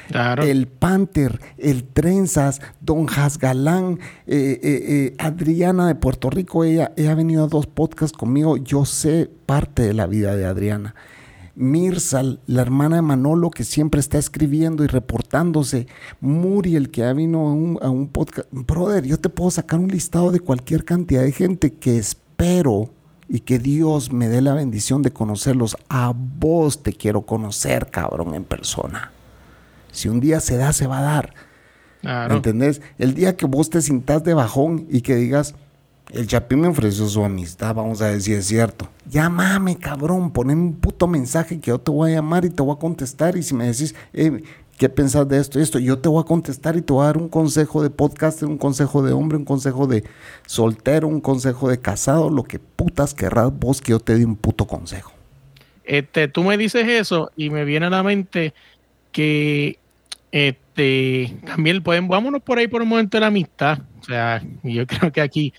Claro. 0.07 0.43
El 0.43 0.67
Panther, 0.67 1.39
el 1.57 1.83
Trenzas, 1.83 2.61
Don 2.81 3.07
Hasgalán, 3.07 3.99
eh, 4.25 4.59
eh, 4.63 4.83
eh, 4.87 5.15
Adriana 5.19 5.87
de 5.87 5.93
Puerto 5.93 6.31
Rico, 6.31 6.63
ella, 6.63 6.93
ella 6.97 7.11
ha 7.11 7.15
venido 7.15 7.43
a 7.43 7.47
dos 7.47 7.67
podcasts 7.67 8.17
conmigo. 8.17 8.57
Yo 8.57 8.85
sé 8.85 9.29
parte 9.45 9.83
de 9.83 9.93
la 9.93 10.07
vida 10.07 10.35
de 10.35 10.45
Adriana. 10.45 10.95
Mirsal, 11.53 12.39
la 12.47 12.61
hermana 12.61 12.95
de 12.95 13.01
Manolo, 13.03 13.51
que 13.51 13.65
siempre 13.65 13.99
está 13.99 14.17
escribiendo 14.17 14.83
y 14.83 14.87
reportándose. 14.87 15.87
Muriel, 16.21 16.89
que 16.89 17.03
ha 17.03 17.13
venido 17.13 17.41
a 17.41 17.53
un, 17.53 17.77
a 17.81 17.89
un 17.89 18.07
podcast. 18.07 18.47
Brother, 18.51 19.05
yo 19.05 19.19
te 19.19 19.29
puedo 19.29 19.51
sacar 19.51 19.79
un 19.79 19.89
listado 19.89 20.31
de 20.31 20.39
cualquier 20.39 20.85
cantidad 20.85 21.21
de 21.21 21.33
gente 21.33 21.73
que 21.73 21.97
espero 21.97 22.89
y 23.29 23.41
que 23.41 23.59
Dios 23.59 24.11
me 24.11 24.27
dé 24.27 24.41
la 24.41 24.55
bendición 24.55 25.03
de 25.03 25.13
conocerlos. 25.13 25.77
A 25.87 26.13
vos 26.15 26.81
te 26.81 26.93
quiero 26.93 27.21
conocer, 27.21 27.89
cabrón, 27.91 28.33
en 28.33 28.43
persona. 28.43 29.11
Si 29.91 30.09
un 30.09 30.19
día 30.19 30.39
se 30.39 30.57
da, 30.57 30.73
se 30.73 30.87
va 30.87 30.99
a 30.99 31.03
dar. 31.03 31.33
¿Entendés? 32.01 32.81
El 32.97 33.13
día 33.13 33.37
que 33.37 33.45
vos 33.45 33.69
te 33.69 33.81
sintas 33.81 34.23
de 34.23 34.33
bajón 34.33 34.87
y 34.89 35.01
que 35.01 35.15
digas, 35.15 35.53
el 36.11 36.25
Chapín 36.25 36.61
me 36.61 36.67
ofreció 36.67 37.07
su 37.07 37.23
amistad, 37.23 37.75
vamos 37.75 38.01
a 38.01 38.07
decir, 38.07 38.37
es 38.37 38.47
cierto. 38.47 38.89
Llámame, 39.07 39.77
cabrón, 39.77 40.31
poneme 40.31 40.61
un 40.61 40.73
puto 40.73 41.07
mensaje 41.07 41.59
que 41.59 41.69
yo 41.69 41.79
te 41.79 41.91
voy 41.91 42.11
a 42.11 42.15
llamar 42.15 42.45
y 42.45 42.49
te 42.49 42.63
voy 42.63 42.75
a 42.75 42.79
contestar. 42.79 43.37
Y 43.37 43.43
si 43.43 43.53
me 43.53 43.67
decís, 43.67 43.93
eh, 44.13 44.41
¿qué 44.79 44.87
pensás 44.87 45.27
de 45.27 45.37
esto 45.37 45.59
y 45.59 45.61
esto? 45.61 45.77
Yo 45.77 45.99
te 45.99 46.07
voy 46.07 46.21
a 46.21 46.25
contestar 46.25 46.77
y 46.77 46.81
te 46.81 46.93
voy 46.93 47.03
a 47.03 47.07
dar 47.07 47.17
un 47.17 47.27
consejo 47.27 47.83
de 47.83 47.89
podcaster, 47.89 48.47
un 48.47 48.57
consejo 48.57 49.03
de 49.03 49.11
hombre, 49.11 49.37
un 49.37 49.43
consejo 49.43 49.85
de 49.85 50.05
soltero, 50.47 51.07
un 51.07 51.19
consejo 51.19 51.69
de 51.69 51.79
casado, 51.79 52.29
lo 52.29 52.43
que 52.43 52.59
putas 52.59 53.13
querrás 53.13 53.51
vos 53.51 53.81
que 53.81 53.91
yo 53.91 53.99
te 53.99 54.17
dé 54.17 54.25
un 54.25 54.37
puto 54.37 54.65
consejo. 54.65 55.11
Este, 55.83 56.29
tú 56.29 56.43
me 56.43 56.57
dices 56.57 56.87
eso 56.87 57.29
y 57.35 57.49
me 57.49 57.65
viene 57.65 57.87
a 57.87 57.89
la 57.89 58.03
mente 58.03 58.53
que 59.11 59.77
este 60.31 61.35
también 61.45 61.83
podemos, 61.83 62.09
vámonos 62.09 62.41
por 62.41 62.57
ahí 62.57 62.67
por 62.67 62.81
un 62.81 62.87
momento 62.87 63.17
de 63.17 63.21
la 63.21 63.27
amistad. 63.27 63.79
O 63.99 64.03
sea, 64.05 64.41
yo 64.63 64.87
creo 64.87 65.11
que 65.11 65.19
aquí 65.19 65.53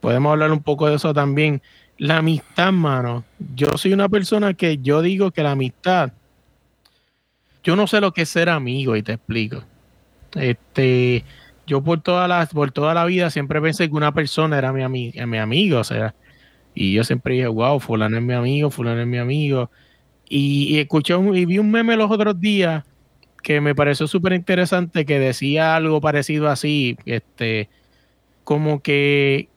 podemos 0.00 0.32
hablar 0.32 0.50
un 0.50 0.62
poco 0.62 0.88
de 0.88 0.96
eso 0.96 1.14
también. 1.14 1.62
La 1.98 2.18
amistad, 2.18 2.72
mano. 2.72 3.24
Yo 3.54 3.78
soy 3.78 3.92
una 3.92 4.08
persona 4.08 4.54
que 4.54 4.78
yo 4.78 5.02
digo 5.02 5.30
que 5.30 5.44
la 5.44 5.52
amistad, 5.52 6.12
yo 7.66 7.74
no 7.74 7.88
sé 7.88 8.00
lo 8.00 8.12
que 8.12 8.22
es 8.22 8.28
ser 8.28 8.48
amigo 8.48 8.94
y 8.94 9.02
te 9.02 9.14
explico. 9.14 9.64
Este, 10.36 11.24
yo 11.66 11.82
por 11.82 12.00
toda 12.00 12.28
la, 12.28 12.46
por 12.46 12.70
toda 12.70 12.94
la 12.94 13.04
vida 13.04 13.28
siempre 13.28 13.60
pensé 13.60 13.88
que 13.88 13.96
una 13.96 14.12
persona 14.12 14.56
era 14.56 14.72
mi, 14.72 15.12
mi 15.12 15.38
amigo, 15.38 15.80
o 15.80 15.84
sea, 15.84 16.14
y 16.76 16.92
yo 16.92 17.02
siempre 17.02 17.34
dije, 17.34 17.48
wow, 17.48 17.80
fulano 17.80 18.18
es 18.18 18.22
mi 18.22 18.34
amigo, 18.34 18.70
fulano 18.70 19.00
es 19.00 19.06
mi 19.08 19.18
amigo. 19.18 19.68
Y, 20.28 20.78
escuché 20.78 21.14
y 21.34 21.44
vi 21.44 21.58
un 21.58 21.72
meme 21.72 21.96
los 21.96 22.08
otros 22.08 22.40
días 22.40 22.84
que 23.42 23.60
me 23.60 23.74
pareció 23.74 24.06
súper 24.06 24.34
interesante 24.34 25.04
que 25.04 25.18
decía 25.18 25.74
algo 25.74 26.00
parecido 26.00 26.48
así, 26.48 26.96
este, 27.04 27.68
como 28.44 28.80
que 28.80 29.48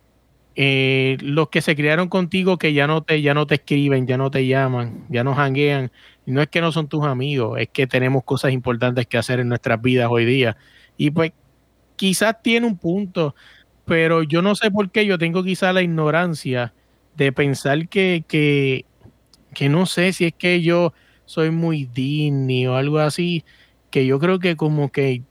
eh, 0.56 1.18
los 1.22 1.50
que 1.50 1.62
se 1.62 1.76
criaron 1.76 2.10
contigo 2.10 2.58
que 2.58 2.74
ya 2.74 2.88
no 2.88 3.04
te 3.04 3.22
ya 3.22 3.34
no 3.34 3.46
te 3.48 3.56
escriben, 3.56 4.08
ya 4.08 4.18
no 4.18 4.32
te 4.32 4.48
llaman, 4.48 5.06
ya 5.10 5.24
no 5.24 5.36
janguean, 5.36 5.92
no 6.30 6.42
es 6.42 6.48
que 6.50 6.62
no 6.62 6.72
son 6.72 6.88
tus 6.88 7.06
amigos, 7.06 7.60
es 7.60 7.70
que 7.70 7.88
tenemos 7.88 8.24
cosas 8.24 8.52
importantes 8.52 9.08
que 9.08 9.18
hacer 9.18 9.40
en 9.40 9.50
nuestras 9.50 9.82
vidas 9.82 10.08
hoy 10.10 10.26
día. 10.26 10.58
Y 10.98 11.12
pues 11.12 11.32
quizás 11.96 12.42
tiene 12.42 12.68
un 12.68 12.78
punto, 12.78 13.36
pero 13.86 14.24
yo 14.24 14.42
no 14.42 14.56
sé 14.56 14.72
por 14.72 14.92
qué 14.92 15.06
yo 15.06 15.18
tengo 15.18 15.44
quizás 15.44 15.74
la 15.74 15.82
ignorancia 15.82 16.74
de 17.16 17.32
pensar 17.32 17.90
que, 17.90 18.24
que, 18.28 18.86
que 19.54 19.70
no 19.70 19.86
sé 19.86 20.14
si 20.14 20.26
es 20.26 20.34
que 20.34 20.62
yo 20.62 20.94
soy 21.26 21.52
muy 21.52 21.86
Disney 21.86 22.66
o 22.68 22.76
algo 22.76 23.00
así, 23.00 23.44
que 23.92 24.06
yo 24.06 24.20
creo 24.20 24.40
que 24.40 24.56
como 24.56 24.92
que 24.92 25.24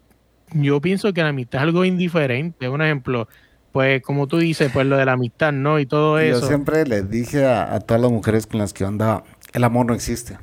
yo 0.53 0.81
pienso 0.81 1.13
que 1.13 1.23
la 1.23 1.29
amistad 1.29 1.61
es 1.61 1.63
algo 1.65 1.85
indiferente. 1.85 2.69
Un 2.69 2.83
ejemplo, 2.83 3.29
pues 3.73 4.03
como 4.03 4.27
tú 4.27 4.39
dices, 4.39 4.71
pues 4.73 4.87
lo 4.87 4.97
de 4.97 5.05
la 5.05 5.13
amistad, 5.13 5.53
¿no? 5.53 5.79
Y 5.79 5.87
todo 5.87 6.19
eso. 6.19 6.41
Yo 6.41 6.47
siempre 6.47 6.85
les 6.87 7.09
dije 7.11 7.47
a, 7.47 7.79
todas 7.81 8.03
las 8.03 8.11
mujeres 8.11 8.47
con 8.47 8.61
las 8.61 8.73
que 8.73 8.85
andaba, 8.85 9.25
el 9.53 9.65
amor 9.65 9.87
no 9.87 9.95
existe. 9.95 10.39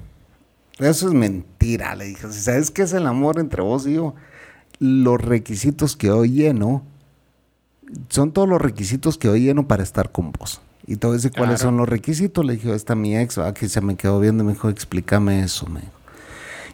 Eso 0.79 1.07
es 1.07 1.13
mentira, 1.13 1.95
le 1.95 2.05
dije. 2.05 2.31
¿Sabes 2.31 2.71
qué 2.71 2.81
es 2.81 2.93
el 2.93 3.07
amor 3.07 3.39
entre 3.39 3.61
vos 3.61 3.87
y 3.87 3.93
yo? 3.93 4.15
Los 4.79 5.21
requisitos 5.21 5.95
que 5.95 6.11
hoy 6.11 6.31
lleno 6.31 6.83
son 8.09 8.31
todos 8.31 8.49
los 8.49 8.61
requisitos 8.61 9.17
que 9.17 9.29
hoy 9.29 9.41
lleno 9.41 9.67
para 9.67 9.83
estar 9.83 10.11
con 10.11 10.31
vos. 10.31 10.61
Y 10.87 10.97
todo 10.97 11.15
ese 11.15 11.31
cuáles 11.31 11.61
son 11.61 11.77
los 11.77 11.89
requisitos. 11.89 12.45
Le 12.45 12.53
dije, 12.53 12.73
esta 12.73 12.93
mi 12.95 13.17
ex, 13.17 13.37
ah, 13.37 13.53
que 13.53 13.69
se 13.69 13.81
me 13.81 13.95
quedó 13.95 14.19
viendo, 14.19 14.43
me 14.43 14.53
dijo, 14.53 14.69
explícame 14.69 15.41
eso, 15.41 15.67
me 15.67 15.81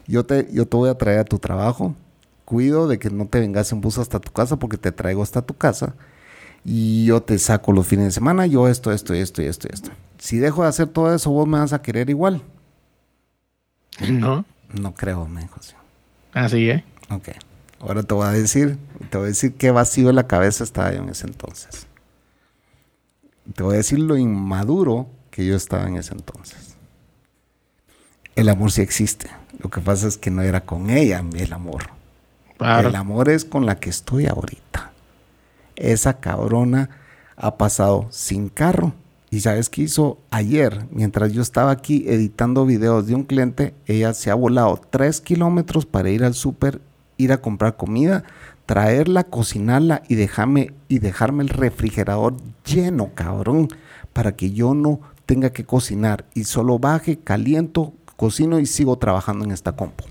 Yo 0.08 0.26
te, 0.26 0.48
yo 0.52 0.68
te 0.68 0.78
voy 0.78 0.90
a 0.90 0.96
traer 0.96 1.20
a 1.20 1.26
tu 1.26 1.40
trabajo. 1.40 1.96
Cuido 2.44 2.88
de 2.88 3.00
que 3.00 3.10
no 3.10 3.28
te 3.28 3.40
vengas 3.40 3.72
en 3.72 3.80
bus 3.80 3.98
hasta 3.98 4.20
tu 4.20 4.32
casa 4.32 4.58
porque 4.58 4.78
te 4.78 4.92
traigo 4.92 5.24
hasta 5.24 5.42
tu 5.42 5.54
casa. 5.54 5.96
Y 6.66 7.06
yo 7.06 7.22
te 7.22 7.40
saco 7.40 7.72
los 7.72 7.88
fines 7.88 8.06
de 8.06 8.12
semana, 8.12 8.46
yo 8.46 8.68
esto, 8.68 8.92
esto, 8.92 9.14
esto, 9.14 9.42
esto, 9.42 9.68
esto. 9.72 9.92
Si 10.18 10.38
dejo 10.38 10.64
de 10.64 10.70
hacer 10.70 10.88
todo 10.88 11.14
eso, 11.14 11.32
vos 11.32 11.48
me 11.48 11.58
vas 11.58 11.74
a 11.74 11.82
querer 11.82 12.10
igual. 12.10 12.42
No. 14.10 14.46
No 14.74 14.94
creo, 14.94 15.28
me 15.28 15.42
dijo. 15.42 15.60
Así 16.34 16.70
es. 16.70 16.84
Ok. 17.10 17.30
Ahora 17.80 18.04
te 18.04 18.14
voy 18.14 18.28
a 18.28 18.32
decir, 18.32 18.78
te 19.10 19.18
voy 19.18 19.26
a 19.26 19.30
decir 19.30 19.56
qué 19.56 19.72
vacío 19.72 20.10
en 20.10 20.16
la 20.16 20.28
cabeza 20.28 20.64
estaba 20.64 20.94
yo 20.94 21.02
en 21.02 21.10
ese 21.10 21.28
entonces. 21.28 21.88
Te 23.56 23.64
voy 23.64 23.74
a 23.74 23.78
decir 23.78 24.00
lo 24.00 24.18
inmaduro 24.18 25.10
que 25.32 25.46
yo 25.46 25.56
estaba 25.56 25.88
en 25.88 25.98
ese 25.98 26.14
entonces. 26.14 26.76
El 28.36 28.50
amor 28.50 28.72
sí 28.72 28.82
existe. 28.82 29.30
Lo 29.60 29.70
que 29.70 29.82
pasa 29.82 30.08
es 30.08 30.18
que 30.18 30.32
no 30.32 30.42
era 30.42 30.62
con 30.62 30.90
ella 30.90 31.24
el 31.36 31.54
amor. 31.54 31.90
El 32.60 32.96
amor 32.96 33.30
es 33.30 33.44
con 33.44 33.66
la 33.66 33.80
que 33.80 33.90
estoy 33.90 34.28
ahorita. 34.28 34.92
Esa 35.76 36.20
cabrona 36.20 36.90
ha 37.36 37.58
pasado 37.58 38.08
sin 38.12 38.50
carro. 38.50 38.94
Y 39.34 39.40
sabes 39.40 39.70
qué 39.70 39.84
hizo 39.84 40.18
ayer, 40.30 40.88
mientras 40.92 41.32
yo 41.32 41.42
estaba 41.42 41.72
aquí 41.72 42.04
editando 42.06 42.66
videos 42.66 43.08
de 43.08 43.16
un 43.16 43.24
cliente, 43.24 43.74
ella 43.88 44.14
se 44.14 44.30
ha 44.30 44.36
volado 44.36 44.82
tres 44.90 45.22
kilómetros 45.22 45.86
para 45.86 46.10
ir 46.10 46.26
al 46.26 46.34
súper, 46.34 46.82
ir 47.16 47.32
a 47.32 47.40
comprar 47.40 47.78
comida, 47.78 48.26
traerla, 48.66 49.24
cocinarla 49.24 50.04
y 50.10 50.16
dejarme, 50.16 50.74
y 50.90 51.00
dejarme 51.00 51.44
el 51.44 51.50
refrigerador 51.50 52.36
lleno, 52.66 53.12
cabrón, 53.16 53.70
para 54.12 54.36
que 54.36 54.52
yo 54.52 54.74
no 54.74 55.00
tenga 55.26 55.52
que 55.52 55.64
cocinar 55.64 56.26
y 56.34 56.44
solo 56.44 56.78
baje, 56.78 57.18
caliento, 57.18 57.94
cocino 58.18 58.60
y 58.60 58.66
sigo 58.66 58.98
trabajando 58.98 59.46
en 59.46 59.52
esta 59.52 59.72
compu. 59.72 60.04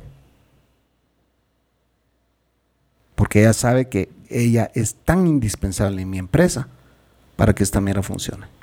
Porque 3.17 3.41
ella 3.41 3.53
sabe 3.53 3.91
que 3.91 4.09
ella 4.31 4.71
es 4.75 4.95
tan 4.95 5.27
indispensable 5.27 6.01
en 6.01 6.09
mi 6.09 6.17
empresa 6.17 6.69
para 7.37 7.55
que 7.55 7.63
esta 7.63 7.83
mierda 7.83 8.03
funcione. 8.03 8.60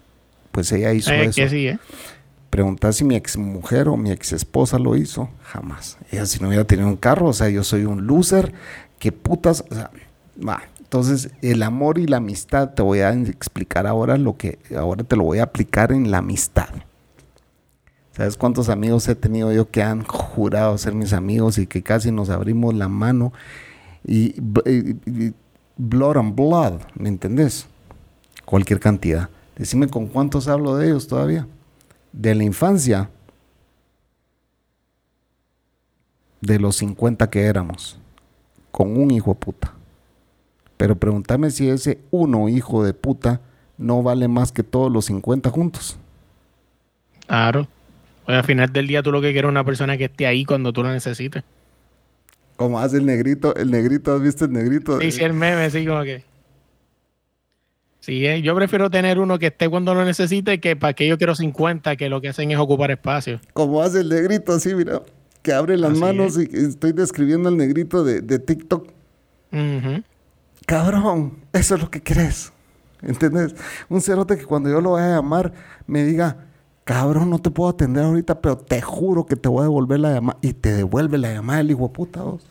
Pues 0.58 0.72
ella 0.72 0.92
hizo 0.92 1.12
eh, 1.12 1.26
eso. 1.26 1.48
sí, 1.50 1.68
¿eh? 1.68 1.78
Preguntar 2.50 2.92
si 2.92 3.04
mi 3.04 3.16
ex 3.16 3.38
mujer 3.38 3.88
o 3.90 3.96
mi 3.96 4.10
ex 4.10 4.34
esposa 4.34 4.80
lo 4.80 4.96
hizo, 4.96 5.30
jamás. 5.44 6.00
Ella 6.10 6.26
si 6.26 6.40
no 6.40 6.48
hubiera 6.48 6.64
tenido 6.64 6.88
un 6.88 6.96
carro, 6.96 7.28
o 7.28 7.34
sea, 7.34 7.48
yo 7.50 7.64
soy 7.64 7.86
un 7.86 8.08
loser, 8.08 8.54
qué 8.98 9.12
putas, 9.12 9.64
o 9.70 9.76
sea, 9.76 9.92
va. 10.36 10.64
Entonces, 10.80 11.30
el 11.44 11.62
amor 11.62 12.00
y 12.00 12.08
la 12.08 12.18
amistad, 12.18 12.74
te 12.74 12.82
voy 12.82 13.02
a 13.02 13.14
explicar 13.14 13.86
ahora 13.86 14.18
lo 14.18 14.36
que, 14.36 14.58
ahora 14.76 15.04
te 15.04 15.16
lo 15.16 15.26
voy 15.26 15.38
a 15.38 15.44
aplicar 15.44 15.92
en 15.92 16.10
la 16.10 16.18
amistad. 16.18 16.70
¿Sabes 18.14 18.36
cuántos 18.36 18.68
amigos 18.70 19.08
he 19.10 19.14
tenido 19.14 19.54
yo 19.54 19.70
que 19.70 19.84
han 19.84 20.06
jurado 20.06 20.76
ser 20.80 20.96
mis 20.96 21.14
amigos 21.14 21.60
y 21.60 21.68
que 21.68 21.84
casi 21.84 22.12
nos 22.12 22.32
abrimos 22.32 22.74
la 22.74 22.88
mano? 22.88 23.32
Y, 24.04 24.34
blood 25.78 26.18
and 26.18 26.36
blood, 26.36 26.82
¿me 26.96 27.10
entendés? 27.10 27.68
Cualquier 28.44 28.80
cantidad. 28.80 29.30
Decime 29.58 29.88
con 29.88 30.08
cuántos 30.08 30.48
hablo 30.48 30.78
de 30.78 30.88
ellos 30.88 31.08
todavía. 31.08 31.48
De 32.12 32.36
la 32.36 32.44
infancia, 32.44 33.10
de 36.42 36.60
los 36.60 36.78
50 36.78 37.30
que 37.30 37.44
éramos 37.44 38.00
con 38.72 38.98
un 38.98 39.12
hijo 39.12 39.32
de 39.32 39.36
puta. 39.36 39.74
Pero 40.78 40.96
pregúntame 40.96 41.50
si 41.50 41.68
ese 41.70 42.00
uno 42.12 42.48
hijo 42.48 42.84
de 42.84 42.94
puta 42.94 43.42
no 43.78 44.04
vale 44.04 44.28
más 44.28 44.52
que 44.52 44.62
todos 44.64 44.92
los 44.92 45.06
50 45.06 45.50
juntos. 45.50 45.98
Claro. 47.26 47.68
Pues 48.26 48.38
al 48.38 48.44
final 48.44 48.72
del 48.72 48.88
día 48.88 49.02
tú 49.02 49.12
lo 49.12 49.22
que 49.22 49.32
quieres 49.32 49.48
es 49.48 49.52
una 49.52 49.64
persona 49.64 49.98
que 49.98 50.06
esté 50.06 50.28
ahí 50.28 50.46
cuando 50.46 50.72
tú 50.74 50.84
lo 50.84 50.92
necesites. 50.92 51.44
Como 52.56 52.80
hace 52.80 52.98
el 52.98 53.06
negrito, 53.06 53.56
el 53.56 53.72
negrito, 53.72 54.14
¿has 54.14 54.22
visto 54.22 54.46
el 54.46 54.52
negrito? 54.52 55.00
Sí, 55.00 55.12
sí, 55.12 55.24
el 55.24 55.34
meme, 55.34 55.70
sí, 55.70 55.86
como 55.86 56.04
que. 56.04 56.24
Sí, 58.08 58.26
eh, 58.26 58.42
yo 58.42 58.56
prefiero 58.56 58.90
tener 58.90 59.20
uno 59.20 59.38
que 59.38 59.48
esté 59.48 59.68
cuando 59.68 59.94
lo 59.94 60.06
necesite 60.06 60.62
que 60.62 60.78
para 60.78 60.94
que 60.94 61.06
yo 61.06 61.18
quiero 61.18 61.36
50, 61.36 61.98
que 61.98 62.08
lo 62.08 62.22
que 62.22 62.30
hacen 62.30 62.50
es 62.52 62.58
ocupar 62.58 62.90
espacio. 62.90 63.42
Como 63.52 63.82
hace 63.82 64.00
el 64.00 64.08
negrito, 64.08 64.54
así, 64.54 64.74
mira 64.74 65.02
que 65.42 65.52
abre 65.52 65.78
las 65.78 65.98
manos 65.98 66.38
y 66.38 66.50
estoy 66.54 66.94
describiendo 66.94 67.50
al 67.50 67.58
negrito 67.58 68.06
de, 68.06 68.40
TikTok. 68.40 68.88
Cabrón, 70.66 71.34
eso 71.52 71.76
es 71.76 71.82
lo 71.82 71.92
que 71.92 72.02
crees. 72.02 72.54
¿Entendés? 73.02 73.56
Un 73.90 74.00
cerote 74.00 74.38
que 74.38 74.46
cuando 74.46 74.70
yo 74.70 74.80
lo 74.80 74.92
vaya 74.92 75.08
a 75.08 75.16
llamar 75.18 75.52
me 75.86 76.06
diga, 76.06 76.46
cabrón, 76.86 77.30
no 77.30 77.40
te 77.40 77.52
puedo 77.52 77.70
atender 77.70 78.06
ahorita, 78.06 78.40
pero 78.40 78.58
te 78.58 78.82
juro 78.82 79.26
que 79.26 79.36
te 79.36 79.50
voy 79.50 79.60
a 79.60 79.64
devolver 79.64 80.00
la 80.00 80.14
llamada. 80.14 80.40
Y 80.42 80.54
te 80.54 80.72
devuelve 80.74 81.18
la 81.18 81.34
llamada 81.34 81.60
el 81.60 81.72
hijo 81.72 81.92
puta, 81.92 82.22
vos. 82.22 82.42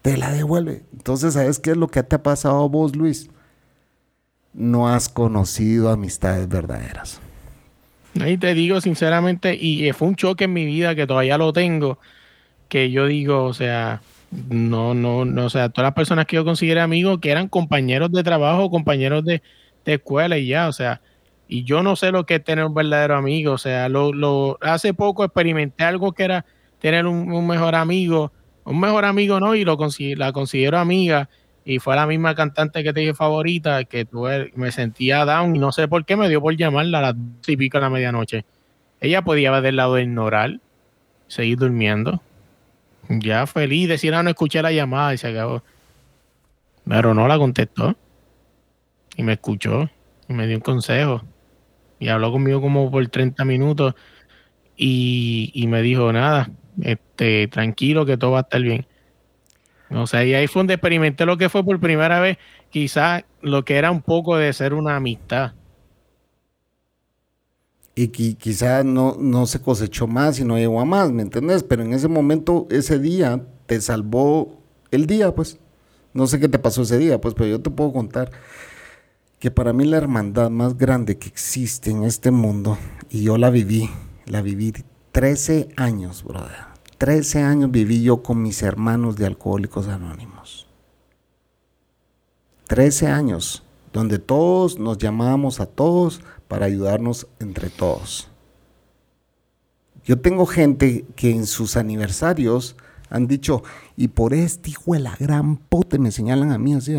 Te 0.00 0.16
la 0.16 0.32
devuelve. 0.32 0.82
Entonces, 0.94 1.34
¿sabes 1.34 1.58
qué 1.58 1.72
es 1.72 1.76
lo 1.76 1.88
que 1.88 2.02
te 2.02 2.16
ha 2.16 2.22
pasado 2.22 2.64
a 2.64 2.68
vos, 2.68 2.96
Luis? 2.96 3.28
No 4.54 4.88
has 4.88 5.08
conocido 5.08 5.90
amistades 5.90 6.48
verdaderas. 6.48 7.20
Y 8.14 8.38
te 8.38 8.54
digo 8.54 8.80
sinceramente, 8.80 9.54
y 9.54 9.90
fue 9.92 10.08
un 10.08 10.16
choque 10.16 10.44
en 10.44 10.52
mi 10.52 10.64
vida 10.64 10.94
que 10.94 11.06
todavía 11.06 11.36
lo 11.36 11.52
tengo 11.52 11.98
que 12.68 12.90
yo 12.90 13.06
digo, 13.06 13.44
o 13.44 13.54
sea, 13.54 14.00
no, 14.50 14.94
no, 14.94 15.24
no, 15.24 15.44
o 15.44 15.50
sea, 15.50 15.68
todas 15.68 15.86
las 15.86 15.94
personas 15.94 16.26
que 16.26 16.36
yo 16.36 16.44
consideré 16.44 16.80
amigos 16.80 17.20
que 17.20 17.30
eran 17.30 17.48
compañeros 17.48 18.10
de 18.12 18.22
trabajo, 18.22 18.70
compañeros 18.70 19.24
de, 19.24 19.42
escuela 19.84 20.38
y 20.38 20.48
ya, 20.48 20.66
o 20.66 20.72
sea, 20.72 21.00
y 21.46 21.62
yo 21.64 21.82
no 21.82 21.94
sé 21.94 22.10
lo 22.10 22.26
que 22.26 22.36
es 22.36 22.44
tener 22.44 22.64
un 22.64 22.74
verdadero 22.74 23.16
amigo, 23.16 23.52
o 23.52 23.58
sea, 23.58 23.88
lo, 23.88 24.12
lo 24.12 24.58
hace 24.60 24.94
poco 24.94 25.24
experimenté 25.24 25.84
algo 25.84 26.12
que 26.12 26.24
era 26.24 26.46
tener 26.80 27.06
un, 27.06 27.46
mejor 27.46 27.74
amigo, 27.74 28.32
un 28.64 28.80
mejor 28.80 29.04
amigo 29.04 29.38
no, 29.40 29.54
y 29.54 29.64
lo 29.64 29.76
la 30.16 30.32
considero 30.32 30.78
amiga, 30.78 31.28
y 31.64 31.78
fue 31.78 31.96
la 31.96 32.06
misma 32.06 32.34
cantante 32.34 32.82
que 32.82 32.92
te 32.92 33.00
dije 33.00 33.14
favorita, 33.14 33.84
que 33.84 34.04
tuve, 34.04 34.52
me 34.54 34.70
sentía 34.70 35.24
down, 35.24 35.56
y 35.56 35.58
no 35.58 35.72
sé 35.72 35.88
por 35.88 36.04
qué 36.04 36.16
me 36.16 36.28
dio 36.28 36.40
por 36.40 36.56
llamarla 36.56 36.98
a 36.98 37.02
las 37.02 37.14
y 37.46 37.56
pico 37.56 37.78
de 37.78 37.82
la 37.82 37.90
medianoche. 37.90 38.44
Ella 39.00 39.22
podía 39.22 39.48
haber 39.48 39.62
del 39.62 39.76
lado 39.76 39.94
de 39.94 40.02
ignorar, 40.02 40.60
seguir 41.26 41.58
durmiendo, 41.58 42.20
ya 43.08 43.46
feliz, 43.46 43.88
decir, 43.88 44.14
ah, 44.14 44.22
no 44.22 44.30
escuché 44.30 44.62
la 44.62 44.72
llamada 44.72 45.14
y 45.14 45.18
se 45.18 45.28
acabó. 45.28 45.62
Pero 46.86 47.14
no 47.14 47.26
la 47.28 47.38
contestó. 47.38 47.96
Y 49.16 49.22
me 49.22 49.34
escuchó 49.34 49.88
y 50.28 50.32
me 50.32 50.46
dio 50.46 50.56
un 50.56 50.62
consejo. 50.62 51.22
Y 51.98 52.08
habló 52.08 52.32
conmigo 52.32 52.60
como 52.60 52.90
por 52.90 53.06
30 53.06 53.44
minutos 53.44 53.94
y, 54.76 55.64
me 55.68 55.82
dijo, 55.82 56.12
nada, 56.12 56.50
este, 56.82 57.48
tranquilo 57.48 58.04
que 58.04 58.16
todo 58.16 58.32
va 58.32 58.40
a 58.40 58.42
estar 58.42 58.60
bien. 58.60 58.86
O 59.94 60.06
sea, 60.06 60.24
y 60.24 60.34
ahí 60.34 60.46
fue 60.46 60.60
donde 60.60 60.74
experimenté 60.74 61.24
lo 61.24 61.36
que 61.36 61.48
fue 61.48 61.64
por 61.64 61.78
primera 61.80 62.20
vez, 62.20 62.38
quizás 62.70 63.24
lo 63.42 63.64
que 63.64 63.76
era 63.76 63.90
un 63.90 64.02
poco 64.02 64.36
de 64.36 64.52
ser 64.52 64.74
una 64.74 64.96
amistad 64.96 65.52
y 67.94 68.08
que 68.08 68.34
quizá 68.34 68.82
no, 68.82 69.16
no 69.18 69.46
se 69.46 69.60
cosechó 69.60 70.06
más 70.06 70.38
y 70.40 70.44
no 70.44 70.58
llegó 70.58 70.80
a 70.80 70.84
más, 70.84 71.12
¿me 71.12 71.22
entendés? 71.22 71.62
Pero 71.62 71.82
en 71.82 71.92
ese 71.92 72.08
momento, 72.08 72.66
ese 72.70 72.98
día, 72.98 73.42
te 73.66 73.80
salvó 73.80 74.60
el 74.90 75.06
día, 75.06 75.34
pues. 75.34 75.58
No 76.12 76.26
sé 76.26 76.40
qué 76.40 76.48
te 76.48 76.58
pasó 76.58 76.82
ese 76.82 76.98
día, 76.98 77.20
pues, 77.20 77.34
pero 77.34 77.48
yo 77.48 77.60
te 77.60 77.70
puedo 77.70 77.92
contar 77.92 78.30
que 79.38 79.50
para 79.50 79.72
mí 79.72 79.84
la 79.84 79.98
hermandad 79.98 80.50
más 80.50 80.76
grande 80.76 81.18
que 81.18 81.28
existe 81.28 81.90
en 81.90 82.04
este 82.04 82.30
mundo, 82.30 82.78
y 83.10 83.24
yo 83.24 83.36
la 83.36 83.50
viví, 83.50 83.90
la 84.26 84.42
viví 84.42 84.72
13 85.12 85.68
años, 85.76 86.24
brother. 86.24 86.73
13 87.04 87.42
años 87.42 87.70
viví 87.70 88.02
yo 88.02 88.22
con 88.22 88.40
mis 88.40 88.62
hermanos 88.62 89.16
de 89.16 89.26
Alcohólicos 89.26 89.88
Anónimos. 89.88 90.66
13 92.68 93.08
años, 93.08 93.62
donde 93.92 94.18
todos 94.18 94.78
nos 94.78 94.96
llamábamos 94.96 95.60
a 95.60 95.66
todos 95.66 96.22
para 96.48 96.64
ayudarnos 96.64 97.26
entre 97.40 97.68
todos. 97.68 98.28
Yo 100.06 100.18
tengo 100.18 100.46
gente 100.46 101.04
que 101.14 101.30
en 101.30 101.44
sus 101.44 101.76
aniversarios 101.76 102.74
han 103.10 103.26
dicho, 103.26 103.62
y 103.98 104.08
por 104.08 104.32
este 104.32 104.70
hijo 104.70 104.94
de 104.94 105.00
la 105.00 105.14
gran 105.14 105.58
puta, 105.58 105.98
me 105.98 106.10
señalan 106.10 106.52
a 106.52 106.58
mí 106.58 106.72
así, 106.72 106.96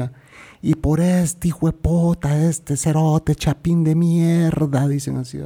y 0.61 0.75
por 0.75 0.99
este 0.99 1.47
hijo 1.47 1.65
de 1.65 1.73
puta, 1.73 2.47
este 2.47 2.77
cerote 2.77 3.33
chapín 3.33 3.83
de 3.83 3.95
mierda, 3.95 4.87
dicen 4.87 5.17
así. 5.17 5.39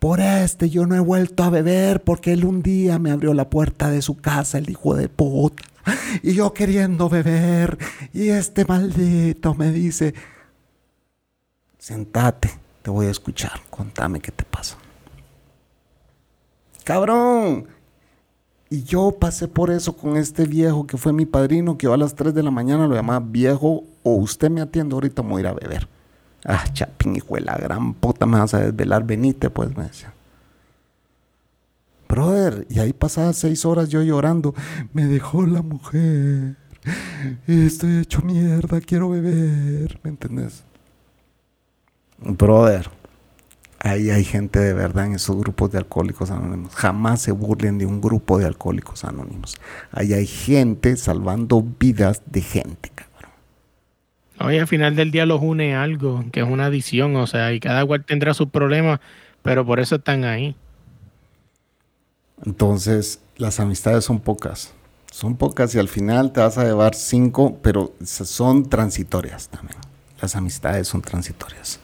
Por 0.00 0.20
este 0.20 0.70
yo 0.70 0.86
no 0.86 0.96
he 0.96 1.00
vuelto 1.00 1.44
a 1.44 1.50
beber 1.50 2.02
porque 2.02 2.32
él 2.32 2.46
un 2.46 2.62
día 2.62 2.98
me 2.98 3.10
abrió 3.10 3.34
la 3.34 3.50
puerta 3.50 3.90
de 3.90 4.00
su 4.00 4.16
casa, 4.16 4.56
el 4.56 4.70
hijo 4.70 4.96
de 4.96 5.10
puta. 5.10 5.62
Y 6.22 6.32
yo 6.32 6.54
queriendo 6.54 7.10
beber. 7.10 7.76
Y 8.14 8.30
este 8.30 8.64
maldito 8.64 9.54
me 9.54 9.70
dice, 9.70 10.14
sentate, 11.78 12.50
te 12.82 12.90
voy 12.90 13.06
a 13.06 13.10
escuchar, 13.10 13.60
contame 13.68 14.20
qué 14.20 14.32
te 14.32 14.44
pasa. 14.44 14.78
Cabrón, 16.82 17.66
y 18.70 18.84
yo 18.84 19.12
pasé 19.20 19.48
por 19.48 19.70
eso 19.70 19.94
con 19.94 20.16
este 20.16 20.46
viejo 20.46 20.86
que 20.86 20.96
fue 20.96 21.12
mi 21.12 21.26
padrino, 21.26 21.76
que 21.76 21.84
yo 21.84 21.92
a 21.92 21.98
las 21.98 22.14
3 22.14 22.32
de 22.32 22.42
la 22.42 22.50
mañana 22.50 22.86
lo 22.86 22.94
llamaba 22.94 23.20
viejo, 23.20 23.84
o 24.02 24.14
usted 24.14 24.48
me 24.48 24.62
atiende 24.62 24.94
ahorita, 24.94 25.20
voy 25.20 25.38
a 25.38 25.40
ir 25.40 25.46
a 25.48 25.52
beber. 25.52 25.99
Ah, 26.44 26.64
chapín, 26.72 27.16
hijo 27.16 27.34
de 27.34 27.42
la 27.42 27.56
gran 27.56 27.94
puta, 27.94 28.26
me 28.26 28.38
vas 28.38 28.54
a 28.54 28.60
desvelar, 28.60 29.04
venite, 29.04 29.50
pues, 29.50 29.76
me 29.76 29.84
decía. 29.84 30.12
Brother, 32.08 32.66
y 32.68 32.80
ahí 32.80 32.92
pasadas 32.92 33.36
seis 33.36 33.64
horas 33.64 33.88
yo 33.88 34.02
llorando, 34.02 34.52
me 34.92 35.04
dejó 35.06 35.46
la 35.46 35.62
mujer, 35.62 36.56
estoy 37.46 37.98
hecho 37.98 38.22
mierda, 38.22 38.80
quiero 38.80 39.10
beber, 39.10 40.00
¿me 40.02 40.10
entendés? 40.10 40.64
Brother, 42.18 42.90
ahí 43.78 44.10
hay 44.10 44.24
gente 44.24 44.58
de 44.58 44.72
verdad 44.74 45.06
en 45.06 45.14
esos 45.14 45.36
grupos 45.36 45.70
de 45.70 45.78
alcohólicos 45.78 46.32
anónimos. 46.32 46.74
Jamás 46.74 47.22
se 47.22 47.32
burlen 47.32 47.78
de 47.78 47.86
un 47.86 48.00
grupo 48.00 48.38
de 48.38 48.46
alcohólicos 48.46 49.04
anónimos. 49.04 49.56
Ahí 49.92 50.12
hay 50.12 50.26
gente 50.26 50.96
salvando 50.96 51.64
vidas 51.78 52.22
de 52.26 52.40
gente. 52.40 52.90
Oye, 54.40 54.58
al 54.58 54.66
final 54.66 54.96
del 54.96 55.10
día 55.10 55.26
los 55.26 55.42
une 55.42 55.74
algo, 55.74 56.24
que 56.32 56.40
es 56.40 56.46
una 56.46 56.66
adicción, 56.66 57.14
o 57.16 57.26
sea, 57.26 57.52
y 57.52 57.60
cada 57.60 57.84
cual 57.84 58.04
tendrá 58.04 58.32
sus 58.32 58.48
problemas, 58.48 59.00
pero 59.42 59.66
por 59.66 59.80
eso 59.80 59.96
están 59.96 60.24
ahí. 60.24 60.56
Entonces, 62.44 63.20
las 63.36 63.60
amistades 63.60 64.04
son 64.04 64.18
pocas. 64.18 64.72
Son 65.12 65.36
pocas 65.36 65.74
y 65.74 65.78
al 65.78 65.88
final 65.88 66.32
te 66.32 66.40
vas 66.40 66.56
a 66.56 66.64
llevar 66.64 66.94
cinco, 66.94 67.58
pero 67.62 67.92
son 68.02 68.68
transitorias 68.68 69.48
también. 69.48 69.78
Las 70.22 70.36
amistades 70.36 70.88
son 70.88 71.02
transitorias. 71.02 71.80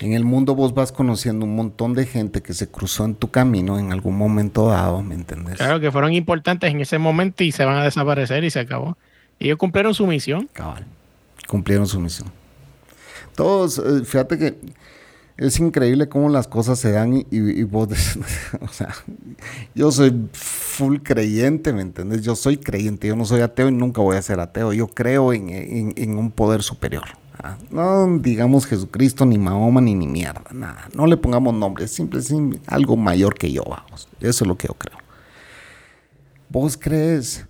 En 0.00 0.12
el 0.12 0.24
mundo 0.24 0.54
vos 0.54 0.74
vas 0.74 0.92
conociendo 0.92 1.46
un 1.46 1.56
montón 1.56 1.94
de 1.94 2.06
gente 2.06 2.42
que 2.42 2.52
se 2.52 2.68
cruzó 2.68 3.04
en 3.04 3.14
tu 3.14 3.30
camino 3.30 3.78
en 3.78 3.92
algún 3.92 4.16
momento 4.16 4.68
dado, 4.68 5.02
¿me 5.02 5.14
entendés? 5.14 5.56
Claro, 5.56 5.80
que 5.80 5.90
fueron 5.90 6.12
importantes 6.12 6.70
en 6.70 6.80
ese 6.80 6.98
momento 6.98 7.44
y 7.44 7.50
se 7.50 7.64
van 7.64 7.78
a 7.78 7.84
desaparecer 7.84 8.44
y 8.44 8.50
se 8.50 8.60
acabó. 8.60 8.96
Ellos 9.40 9.56
cumplieron 9.56 9.94
su 9.94 10.06
misión. 10.06 10.48
Cabal, 10.52 10.84
cumplieron 11.48 11.86
su 11.86 11.98
misión. 11.98 12.30
Todos, 13.34 13.78
eh, 13.78 14.04
fíjate 14.04 14.38
que 14.38 14.58
es 15.36 15.58
increíble 15.58 16.08
cómo 16.08 16.28
las 16.28 16.46
cosas 16.46 16.78
se 16.78 16.92
dan 16.92 17.24
y, 17.30 17.62
vos, 17.64 17.88
o 18.60 18.68
sea, 18.68 18.94
yo 19.74 19.90
soy 19.90 20.28
full 20.32 20.98
creyente, 20.98 21.72
¿me 21.72 21.82
entendés? 21.82 22.22
Yo 22.22 22.36
soy 22.36 22.56
creyente, 22.56 23.08
yo 23.08 23.16
no 23.16 23.24
soy 23.24 23.40
ateo 23.40 23.68
y 23.68 23.72
nunca 23.72 24.00
voy 24.00 24.16
a 24.16 24.22
ser 24.22 24.40
ateo. 24.40 24.72
Yo 24.72 24.86
creo 24.88 25.32
en 25.32 26.18
un 26.18 26.30
poder 26.30 26.62
superior. 26.62 27.04
No 27.70 28.18
digamos 28.18 28.66
Jesucristo, 28.66 29.24
ni 29.24 29.38
Mahoma, 29.38 29.80
ni 29.80 29.94
ni 29.94 30.06
mierda, 30.06 30.42
nada. 30.52 30.88
No 30.94 31.06
le 31.06 31.16
pongamos 31.16 31.54
nombres, 31.54 31.92
simple, 31.92 32.20
simple, 32.20 32.60
algo 32.66 32.96
mayor 32.96 33.34
que 33.34 33.52
yo, 33.52 33.62
vamos. 33.62 34.08
Eso 34.20 34.44
es 34.44 34.48
lo 34.48 34.56
que 34.56 34.68
yo 34.68 34.74
creo. 34.74 34.98
¿Vos 36.48 36.76
crees 36.76 37.46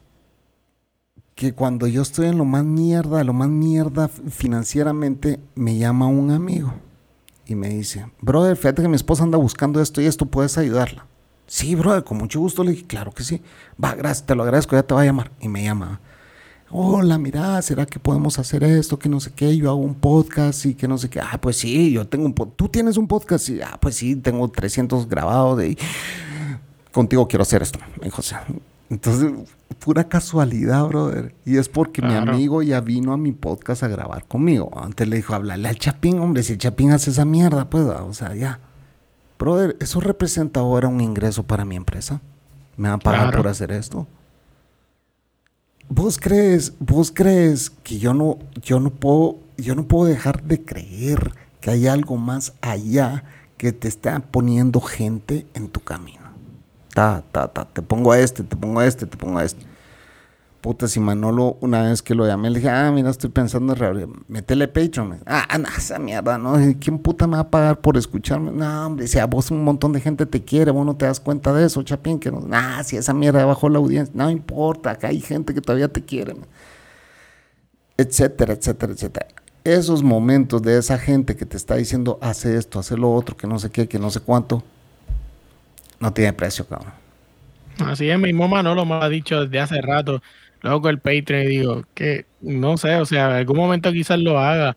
que 1.39 1.53
cuando 1.53 1.87
yo 1.87 2.03
estoy 2.03 2.27
en 2.27 2.37
lo 2.37 2.45
más 2.45 2.65
mierda, 2.65 3.23
lo 3.23 3.33
más 3.33 3.49
mierda 3.49 4.09
financieramente, 4.09 5.39
me 5.55 5.79
llama 5.79 6.09
un 6.09 6.33
amigo 6.33 6.75
y 7.47 7.55
me 7.55 7.69
dice, 7.69 8.11
brother, 8.21 8.57
fíjate 8.57 8.83
que 8.83 8.89
mi 8.89 8.97
esposa 8.97 9.23
anda 9.23 9.39
buscando 9.39 9.81
esto 9.81 10.01
y 10.01 10.07
esto, 10.07 10.27
¿puedes 10.27 10.59
ayudarla? 10.59 11.07
Sí, 11.47 11.77
brother, 11.77 12.03
con 12.03 12.19
mucho 12.19 12.41
gusto 12.41 12.65
le 12.65 12.73
dije, 12.73 12.89
claro 12.89 13.13
que 13.13 13.23
sí. 13.23 13.41
Va, 13.83 13.95
gracias, 13.95 14.27
te 14.27 14.35
lo 14.35 14.43
agradezco, 14.43 14.75
ya 14.75 14.83
te 14.83 14.95
va 14.95 15.03
a 15.03 15.05
llamar. 15.05 15.31
Y 15.41 15.47
me 15.47 15.63
llama 15.63 16.01
hola, 16.71 17.19
mira, 17.19 17.63
¿será 17.63 17.87
que 17.87 18.01
podemos 18.01 18.41
hacer 18.41 18.65
esto? 18.65 18.99
Que 18.99 19.09
no 19.09 19.21
sé 19.21 19.33
qué, 19.33 19.57
yo 19.57 19.71
hago 19.71 19.79
un 19.79 19.95
podcast 19.95 20.67
y 20.67 20.75
que 20.75 20.89
no 20.89 20.99
sé 20.99 21.09
qué. 21.09 21.21
Ah, 21.21 21.41
pues 21.41 21.57
sí, 21.57 21.93
yo 21.93 22.09
tengo 22.09 22.27
un 22.27 22.35
podcast. 22.35 22.57
¿Tú 22.57 22.69
tienes 22.69 22.97
un 22.97 23.07
podcast? 23.07 23.49
Y, 23.49 23.63
ah, 23.63 23.79
pues 23.81 23.95
sí, 23.95 24.17
tengo 24.17 24.49
300 24.49 25.09
grabados 25.09 25.57
de 25.57 25.79
Contigo 26.91 27.29
quiero 27.29 27.43
hacer 27.43 27.63
esto, 27.63 27.79
me 28.01 28.11
entonces, 28.91 29.33
pura 29.75 30.09
casualidad, 30.09 30.87
brother. 30.87 31.35
Y 31.45 31.57
es 31.57 31.69
porque 31.69 32.03
mi 32.03 32.15
amigo 32.15 32.63
ya 32.63 32.81
vino 32.81 33.13
a 33.13 33.17
mi 33.17 33.33
podcast 33.33 33.83
a 33.83 33.89
grabar 33.89 34.27
conmigo. 34.27 34.71
Antes 34.77 35.09
le 35.09 35.17
dijo, 35.17 35.35
háblale 35.35 35.69
al 35.69 35.79
Chapín, 35.79 36.19
hombre, 36.19 36.43
si 36.43 36.55
el 36.55 36.59
Chapín 36.59 36.93
hace 36.93 37.11
esa 37.11 37.25
mierda, 37.25 37.69
pues, 37.71 37.85
o 37.85 38.15
sea, 38.15 38.35
ya. 38.35 38.61
Brother, 39.39 39.77
eso 39.81 40.01
representa 40.01 40.61
ahora 40.61 40.89
un 40.89 41.01
ingreso 41.01 41.45
para 41.45 41.65
mi 41.65 41.77
empresa. 41.77 42.21
Me 42.77 42.89
van 42.89 43.01
a 43.01 43.03
pagar 43.03 43.37
por 43.37 43.49
hacer 43.49 43.73
esto. 43.73 44.07
¿Vos 45.89 46.19
crees, 46.19 46.75
vos 46.81 47.11
crees 47.11 47.71
que 47.71 47.99
yo 47.99 48.13
no, 48.13 48.39
yo 48.63 48.79
no 48.79 48.91
puedo, 48.91 49.39
yo 49.57 49.75
no 49.75 49.87
puedo 49.89 50.05
dejar 50.05 50.43
de 50.43 50.63
creer 50.63 51.33
que 51.61 51.71
hay 51.71 51.87
algo 51.87 52.17
más 52.17 52.53
allá 52.61 53.25
que 53.57 53.73
te 53.73 53.89
está 53.89 54.21
poniendo 54.21 54.81
gente 54.81 55.47
en 55.55 55.69
tu 55.69 55.81
camino? 55.81 56.18
Ta, 56.95 57.23
ta, 57.31 57.49
ta, 57.49 57.65
te 57.65 57.83
pongo 57.83 58.13
a 58.13 58.19
este, 58.19 58.43
te 58.43 58.57
pongo 58.57 58.81
a 58.81 58.87
este, 58.87 59.07
te 59.07 59.17
pongo 59.17 59.39
a 59.39 59.45
este. 59.45 59.65
Puta, 60.61 60.89
si 60.89 60.99
Manolo, 60.99 61.57
una 61.61 61.83
vez 61.83 62.03
que 62.03 62.17
lo 62.17 62.27
llamé, 62.27 62.51
le 62.51 62.59
dije, 62.59 62.69
ah, 62.69 62.91
mira, 62.91 63.11
estoy 63.11 63.31
pensando 63.31 63.73
en 63.73 63.79
reabrir. 63.79 64.09
Métele 64.27 64.67
Patreon. 64.67 65.21
Ah, 65.25 65.57
no, 65.57 65.69
esa 65.69 66.01
mierda, 66.01 66.37
¿no? 66.37 66.57
¿Quién 66.81 66.99
puta 66.99 67.29
me 67.29 67.37
va 67.37 67.43
a 67.43 67.49
pagar 67.49 67.81
por 67.81 67.97
escucharme? 67.97 68.51
No, 68.51 68.87
hombre, 68.87 69.07
si 69.07 69.21
a 69.21 69.27
vos 69.27 69.53
un 69.53 69.63
montón 69.63 69.93
de 69.93 70.01
gente 70.01 70.27
te 70.27 70.43
quiere, 70.43 70.73
vos 70.73 70.85
no 70.85 70.97
te 70.97 71.07
das 71.07 71.21
cuenta 71.21 71.53
de 71.53 71.65
eso, 71.65 71.81
chapín, 71.85 72.19
que 72.19 72.33
no. 72.33 72.45
Ah, 72.51 72.83
si 72.85 72.97
esa 72.97 73.15
mierda 73.15 73.45
bajó 73.45 73.69
la 73.69 73.79
audiencia. 73.79 74.13
No 74.17 74.29
importa, 74.31 74.91
acá 74.91 75.09
hay 75.09 75.21
gente 75.21 75.55
que 75.55 75.61
todavía 75.61 75.89
te 75.89 76.03
quiere. 76.03 76.35
Etcétera, 77.97 78.55
etcétera, 78.55 78.93
etcétera. 78.93 79.27
Esos 79.63 80.03
momentos 80.03 80.61
de 80.63 80.77
esa 80.77 80.99
gente 80.99 81.37
que 81.37 81.47
te 81.47 81.57
está 81.57 81.77
diciendo, 81.77 82.19
hace 82.21 82.57
esto, 82.57 82.81
hace 82.81 82.97
lo 82.97 83.13
otro, 83.13 83.37
que 83.37 83.47
no 83.47 83.61
sé 83.61 83.71
qué, 83.71 83.87
que 83.87 84.01
no 84.01 84.11
sé 84.11 84.21
cuánto, 84.21 84.65
no 86.01 86.13
tiene 86.13 86.33
precio, 86.33 86.67
cabrón. 86.67 86.93
Así 87.79 88.11
es, 88.11 88.19
mismo 88.19 88.49
Manolo 88.49 88.85
me 88.85 88.97
lo 88.97 89.03
ha 89.03 89.09
dicho 89.09 89.45
desde 89.45 89.61
hace 89.61 89.81
rato 89.81 90.21
luego 90.63 90.83
con 90.83 90.91
el 90.91 90.99
Patreon 90.99 91.47
digo 91.47 91.85
que 91.95 92.27
no 92.41 92.77
sé, 92.77 92.97
o 92.97 93.07
sea, 93.07 93.31
en 93.31 93.37
algún 93.37 93.57
momento 93.57 93.93
quizás 93.93 94.19
lo 94.19 94.39
haga, 94.39 94.77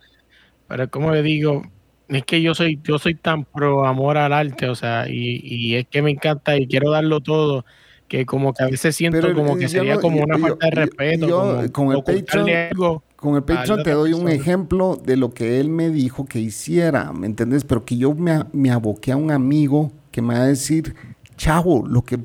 pero 0.67 0.89
como 0.89 1.11
le 1.11 1.21
digo, 1.21 1.63
es 2.07 2.23
que 2.25 2.41
yo 2.41 2.53
soy, 2.55 2.79
yo 2.83 2.99
soy 2.99 3.15
tan 3.15 3.45
pro 3.45 3.85
amor 3.85 4.17
al 4.17 4.33
arte, 4.33 4.67
o 4.67 4.75
sea, 4.75 5.05
y, 5.07 5.75
es 5.75 5.87
que 5.87 6.01
me 6.01 6.11
encanta 6.11 6.57
y 6.57 6.67
quiero 6.67 6.91
darlo 6.91 7.19
todo, 7.21 7.65
que 8.07 8.25
como 8.25 8.53
que 8.53 8.63
a 8.63 8.67
veces 8.67 8.95
siento 8.95 9.33
como 9.33 9.57
que 9.57 9.69
sería 9.69 9.97
como 9.99 10.21
una 10.21 10.37
falta 10.37 10.65
de 10.67 10.71
respeto. 10.71 11.71
con 11.71 11.91
el 11.91 12.03
Patreon, 12.03 13.01
con 13.15 13.35
el 13.35 13.43
Patreon 13.43 13.83
te 13.83 13.91
doy 13.91 14.13
un 14.13 14.27
ejemplo 14.27 14.99
de 15.01 15.15
lo 15.17 15.33
que 15.33 15.59
él 15.59 15.69
me 15.69 15.89
dijo 15.89 16.25
que 16.25 16.39
hiciera, 16.39 17.13
¿me 17.13 17.27
entiendes? 17.27 17.63
Pero 17.63 17.85
que 17.85 17.97
yo 17.97 18.13
me, 18.13 18.43
me 18.51 18.71
aboqué 18.71 19.11
a 19.11 19.17
un 19.17 19.31
amigo 19.31 19.91
que 20.11 20.21
me 20.21 20.33
va 20.33 20.41
a 20.41 20.47
decir, 20.47 20.95
chavo, 21.37 21.85
lo 21.87 22.03
que 22.03 22.19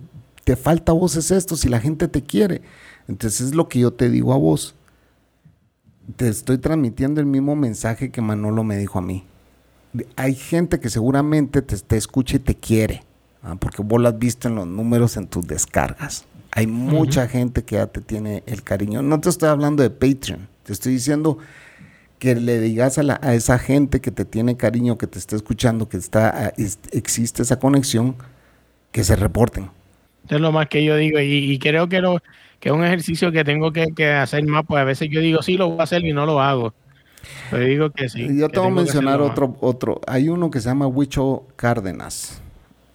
te 0.44 0.56
falta 0.56 0.92
a 0.92 0.94
vos 0.94 1.16
es 1.16 1.30
esto, 1.30 1.56
si 1.56 1.68
la 1.68 1.80
gente 1.80 2.08
te 2.08 2.22
quiere. 2.22 2.62
Entonces 3.08 3.48
es 3.48 3.54
lo 3.54 3.68
que 3.68 3.80
yo 3.80 3.92
te 3.92 4.10
digo 4.10 4.32
a 4.32 4.36
vos. 4.36 4.74
Te 6.16 6.28
estoy 6.28 6.58
transmitiendo 6.58 7.20
el 7.20 7.26
mismo 7.26 7.56
mensaje 7.56 8.10
que 8.10 8.20
Manolo 8.20 8.62
me 8.62 8.76
dijo 8.76 8.98
a 8.98 9.02
mí. 9.02 9.24
Hay 10.16 10.34
gente 10.34 10.78
que 10.78 10.90
seguramente 10.90 11.62
te, 11.62 11.96
escucha 11.96 12.36
y 12.36 12.40
te 12.40 12.54
quiere, 12.54 13.02
¿ah? 13.42 13.56
porque 13.58 13.82
vos 13.82 14.00
lo 14.00 14.08
has 14.08 14.18
visto 14.18 14.48
en 14.48 14.56
los 14.56 14.66
números 14.66 15.16
en 15.16 15.26
tus 15.26 15.46
descargas. 15.46 16.26
Hay 16.52 16.66
mucha 16.66 17.28
gente 17.28 17.64
que 17.64 17.76
ya 17.76 17.86
te 17.86 18.00
tiene 18.00 18.42
el 18.46 18.62
cariño. 18.62 19.02
No 19.02 19.20
te 19.20 19.28
estoy 19.28 19.48
hablando 19.48 19.82
de 19.82 19.90
Patreon, 19.90 20.48
te 20.64 20.72
estoy 20.72 20.92
diciendo 20.92 21.38
que 22.18 22.34
le 22.34 22.60
digas 22.60 22.98
a, 22.98 23.18
a 23.20 23.34
esa 23.34 23.58
gente 23.58 24.00
que 24.00 24.10
te 24.10 24.24
tiene 24.24 24.56
cariño, 24.56 24.98
que 24.98 25.06
te 25.06 25.18
está 25.18 25.36
escuchando, 25.36 25.88
que 25.88 25.96
está, 25.96 26.52
existe 26.92 27.42
esa 27.42 27.58
conexión, 27.58 28.16
que 28.92 29.04
se 29.04 29.16
reporten. 29.16 29.70
Es 30.28 30.40
lo 30.40 30.50
más 30.52 30.68
que 30.68 30.84
yo 30.84 30.96
digo 30.96 31.20
y 31.20 31.58
creo 31.58 31.88
que 31.88 32.00
lo, 32.00 32.20
que 32.60 32.70
es 32.70 32.74
un 32.74 32.84
ejercicio 32.84 33.32
que 33.32 33.44
tengo 33.44 33.72
que, 33.72 34.12
hacer 34.12 34.44
más, 34.46 34.64
pues 34.66 34.80
a 34.80 34.84
veces 34.84 35.08
yo 35.10 35.20
digo, 35.20 35.42
sí, 35.42 35.56
lo 35.56 35.68
voy 35.68 35.80
a 35.80 35.82
hacer 35.82 36.04
y 36.04 36.12
no 36.12 36.26
lo 36.26 36.40
hago. 36.40 36.72
Pero 37.50 37.64
digo 37.64 37.90
que 37.90 38.08
sí. 38.08 38.38
Yo 38.38 38.48
te 38.48 38.58
voy 38.60 38.68
a 38.68 38.74
mencionar 38.74 39.20
otro, 39.20 39.56
otro. 39.60 40.00
Hay 40.06 40.28
uno 40.28 40.50
que 40.50 40.60
se 40.60 40.68
llama 40.68 40.86
Huicho 40.86 41.44
Cárdenas. 41.56 42.40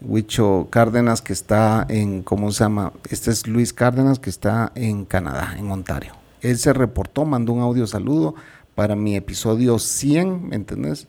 Huicho 0.02 0.68
Cárdenas, 0.70 1.22
que 1.22 1.34
está 1.34 1.86
en, 1.90 2.24
¿cómo 2.24 2.52
se 2.52 2.64
llama? 2.64 2.94
Este 3.10 3.30
es 3.30 3.46
Luis 3.48 3.74
Cárdenas, 3.74 4.20
que 4.20 4.30
está 4.30 4.72
en 4.76 5.06
Canadá, 5.06 5.56
en 5.58 5.70
Ontario. 5.70 6.14
Él 6.42 6.58
se 6.58 6.74
reportó, 6.74 7.26
mandó 7.26 7.54
un 7.54 7.62
audio 7.62 7.86
saludo 7.86 8.36
para 8.82 8.96
mi 8.96 9.16
episodio 9.16 9.78
100, 9.78 10.50
¿me 10.50 10.56
entendés? 10.56 11.08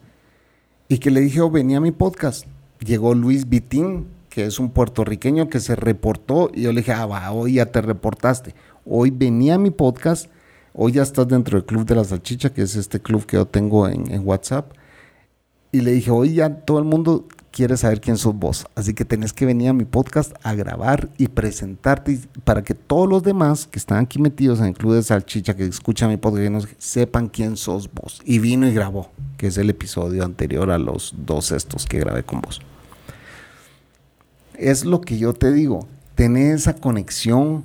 Y 0.88 0.98
que 0.98 1.10
le 1.10 1.22
dije, 1.22 1.40
oh, 1.40 1.50
venía 1.50 1.78
a 1.78 1.80
mi 1.80 1.90
podcast. 1.90 2.44
Llegó 2.80 3.14
Luis 3.14 3.48
Vitín, 3.48 4.08
que 4.28 4.44
es 4.44 4.58
un 4.58 4.68
puertorriqueño 4.72 5.48
que 5.48 5.58
se 5.58 5.74
reportó 5.74 6.50
y 6.52 6.64
yo 6.64 6.72
le 6.74 6.82
dije, 6.82 6.92
ah, 6.92 7.06
va, 7.06 7.32
hoy 7.32 7.54
ya 7.54 7.72
te 7.72 7.80
reportaste. 7.80 8.54
Hoy 8.84 9.10
venía 9.10 9.54
a 9.54 9.58
mi 9.58 9.70
podcast, 9.70 10.28
hoy 10.74 10.92
ya 10.92 11.02
estás 11.02 11.26
dentro 11.28 11.56
del 11.56 11.64
Club 11.64 11.86
de 11.86 11.94
la 11.94 12.04
Salchicha, 12.04 12.52
que 12.52 12.60
es 12.60 12.76
este 12.76 13.00
club 13.00 13.24
que 13.24 13.38
yo 13.38 13.46
tengo 13.46 13.88
en, 13.88 14.12
en 14.12 14.20
WhatsApp. 14.28 14.70
Y 15.72 15.80
le 15.80 15.92
dije, 15.92 16.10
hoy 16.10 16.34
ya 16.34 16.54
todo 16.54 16.78
el 16.78 16.84
mundo 16.84 17.26
quiere 17.52 17.76
saber 17.76 18.00
quién 18.00 18.16
sos 18.16 18.34
vos. 18.34 18.66
Así 18.74 18.94
que 18.94 19.04
tenés 19.04 19.32
que 19.32 19.46
venir 19.46 19.68
a 19.68 19.72
mi 19.72 19.84
podcast 19.84 20.32
a 20.42 20.54
grabar 20.54 21.08
y 21.18 21.28
presentarte 21.28 22.18
para 22.44 22.64
que 22.64 22.74
todos 22.74 23.08
los 23.08 23.22
demás 23.22 23.66
que 23.66 23.78
están 23.78 24.02
aquí 24.02 24.18
metidos 24.18 24.58
en 24.58 24.66
el 24.66 24.74
Club 24.74 24.94
de 24.94 25.02
Salchicha, 25.02 25.54
que 25.54 25.66
escuchan 25.66 26.08
mi 26.08 26.16
podcast, 26.16 26.66
sepan 26.78 27.28
quién 27.28 27.56
sos 27.56 27.88
vos. 27.92 28.20
Y 28.24 28.38
vino 28.40 28.66
y 28.66 28.72
grabó, 28.72 29.10
que 29.36 29.48
es 29.48 29.58
el 29.58 29.70
episodio 29.70 30.24
anterior 30.24 30.70
a 30.70 30.78
los 30.78 31.14
dos 31.16 31.52
estos 31.52 31.86
que 31.86 32.00
grabé 32.00 32.24
con 32.24 32.40
vos. 32.40 32.60
Es 34.54 34.84
lo 34.84 35.00
que 35.00 35.18
yo 35.18 35.34
te 35.34 35.52
digo, 35.52 35.86
tener 36.14 36.54
esa 36.54 36.74
conexión 36.74 37.64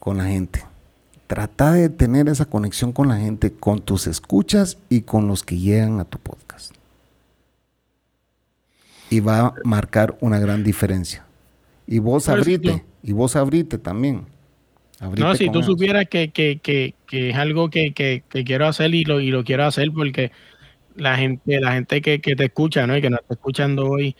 con 0.00 0.18
la 0.18 0.24
gente. 0.24 0.64
Trata 1.26 1.72
de 1.72 1.90
tener 1.90 2.28
esa 2.28 2.46
conexión 2.46 2.92
con 2.92 3.08
la 3.08 3.18
gente, 3.18 3.52
con 3.52 3.80
tus 3.82 4.06
escuchas 4.06 4.78
y 4.88 5.02
con 5.02 5.28
los 5.28 5.42
que 5.42 5.58
llegan 5.58 6.00
a 6.00 6.04
tu 6.04 6.18
podcast 6.18 6.47
y 9.10 9.20
va 9.20 9.38
a 9.38 9.54
marcar 9.64 10.16
una 10.20 10.38
gran 10.38 10.64
diferencia. 10.64 11.24
Y 11.86 11.98
vos 12.00 12.28
abrite, 12.28 12.84
y 13.02 13.12
vos 13.12 13.36
abrite 13.36 13.78
también. 13.78 14.26
no, 15.16 15.34
si 15.34 15.50
tú 15.50 15.62
supieras 15.62 16.06
que, 16.08 16.30
que, 16.30 16.58
que, 16.58 16.94
que, 17.06 17.30
es 17.30 17.36
algo 17.36 17.70
que, 17.70 17.92
quiero 18.28 18.66
hacer 18.66 18.94
y 18.94 19.04
lo, 19.04 19.20
y 19.20 19.30
lo 19.30 19.44
quiero 19.44 19.64
hacer 19.64 19.90
porque 19.92 20.30
la 20.98 21.16
gente, 21.16 21.60
la 21.60 21.72
gente 21.72 22.02
que, 22.02 22.18
te 22.18 22.44
escucha, 22.44 22.86
¿no? 22.86 22.96
Y 22.96 23.00
que 23.00 23.10
nos 23.10 23.20
está 23.20 23.34
escuchando 23.34 23.86
hoy, 23.88 24.16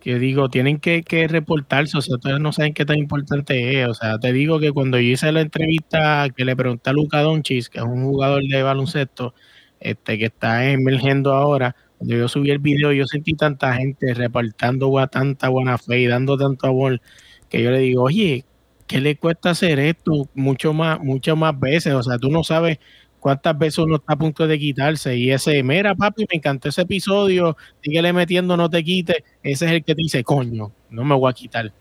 que 0.00 0.18
digo, 0.18 0.50
tienen 0.50 0.78
que, 0.78 1.02
reportarse, 1.28 1.96
o 1.96 2.02
sea, 2.02 2.16
ustedes 2.16 2.40
no 2.40 2.52
saben 2.52 2.74
qué 2.74 2.84
tan 2.84 2.98
importante 2.98 3.80
es. 3.80 3.88
O 3.88 3.94
sea, 3.94 4.18
te 4.18 4.32
digo 4.32 4.60
que 4.60 4.72
cuando 4.72 4.98
yo 4.98 5.12
hice 5.12 5.32
la 5.32 5.40
entrevista 5.40 6.28
que 6.36 6.44
le 6.44 6.56
pregunté 6.56 6.90
a 6.90 6.92
Luca 6.92 7.22
Donchis, 7.22 7.68
que 7.68 7.78
es 7.78 7.84
un 7.84 8.04
jugador 8.04 8.42
de 8.42 8.62
baloncesto, 8.62 9.34
este, 9.80 10.18
que 10.18 10.26
está 10.26 10.70
emergiendo 10.70 11.32
ahora, 11.32 11.76
cuando 11.98 12.16
yo 12.16 12.28
subí 12.28 12.50
el 12.50 12.58
video, 12.58 12.92
yo 12.92 13.06
sentí 13.06 13.34
tanta 13.34 13.74
gente 13.74 14.14
repartando 14.14 14.92
tanta 15.10 15.48
buena 15.48 15.78
fe 15.78 16.00
y 16.00 16.06
dando 16.06 16.36
tanto 16.36 16.66
amor 16.66 17.00
que 17.48 17.62
yo 17.62 17.70
le 17.70 17.78
digo, 17.78 18.02
oye, 18.02 18.44
¿qué 18.86 19.00
le 19.00 19.16
cuesta 19.16 19.50
hacer 19.50 19.78
esto 19.78 20.28
mucho 20.34 20.72
más, 20.72 21.00
muchas 21.00 21.36
más 21.36 21.58
veces? 21.58 21.94
O 21.94 22.02
sea, 22.02 22.18
tú 22.18 22.30
no 22.30 22.44
sabes 22.44 22.78
cuántas 23.20 23.58
veces 23.58 23.78
uno 23.78 23.96
está 23.96 24.12
a 24.12 24.18
punto 24.18 24.46
de 24.46 24.58
quitarse. 24.58 25.16
Y 25.16 25.30
ese, 25.30 25.62
mira, 25.62 25.94
papi, 25.94 26.26
me 26.30 26.36
encantó 26.36 26.68
ese 26.68 26.82
episodio, 26.82 27.56
síguele 27.82 28.12
metiendo, 28.12 28.56
no 28.56 28.68
te 28.68 28.84
quites. 28.84 29.16
Ese 29.42 29.66
es 29.66 29.72
el 29.72 29.84
que 29.84 29.94
te 29.94 30.02
dice, 30.02 30.22
coño, 30.22 30.72
no 30.90 31.04
me 31.04 31.14
voy 31.14 31.30
a 31.30 31.34
quitar. 31.34 31.72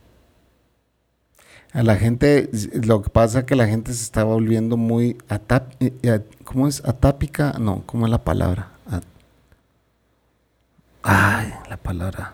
A 1.73 1.83
la 1.83 1.97
gente, 1.97 2.49
lo 2.85 3.01
que 3.01 3.09
pasa 3.09 3.39
es 3.39 3.45
que 3.45 3.55
la 3.55 3.67
gente 3.67 3.93
se 3.93 4.03
está 4.03 4.23
volviendo 4.23 4.77
muy 4.77 5.17
atápica, 5.27 5.93
eh, 6.03 6.21
¿cómo 6.45 6.69
es? 6.69 6.83
Atápica, 6.85 7.57
no, 7.59 7.83
¿cómo 7.85 8.05
es 8.05 8.11
la 8.11 8.23
palabra? 8.23 8.74
Ay, 11.07 11.53
la 11.69 11.77
palabra. 11.77 12.33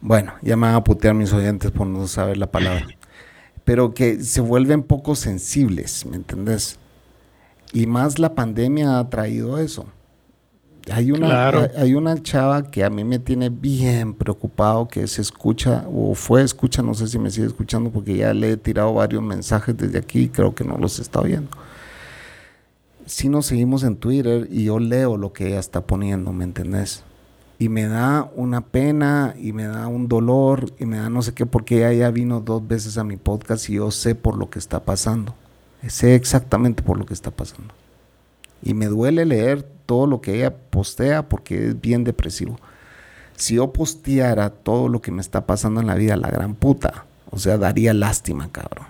Bueno, 0.00 0.32
ya 0.42 0.56
me 0.56 0.66
van 0.66 0.74
a 0.74 0.82
putear 0.82 1.14
mis 1.14 1.32
oyentes 1.32 1.70
por 1.70 1.86
no 1.86 2.08
saber 2.08 2.36
la 2.36 2.50
palabra. 2.50 2.84
Pero 3.64 3.94
que 3.94 4.24
se 4.24 4.40
vuelven 4.40 4.82
poco 4.82 5.14
sensibles, 5.14 6.04
¿me 6.04 6.16
entendés? 6.16 6.80
Y 7.72 7.86
más 7.86 8.18
la 8.18 8.34
pandemia 8.34 8.98
ha 8.98 9.08
traído 9.08 9.58
eso. 9.58 9.86
Hay 10.90 11.12
una, 11.12 11.50
hay 11.76 11.94
una 11.94 12.20
chava 12.20 12.70
que 12.70 12.82
a 12.82 12.90
mí 12.90 13.04
me 13.04 13.20
tiene 13.20 13.50
bien 13.50 14.14
preocupado 14.14 14.88
que 14.88 15.06
se 15.06 15.22
escucha, 15.22 15.84
o 15.92 16.16
fue 16.16 16.42
escucha, 16.42 16.82
no 16.82 16.94
sé 16.94 17.06
si 17.06 17.20
me 17.20 17.30
sigue 17.30 17.46
escuchando 17.46 17.90
porque 17.90 18.16
ya 18.16 18.34
le 18.34 18.52
he 18.52 18.56
tirado 18.56 18.94
varios 18.94 19.22
mensajes 19.22 19.76
desde 19.76 19.98
aquí, 19.98 20.28
creo 20.28 20.56
que 20.56 20.64
no 20.64 20.76
los 20.76 20.98
está 20.98 21.20
viendo. 21.20 21.50
Si 23.06 23.28
nos 23.28 23.46
seguimos 23.46 23.84
en 23.84 23.96
Twitter 23.96 24.48
y 24.50 24.64
yo 24.64 24.80
leo 24.80 25.16
lo 25.16 25.32
que 25.32 25.48
ella 25.48 25.60
está 25.60 25.82
poniendo, 25.82 26.32
¿me 26.32 26.44
entendés? 26.44 27.04
Y 27.58 27.68
me 27.68 27.86
da 27.86 28.30
una 28.36 28.60
pena 28.60 29.34
y 29.38 29.52
me 29.52 29.64
da 29.64 29.88
un 29.88 30.06
dolor 30.06 30.72
y 30.78 30.86
me 30.86 30.98
da 30.98 31.10
no 31.10 31.22
sé 31.22 31.34
qué 31.34 31.44
porque 31.44 31.78
ella 31.78 31.92
ya 31.92 32.10
vino 32.10 32.40
dos 32.40 32.66
veces 32.66 32.98
a 32.98 33.04
mi 33.04 33.16
podcast 33.16 33.68
y 33.68 33.74
yo 33.74 33.90
sé 33.90 34.14
por 34.14 34.36
lo 34.36 34.48
que 34.48 34.60
está 34.60 34.84
pasando. 34.84 35.34
Sé 35.86 36.14
exactamente 36.14 36.82
por 36.82 36.98
lo 36.98 37.06
que 37.06 37.14
está 37.14 37.30
pasando. 37.30 37.74
Y 38.62 38.74
me 38.74 38.86
duele 38.86 39.24
leer 39.24 39.62
todo 39.86 40.06
lo 40.06 40.20
que 40.20 40.36
ella 40.36 40.54
postea 40.54 41.28
porque 41.28 41.68
es 41.68 41.80
bien 41.80 42.04
depresivo. 42.04 42.58
Si 43.36 43.54
yo 43.54 43.72
posteara 43.72 44.50
todo 44.50 44.88
lo 44.88 45.00
que 45.00 45.12
me 45.12 45.20
está 45.20 45.46
pasando 45.46 45.80
en 45.80 45.86
la 45.86 45.94
vida, 45.94 46.16
la 46.16 46.30
gran 46.30 46.54
puta, 46.54 47.06
o 47.30 47.38
sea, 47.38 47.58
daría 47.58 47.94
lástima, 47.94 48.50
cabrón. 48.50 48.86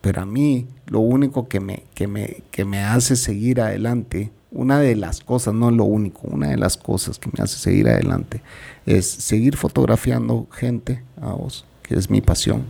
Pero 0.00 0.20
a 0.20 0.26
mí 0.26 0.68
lo 0.86 1.00
único 1.00 1.48
que 1.48 1.60
me, 1.60 1.84
que 1.94 2.06
me, 2.06 2.42
que 2.50 2.64
me 2.66 2.82
hace 2.82 3.16
seguir 3.16 3.60
adelante 3.60 4.30
una 4.54 4.78
de 4.78 4.94
las 4.94 5.20
cosas, 5.20 5.52
no 5.52 5.70
lo 5.70 5.84
único, 5.84 6.28
una 6.28 6.48
de 6.48 6.56
las 6.56 6.76
cosas 6.76 7.18
que 7.18 7.28
me 7.36 7.42
hace 7.42 7.58
seguir 7.58 7.88
adelante 7.88 8.40
es 8.86 9.06
seguir 9.06 9.56
fotografiando 9.56 10.46
gente 10.52 11.02
a 11.20 11.32
vos, 11.32 11.66
que 11.82 11.96
es 11.96 12.08
mi 12.08 12.20
pasión, 12.20 12.64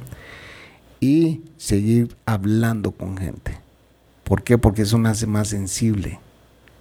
y 0.99 1.43
seguir 1.59 2.17
hablando 2.25 2.93
con 2.93 3.19
gente. 3.19 3.59
¿Por 4.25 4.43
qué? 4.43 4.57
Porque 4.57 4.83
eso 4.83 4.97
me 4.97 5.11
hace 5.11 5.27
más 5.27 5.49
sensible, 5.49 6.19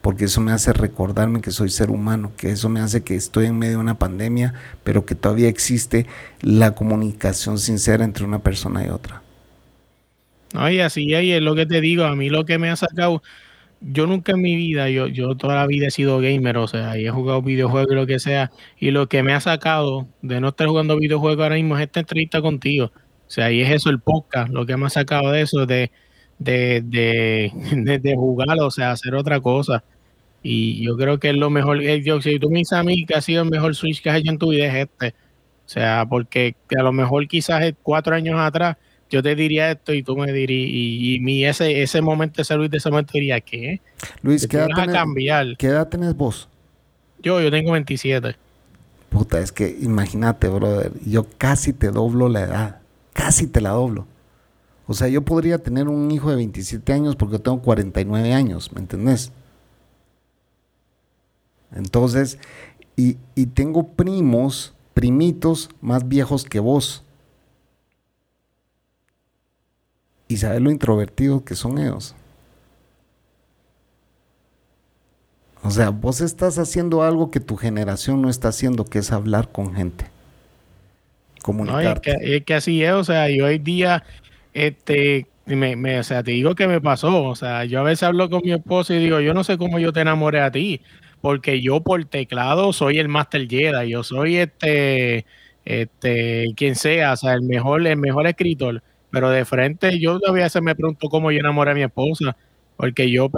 porque 0.01 0.25
eso 0.25 0.39
me 0.39 0.53
hace 0.53 0.71
recordarme 0.71 1.41
que 1.41 1.51
soy 1.51 1.69
ser 1.69 1.91
humano, 1.91 2.31
que 2.37 2.51
eso 2.51 2.69
me 2.69 2.79
hace 2.79 3.03
que 3.03 3.15
estoy 3.15 3.47
en 3.47 3.59
medio 3.59 3.73
de 3.73 3.83
una 3.83 3.99
pandemia, 3.99 4.53
pero 4.85 5.05
que 5.05 5.15
todavía 5.15 5.49
existe 5.49 6.07
la 6.41 6.75
comunicación 6.75 7.59
sincera 7.59 8.05
entre 8.05 8.23
una 8.23 8.39
persona 8.39 8.85
y 8.85 8.89
otra. 8.89 9.21
Ay, 10.53 10.79
así 10.79 11.13
es 11.13 11.41
lo 11.41 11.55
que 11.55 11.65
te 11.65 11.81
digo, 11.81 12.05
a 12.05 12.15
mí 12.15 12.29
lo 12.29 12.45
que 12.45 12.57
me 12.57 12.69
ha 12.69 12.75
sacado 12.77 13.21
yo 13.85 14.07
nunca 14.07 14.31
en 14.31 14.41
mi 14.41 14.55
vida, 14.55 14.89
yo, 14.89 15.07
yo 15.07 15.35
toda 15.35 15.55
la 15.55 15.67
vida 15.67 15.87
he 15.87 15.91
sido 15.91 16.19
gamer, 16.19 16.57
o 16.57 16.67
sea, 16.67 16.97
y 16.97 17.05
he 17.05 17.09
jugado 17.09 17.41
videojuegos 17.41 17.91
y 17.91 17.95
lo 17.95 18.07
que 18.07 18.19
sea, 18.19 18.51
y 18.79 18.91
lo 18.91 19.07
que 19.07 19.23
me 19.23 19.33
ha 19.33 19.41
sacado 19.41 20.07
de 20.21 20.39
no 20.39 20.49
estar 20.49 20.67
jugando 20.67 20.97
videojuegos 20.97 21.43
ahora 21.43 21.55
mismo 21.55 21.77
es 21.77 21.83
esta 21.83 21.99
entrevista 21.99 22.41
contigo. 22.41 22.91
O 23.27 23.29
sea, 23.29 23.51
y 23.51 23.61
es 23.61 23.71
eso 23.71 23.89
el 23.89 23.99
podcast, 23.99 24.51
lo 24.51 24.65
que 24.65 24.77
me 24.77 24.85
ha 24.85 24.89
sacado 24.89 25.31
de 25.31 25.41
eso, 25.41 25.65
de, 25.65 25.91
de, 26.39 26.81
de, 26.85 27.51
de, 28.01 28.15
jugar, 28.15 28.59
o 28.61 28.71
sea, 28.71 28.91
hacer 28.91 29.15
otra 29.15 29.39
cosa. 29.39 29.83
Y 30.43 30.83
yo 30.83 30.97
creo 30.97 31.19
que 31.19 31.29
es 31.29 31.35
lo 31.35 31.49
mejor. 31.49 31.81
Eh, 31.81 32.01
yo, 32.03 32.21
si 32.21 32.39
tú 32.39 32.49
me 32.49 32.59
dices 32.59 32.77
a 32.77 32.83
mí 32.83 33.05
que 33.05 33.15
ha 33.15 33.21
sido 33.21 33.43
el 33.43 33.49
mejor 33.49 33.75
Switch 33.75 34.01
que 34.01 34.09
has 34.09 34.17
hecho 34.19 34.31
en 34.31 34.37
tu 34.37 34.49
vida, 34.51 34.67
es 34.67 34.87
este. 34.87 35.15
O 35.65 35.69
sea, 35.69 36.05
porque 36.09 36.55
a 36.77 36.83
lo 36.83 36.91
mejor 36.91 37.27
quizás 37.27 37.73
cuatro 37.81 38.15
años 38.15 38.39
atrás 38.39 38.77
yo 39.13 39.21
te 39.21 39.35
diría 39.35 39.69
esto 39.69 39.93
y 39.93 40.01
tú 40.01 40.17
me 40.17 40.31
dirías, 40.33 40.69
y, 40.73 41.19
mi 41.19 41.45
ese, 41.45 41.83
ese 41.83 42.01
momento, 42.01 42.41
ese 42.41 42.55
Luis 42.55 42.71
de 42.71 42.77
ese 42.77 42.89
momento 42.89 43.11
diría, 43.13 43.39
¿qué? 43.41 43.79
Luis, 44.23 44.47
¿qué 44.47 44.57
edad, 44.57 44.69
tenés, 44.73 44.91
cambiar? 44.91 45.55
¿qué 45.55 45.67
edad 45.67 45.87
tenés 45.87 46.17
vos? 46.17 46.49
Yo, 47.21 47.39
yo 47.39 47.51
tengo 47.51 47.73
27. 47.73 48.35
Puta, 49.11 49.39
es 49.39 49.51
que 49.51 49.77
imagínate, 49.81 50.47
brother, 50.47 50.91
yo 51.05 51.27
casi 51.37 51.73
te 51.73 51.91
doblo 51.91 52.27
la 52.27 52.41
edad, 52.41 52.81
casi 53.13 53.45
te 53.45 53.61
la 53.61 53.69
doblo. 53.69 54.07
O 54.87 54.95
sea, 54.95 55.07
yo 55.09 55.21
podría 55.21 55.59
tener 55.59 55.89
un 55.89 56.09
hijo 56.09 56.31
de 56.31 56.37
27 56.37 56.91
años 56.91 57.15
porque 57.15 57.33
yo 57.33 57.41
tengo 57.41 57.61
49 57.61 58.33
años, 58.33 58.73
¿me 58.73 58.79
entendés? 58.79 59.31
Entonces, 61.71 62.39
y, 62.95 63.17
y 63.35 63.45
tengo 63.45 63.89
primos, 63.89 64.73
primitos 64.95 65.69
más 65.81 66.07
viejos 66.07 66.45
que 66.45 66.59
vos. 66.59 67.03
Y 70.33 70.37
sabes 70.37 70.61
lo 70.61 70.71
introvertido 70.71 71.45
que 71.45 71.53
son 71.53 71.77
ellos. 71.77 72.15
O 75.61 75.69
sea, 75.69 75.91
vos 75.91 76.21
estás 76.21 76.57
haciendo 76.57 77.03
algo 77.03 77.29
que 77.29 77.39
tu 77.39 77.55
generación 77.55 78.19
no 78.19 78.29
está 78.31 78.47
haciendo, 78.47 78.83
que 78.83 78.97
es 78.97 79.11
hablar 79.11 79.51
con 79.51 79.75
gente. 79.75 80.05
Comunicarte. 81.43 82.13
No, 82.13 82.19
es, 82.19 82.43
que, 82.43 82.53
así 82.55 82.83
es, 82.83 82.93
o 82.93 83.03
sea, 83.03 83.29
yo 83.29 83.45
hoy 83.45 83.59
día, 83.59 84.03
este, 84.55 85.27
me, 85.45 85.99
o 85.99 86.03
sea, 86.03 86.23
te 86.23 86.31
digo 86.31 86.55
que 86.55 86.67
me 86.67 86.81
pasó, 86.81 87.23
o 87.25 87.35
sea, 87.35 87.63
yo 87.65 87.81
a 87.81 87.83
veces 87.83 88.01
hablo 88.01 88.27
con 88.31 88.41
mi 88.43 88.53
esposa 88.53 88.95
y 88.95 88.99
digo, 88.99 89.19
yo 89.19 89.35
no 89.35 89.43
sé 89.43 89.59
cómo 89.59 89.77
yo 89.77 89.93
te 89.93 90.01
enamoré 90.01 90.41
a 90.41 90.51
ti, 90.51 90.81
porque 91.21 91.61
yo 91.61 91.81
por 91.81 92.03
teclado 92.05 92.73
soy 92.73 92.97
el 92.97 93.07
Master 93.07 93.47
Jedi, 93.47 93.87
yo 93.87 94.03
soy 94.03 94.37
este, 94.37 95.27
este, 95.63 96.53
quien 96.55 96.75
sea, 96.75 97.13
o 97.13 97.17
sea, 97.17 97.33
el 97.33 97.43
mejor, 97.43 97.85
el 97.85 97.97
mejor 97.97 98.25
escritor 98.25 98.81
pero 99.13 99.29
de 99.29 99.45
frente 99.45 99.99
yo 99.99 100.19
todavía 100.19 100.49
se 100.49 100.59
me 100.59 100.73
pregunto 100.73 101.07
cómo 101.07 101.31
yo 101.31 101.37
enamoré 101.37 101.69
a 101.69 101.75
mi 101.75 101.83
esposa, 101.83 102.35
porque 102.75 103.11
yo 103.11 103.29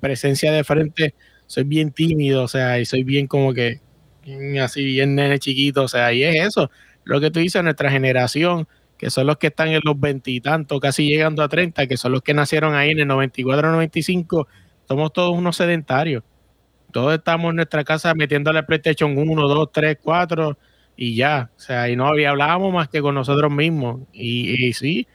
presencia 0.00 0.52
de 0.52 0.62
frente 0.62 1.14
soy 1.48 1.64
bien 1.64 1.90
tímido, 1.90 2.44
o 2.44 2.48
sea, 2.48 2.78
y 2.78 2.84
soy 2.84 3.02
bien 3.02 3.26
como 3.26 3.52
que 3.52 3.80
así 4.62 4.84
bien 4.84 5.16
nene 5.16 5.40
chiquito, 5.40 5.82
o 5.82 5.88
sea, 5.88 6.12
y 6.12 6.22
es 6.22 6.46
eso, 6.46 6.70
lo 7.02 7.20
que 7.20 7.32
tú 7.32 7.40
dices, 7.40 7.60
nuestra 7.64 7.90
generación, 7.90 8.68
que 8.98 9.10
son 9.10 9.26
los 9.26 9.38
que 9.38 9.48
están 9.48 9.66
en 9.70 9.80
los 9.84 9.98
veintitantos, 9.98 10.78
casi 10.78 11.08
llegando 11.08 11.42
a 11.42 11.48
30, 11.48 11.88
que 11.88 11.96
son 11.96 12.12
los 12.12 12.22
que 12.22 12.32
nacieron 12.32 12.76
ahí 12.76 12.90
en 12.90 13.00
el 13.00 13.08
94, 13.08 13.72
95, 13.72 14.46
somos 14.86 15.12
todos 15.12 15.36
unos 15.36 15.56
sedentarios. 15.56 16.22
Todos 16.92 17.14
estamos 17.14 17.50
en 17.50 17.56
nuestra 17.56 17.82
casa 17.82 18.14
metiéndole 18.14 18.62
PlayStation 18.62 19.18
1, 19.18 19.48
2, 19.48 19.72
3, 19.72 19.98
4 20.00 20.56
y 20.96 21.16
ya. 21.16 21.50
O 21.56 21.60
sea, 21.60 21.90
y 21.90 21.96
no 21.96 22.06
hablábamos 22.06 22.72
más 22.72 22.88
que 22.88 23.02
con 23.02 23.16
nosotros 23.16 23.50
mismos. 23.52 24.02
Y, 24.12 24.68
y 24.68 24.72
sí, 24.72 25.06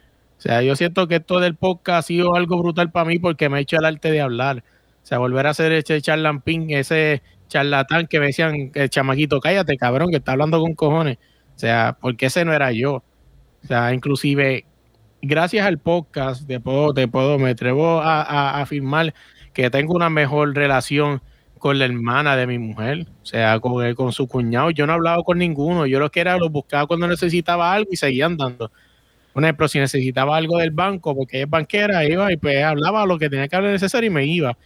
o 0.42 0.44
sea, 0.44 0.60
yo 0.60 0.74
siento 0.74 1.06
que 1.06 1.14
esto 1.14 1.38
del 1.38 1.54
podcast 1.54 2.00
ha 2.00 2.02
sido 2.02 2.34
algo 2.34 2.58
brutal 2.58 2.90
para 2.90 3.04
mí 3.04 3.20
porque 3.20 3.48
me 3.48 3.58
ha 3.58 3.60
hecho 3.60 3.76
el 3.76 3.84
arte 3.84 4.10
de 4.10 4.20
hablar. 4.20 4.64
O 5.00 5.06
sea, 5.06 5.18
volver 5.18 5.46
a 5.46 5.50
hacer 5.50 5.70
ese 5.70 6.02
charlampín, 6.02 6.68
ese 6.70 7.22
charlatán 7.46 8.08
que 8.08 8.18
me 8.18 8.26
decían, 8.26 8.72
el 8.74 8.90
chamaquito, 8.90 9.38
cállate, 9.38 9.76
cabrón, 9.76 10.10
que 10.10 10.16
está 10.16 10.32
hablando 10.32 10.60
con 10.60 10.74
cojones. 10.74 11.18
O 11.54 11.58
sea, 11.60 11.96
porque 12.00 12.26
ese 12.26 12.44
no 12.44 12.52
era 12.52 12.72
yo. 12.72 13.04
O 13.62 13.66
sea, 13.68 13.94
inclusive, 13.94 14.64
gracias 15.20 15.64
al 15.64 15.78
podcast, 15.78 16.44
te 16.44 16.58
puedo, 16.58 16.92
te 16.92 17.06
puedo 17.06 17.38
me 17.38 17.50
atrevo 17.50 18.00
a, 18.00 18.60
afirmar 18.60 19.14
que 19.52 19.70
tengo 19.70 19.94
una 19.94 20.10
mejor 20.10 20.56
relación 20.56 21.22
con 21.60 21.78
la 21.78 21.84
hermana 21.84 22.34
de 22.34 22.48
mi 22.48 22.58
mujer, 22.58 23.06
o 23.22 23.26
sea, 23.26 23.60
con, 23.60 23.94
con 23.94 24.10
su 24.10 24.26
cuñado. 24.26 24.72
Yo 24.72 24.88
no 24.88 24.94
he 24.94 24.96
hablado 24.96 25.22
con 25.22 25.38
ninguno. 25.38 25.86
Yo 25.86 26.00
lo 26.00 26.10
que 26.10 26.18
era, 26.18 26.36
lo 26.36 26.50
buscaba 26.50 26.88
cuando 26.88 27.06
necesitaba 27.06 27.72
algo 27.72 27.90
y 27.92 27.96
seguían 27.96 28.36
dando. 28.36 28.72
Por 29.32 29.42
ejemplo, 29.44 29.68
si 29.68 29.78
necesitaba 29.78 30.36
algo 30.36 30.58
del 30.58 30.70
banco, 30.70 31.14
porque 31.14 31.38
ella 31.38 31.44
es 31.44 31.50
banquera, 31.50 32.04
iba 32.04 32.32
y 32.32 32.36
pues 32.36 32.62
hablaba 32.62 33.06
lo 33.06 33.18
que 33.18 33.30
tenía 33.30 33.48
que 33.48 33.56
hablar 33.56 33.72
necesario 33.72 34.08
y 34.08 34.12
me 34.12 34.26
iba. 34.26 34.56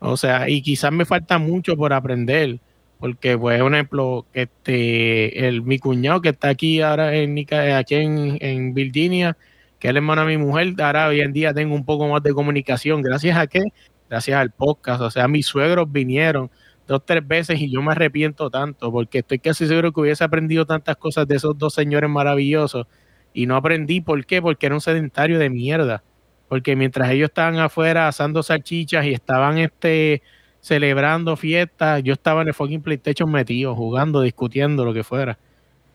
O 0.00 0.16
sea, 0.16 0.48
y 0.48 0.62
quizás 0.62 0.92
me 0.92 1.04
falta 1.04 1.38
mucho 1.38 1.76
por 1.76 1.92
aprender, 1.92 2.58
porque, 2.98 3.38
pues, 3.38 3.62
un 3.62 3.74
ejemplo, 3.74 4.26
este, 4.34 5.46
el, 5.48 5.62
mi 5.62 5.78
cuñado 5.78 6.20
que 6.20 6.30
está 6.30 6.48
aquí 6.50 6.80
ahora 6.82 7.14
en, 7.14 7.38
aquí 7.74 7.94
en, 7.94 8.38
en 8.40 8.74
Virginia, 8.74 9.36
que 9.78 9.88
es 9.88 9.90
el 9.90 9.96
hermano 9.98 10.22
de 10.26 10.36
mi 10.36 10.44
mujer, 10.44 10.74
ahora 10.82 11.08
hoy 11.08 11.20
en 11.20 11.32
día 11.32 11.54
tengo 11.54 11.74
un 11.74 11.84
poco 11.84 12.08
más 12.08 12.22
de 12.22 12.34
comunicación. 12.34 13.02
¿Gracias 13.02 13.36
a 13.36 13.46
qué? 13.46 13.62
Gracias 14.08 14.36
al 14.38 14.50
podcast. 14.50 15.00
O 15.02 15.10
sea, 15.10 15.28
mis 15.28 15.46
suegros 15.46 15.90
vinieron 15.90 16.50
dos, 16.86 17.04
tres 17.06 17.26
veces 17.26 17.60
y 17.60 17.70
yo 17.70 17.80
me 17.82 17.92
arrepiento 17.92 18.50
tanto, 18.50 18.90
porque 18.92 19.20
estoy 19.20 19.38
casi 19.38 19.66
seguro 19.66 19.92
que 19.92 20.00
hubiese 20.00 20.24
aprendido 20.24 20.66
tantas 20.66 20.96
cosas 20.96 21.26
de 21.28 21.36
esos 21.36 21.56
dos 21.56 21.72
señores 21.74 22.10
maravillosos 22.10 22.86
y 23.32 23.46
no 23.46 23.56
aprendí. 23.56 24.00
¿Por 24.00 24.24
qué? 24.26 24.42
Porque 24.42 24.66
era 24.66 24.74
un 24.74 24.80
sedentario 24.80 25.38
de 25.38 25.50
mierda. 25.50 26.02
Porque 26.48 26.74
mientras 26.76 27.10
ellos 27.10 27.28
estaban 27.28 27.58
afuera 27.58 28.08
asando 28.08 28.42
salchichas 28.42 29.06
y 29.06 29.12
estaban 29.12 29.58
este, 29.58 30.22
celebrando 30.60 31.36
fiestas, 31.36 32.02
yo 32.02 32.12
estaba 32.12 32.42
en 32.42 32.48
el 32.48 32.54
fucking 32.54 32.82
PlayStation 32.82 33.30
metido, 33.30 33.74
jugando, 33.76 34.20
discutiendo, 34.20 34.84
lo 34.84 34.92
que 34.92 35.04
fuera. 35.04 35.38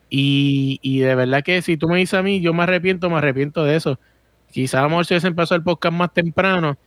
Y, 0.08 0.78
y 0.82 1.00
de 1.00 1.14
verdad 1.14 1.42
que 1.42 1.60
si 1.62 1.76
tú 1.76 1.88
me 1.88 1.98
dices 1.98 2.18
a 2.18 2.22
mí, 2.22 2.40
yo 2.40 2.54
me 2.54 2.62
arrepiento, 2.62 3.10
me 3.10 3.16
arrepiento 3.16 3.64
de 3.64 3.76
eso. 3.76 3.98
Quizás 4.50 4.80
a 4.80 4.82
lo 4.84 4.90
mejor 4.90 5.04
si 5.04 5.14
hubiese 5.14 5.26
empezado 5.26 5.56
el 5.56 5.64
podcast 5.64 5.94
más 5.94 6.14
temprano, 6.14 6.78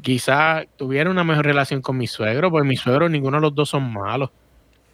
quizás 0.00 0.66
tuviera 0.76 1.10
una 1.10 1.24
mejor 1.24 1.44
relación 1.44 1.82
con 1.82 1.96
mi 1.96 2.06
suegro, 2.06 2.50
porque 2.50 2.68
mi 2.68 2.76
suegro 2.76 3.08
ninguno 3.08 3.38
de 3.38 3.42
los 3.42 3.54
dos 3.54 3.70
son 3.70 3.92
malos. 3.92 4.30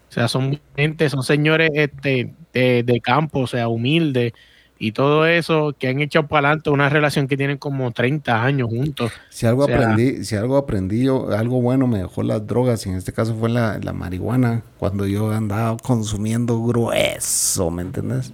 O 0.09 0.13
sea, 0.15 0.29
son 0.29 0.61
gente, 0.77 1.11
son 1.11 1.25
señores 1.25 1.71
este, 1.75 2.33
de, 2.53 2.85
de 2.85 3.01
campo, 3.01 3.41
o 3.41 3.47
sea, 3.47 3.69
humildes 3.69 4.33
y 4.79 4.93
todo 4.93 5.27
eso 5.27 5.75
que 5.79 5.89
han 5.89 6.01
hecho 6.01 6.27
para 6.27 6.49
adelante 6.49 6.71
una 6.71 6.89
relación 6.89 7.29
que 7.29 7.37
tienen 7.37 7.59
como 7.59 7.93
30 7.93 8.43
años 8.43 8.69
juntos. 8.69 9.13
Si 9.31 9.47
algo 9.47 9.65
aprendí, 9.65 10.25
si 10.25 10.37
algo 10.37 10.57
aprendí 10.57 11.05
yo, 11.05 11.31
algo 11.31 11.61
bueno 11.61 11.87
me 11.87 11.99
dejó 11.99 12.23
las 12.23 12.47
drogas, 12.47 12.85
y 12.87 12.91
en 12.91 12.97
este 12.97 13.13
caso 13.13 13.35
fue 13.35 13.49
la, 13.49 13.79
la 13.79 13.93
marihuana, 13.93 14.63
cuando 14.79 15.07
yo 15.07 15.31
andaba 15.31 15.77
consumiendo 15.77 16.63
grueso, 16.63 17.71
¿me 17.71 17.83
entiendes? 17.83 18.33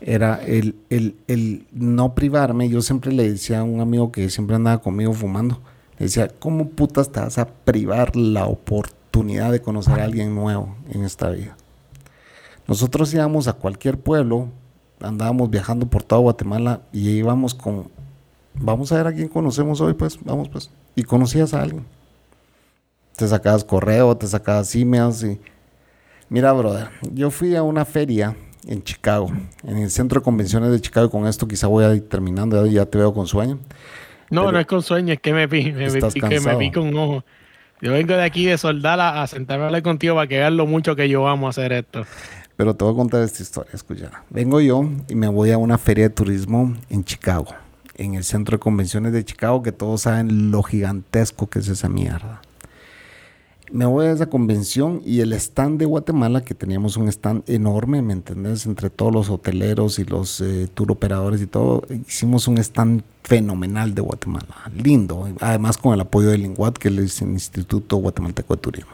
Era 0.00 0.40
el, 0.44 0.76
el, 0.90 1.16
el, 1.28 1.66
no 1.72 2.14
privarme, 2.14 2.68
yo 2.68 2.82
siempre 2.82 3.12
le 3.12 3.30
decía 3.30 3.60
a 3.60 3.64
un 3.64 3.80
amigo 3.80 4.12
que 4.12 4.28
siempre 4.30 4.56
andaba 4.56 4.78
conmigo 4.78 5.12
fumando, 5.12 5.60
le 5.98 6.06
decía, 6.06 6.28
¿cómo 6.28 6.70
putas 6.70 7.12
te 7.12 7.20
vas 7.20 7.38
a 7.38 7.46
privar 7.46 8.16
la 8.16 8.46
oportunidad 8.46 9.52
de 9.52 9.60
conocer 9.60 10.00
a 10.00 10.04
alguien 10.04 10.34
nuevo 10.34 10.76
en 10.90 11.04
esta 11.04 11.30
vida? 11.30 11.56
Nosotros 12.66 13.12
íbamos 13.12 13.46
a 13.46 13.52
cualquier 13.52 13.98
pueblo, 13.98 14.48
andábamos 15.00 15.50
viajando 15.50 15.86
por 15.86 16.02
toda 16.02 16.20
Guatemala 16.20 16.82
y 16.92 17.10
íbamos 17.10 17.54
con, 17.54 17.88
vamos 18.54 18.92
a 18.92 18.96
ver 18.96 19.06
a 19.06 19.12
quién 19.12 19.28
conocemos 19.28 19.80
hoy, 19.80 19.94
pues, 19.94 20.18
vamos 20.22 20.48
pues. 20.48 20.70
Y 20.94 21.02
conocías 21.02 21.54
a 21.54 21.62
alguien. 21.62 21.84
Te 23.16 23.28
sacabas 23.28 23.64
correo, 23.64 24.16
te 24.16 24.26
sacabas 24.26 24.74
emails 24.74 25.22
y... 25.24 25.40
Mira, 26.28 26.52
brother, 26.52 26.88
yo 27.12 27.30
fui 27.30 27.54
a 27.54 27.62
una 27.62 27.84
feria 27.84 28.34
en 28.66 28.82
Chicago, 28.82 29.30
en 29.66 29.76
el 29.78 29.90
centro 29.90 30.20
de 30.20 30.24
convenciones 30.24 30.70
de 30.70 30.80
Chicago. 30.80 31.10
Con 31.10 31.26
esto 31.26 31.46
quizá 31.46 31.66
voy 31.66 31.84
a 31.84 31.94
ir 31.94 32.08
terminando, 32.08 32.64
ya 32.66 32.86
te 32.86 32.98
veo 32.98 33.12
con 33.12 33.26
sueño. 33.26 33.58
No, 34.30 34.50
no 34.50 34.58
es 34.58 34.66
con 34.66 34.82
sueño, 34.82 35.12
es 35.12 35.20
que 35.20 35.32
me 35.32 35.46
vi, 35.46 35.72
me, 35.72 35.86
que 35.88 36.40
me 36.40 36.56
vi 36.56 36.72
con 36.72 36.96
ojo. 36.96 37.24
Yo 37.80 37.92
vengo 37.92 38.14
de 38.14 38.22
aquí 38.22 38.46
de 38.46 38.56
soldar 38.56 38.98
a, 39.00 39.26
sentarme 39.26 39.64
a 39.64 39.66
hablar 39.66 39.82
contigo 39.82 40.14
para 40.14 40.26
que 40.26 40.38
veas 40.38 40.52
lo 40.52 40.66
mucho 40.66 40.96
que 40.96 41.08
yo 41.08 41.22
vamos 41.22 41.46
a 41.46 41.50
hacer 41.60 41.72
esto. 41.72 42.06
Pero 42.56 42.74
te 42.74 42.84
voy 42.84 42.94
a 42.94 42.96
contar 42.96 43.22
esta 43.22 43.42
historia, 43.42 43.72
escucha. 43.72 44.22
Vengo 44.30 44.60
yo 44.60 44.88
y 45.08 45.14
me 45.14 45.28
voy 45.28 45.50
a 45.50 45.58
una 45.58 45.78
feria 45.78 46.04
de 46.04 46.14
turismo 46.14 46.74
en 46.88 47.04
Chicago, 47.04 47.48
en 47.96 48.14
el 48.14 48.22
centro 48.22 48.56
de 48.56 48.60
convenciones 48.60 49.12
de 49.12 49.24
Chicago, 49.24 49.62
que 49.62 49.72
todos 49.72 50.02
saben 50.02 50.50
lo 50.52 50.62
gigantesco 50.62 51.48
que 51.48 51.58
es 51.58 51.68
esa 51.68 51.88
mierda. 51.88 52.42
Me 53.72 53.86
voy 53.86 54.06
a 54.06 54.12
esa 54.12 54.26
convención 54.26 55.02
y 55.04 55.18
el 55.20 55.32
stand 55.32 55.80
de 55.80 55.86
Guatemala, 55.86 56.44
que 56.44 56.54
teníamos 56.54 56.96
un 56.96 57.08
stand 57.08 57.42
enorme, 57.48 58.02
¿me 58.02 58.12
entendés? 58.12 58.66
Entre 58.66 58.88
todos 58.88 59.12
los 59.12 59.30
hoteleros 59.30 59.98
y 59.98 60.04
los 60.04 60.40
eh, 60.40 60.68
tour 60.72 60.92
operadores 60.92 61.40
y 61.40 61.48
todo, 61.48 61.82
hicimos 62.06 62.46
un 62.46 62.58
stand 62.58 63.02
fenomenal 63.24 63.94
de 63.94 64.02
Guatemala, 64.02 64.70
lindo, 64.76 65.28
además 65.40 65.76
con 65.78 65.92
el 65.92 66.00
apoyo 66.00 66.28
del 66.28 66.44
INGUAT, 66.44 66.78
que 66.78 66.88
es 66.88 67.20
el 67.20 67.30
Instituto 67.30 67.96
Guatemalteco 67.96 68.54
de 68.54 68.62
Turismo. 68.62 68.92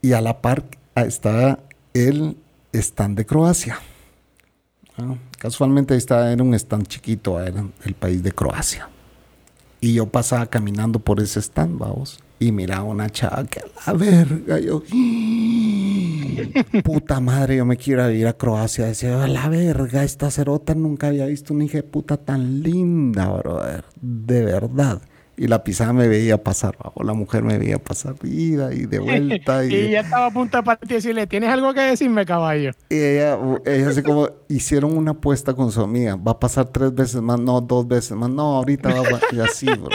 Y 0.00 0.12
a 0.12 0.22
la 0.22 0.40
par 0.40 0.64
estaba 0.94 1.58
el 1.94 2.36
stand 2.72 3.16
de 3.16 3.26
Croacia. 3.26 3.78
Ah, 4.96 5.14
casualmente 5.38 5.96
estaba, 5.96 6.30
era 6.30 6.42
un 6.42 6.54
stand 6.54 6.86
chiquito, 6.86 7.40
era 7.40 7.64
el 7.84 7.94
país 7.94 8.22
de 8.22 8.32
Croacia. 8.32 8.88
Y 9.80 9.94
yo 9.94 10.06
pasaba 10.06 10.46
caminando 10.46 11.00
por 11.00 11.20
ese 11.20 11.40
stand, 11.40 11.78
vamos, 11.78 12.20
y 12.38 12.52
miraba 12.52 12.84
una 12.84 13.10
chava 13.10 13.44
que 13.44 13.60
a 13.60 13.64
la 13.86 13.92
verga, 13.94 14.60
yo, 14.60 14.82
puta 16.84 17.20
madre, 17.20 17.56
yo 17.56 17.66
me 17.66 17.76
quiero 17.76 18.08
ir 18.10 18.26
a 18.26 18.32
Croacia. 18.32 18.86
Decía, 18.86 19.22
a 19.22 19.28
la 19.28 19.48
verga, 19.48 20.04
esta 20.04 20.30
cerota 20.30 20.74
nunca 20.74 21.08
había 21.08 21.26
visto 21.26 21.52
una 21.52 21.64
hija 21.64 21.78
de 21.78 21.82
puta 21.82 22.16
tan 22.16 22.62
linda, 22.62 23.28
brother, 23.28 23.84
de 24.00 24.44
verdad 24.44 25.02
y 25.36 25.46
la 25.46 25.64
pisada 25.64 25.92
me 25.92 26.08
veía 26.08 26.42
pasar, 26.42 26.76
o 26.94 27.02
la 27.02 27.14
mujer 27.14 27.42
me 27.42 27.58
veía 27.58 27.78
pasar 27.78 28.14
vida 28.20 28.72
y 28.74 28.86
de 28.86 28.98
vuelta. 28.98 29.64
Y, 29.72 29.74
ella 29.74 30.00
estaba 30.00 30.26
a 30.26 30.30
punto 30.30 30.56
de 30.56 30.62
partir 30.62 30.90
y 30.90 30.94
decirle, 30.94 31.26
¿tienes 31.26 31.48
algo 31.48 31.72
que 31.72 31.80
decirme, 31.80 32.26
caballo? 32.26 32.72
Y 32.90 32.96
ella, 32.96 33.38
ella 33.64 33.88
así 33.88 34.02
como, 34.02 34.28
hicieron 34.48 34.96
una 34.96 35.12
apuesta 35.12 35.54
con 35.54 35.72
su 35.72 35.80
amiga, 35.80 36.16
va 36.16 36.32
a 36.32 36.40
pasar 36.40 36.66
tres 36.66 36.94
veces 36.94 37.22
más, 37.22 37.40
no, 37.40 37.60
dos 37.60 37.86
veces 37.88 38.12
más, 38.12 38.30
no, 38.30 38.56
ahorita 38.56 38.90
va 38.90 39.00
a 39.00 39.34
y 39.34 39.40
así, 39.40 39.66
bro. 39.66 39.88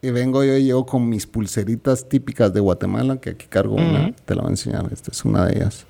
Y 0.00 0.10
vengo 0.10 0.44
yo 0.44 0.56
y 0.56 0.64
llego 0.64 0.84
con 0.84 1.08
mis 1.08 1.26
pulseritas 1.26 2.08
típicas 2.08 2.52
de 2.52 2.60
Guatemala, 2.60 3.16
que 3.18 3.30
aquí 3.30 3.46
cargo 3.46 3.76
una, 3.76 4.12
te 4.12 4.34
la 4.34 4.42
voy 4.42 4.48
a 4.48 4.52
enseñar, 4.52 4.88
esta 4.92 5.10
es 5.10 5.24
una 5.24 5.46
de 5.46 5.56
ellas. 5.56 5.86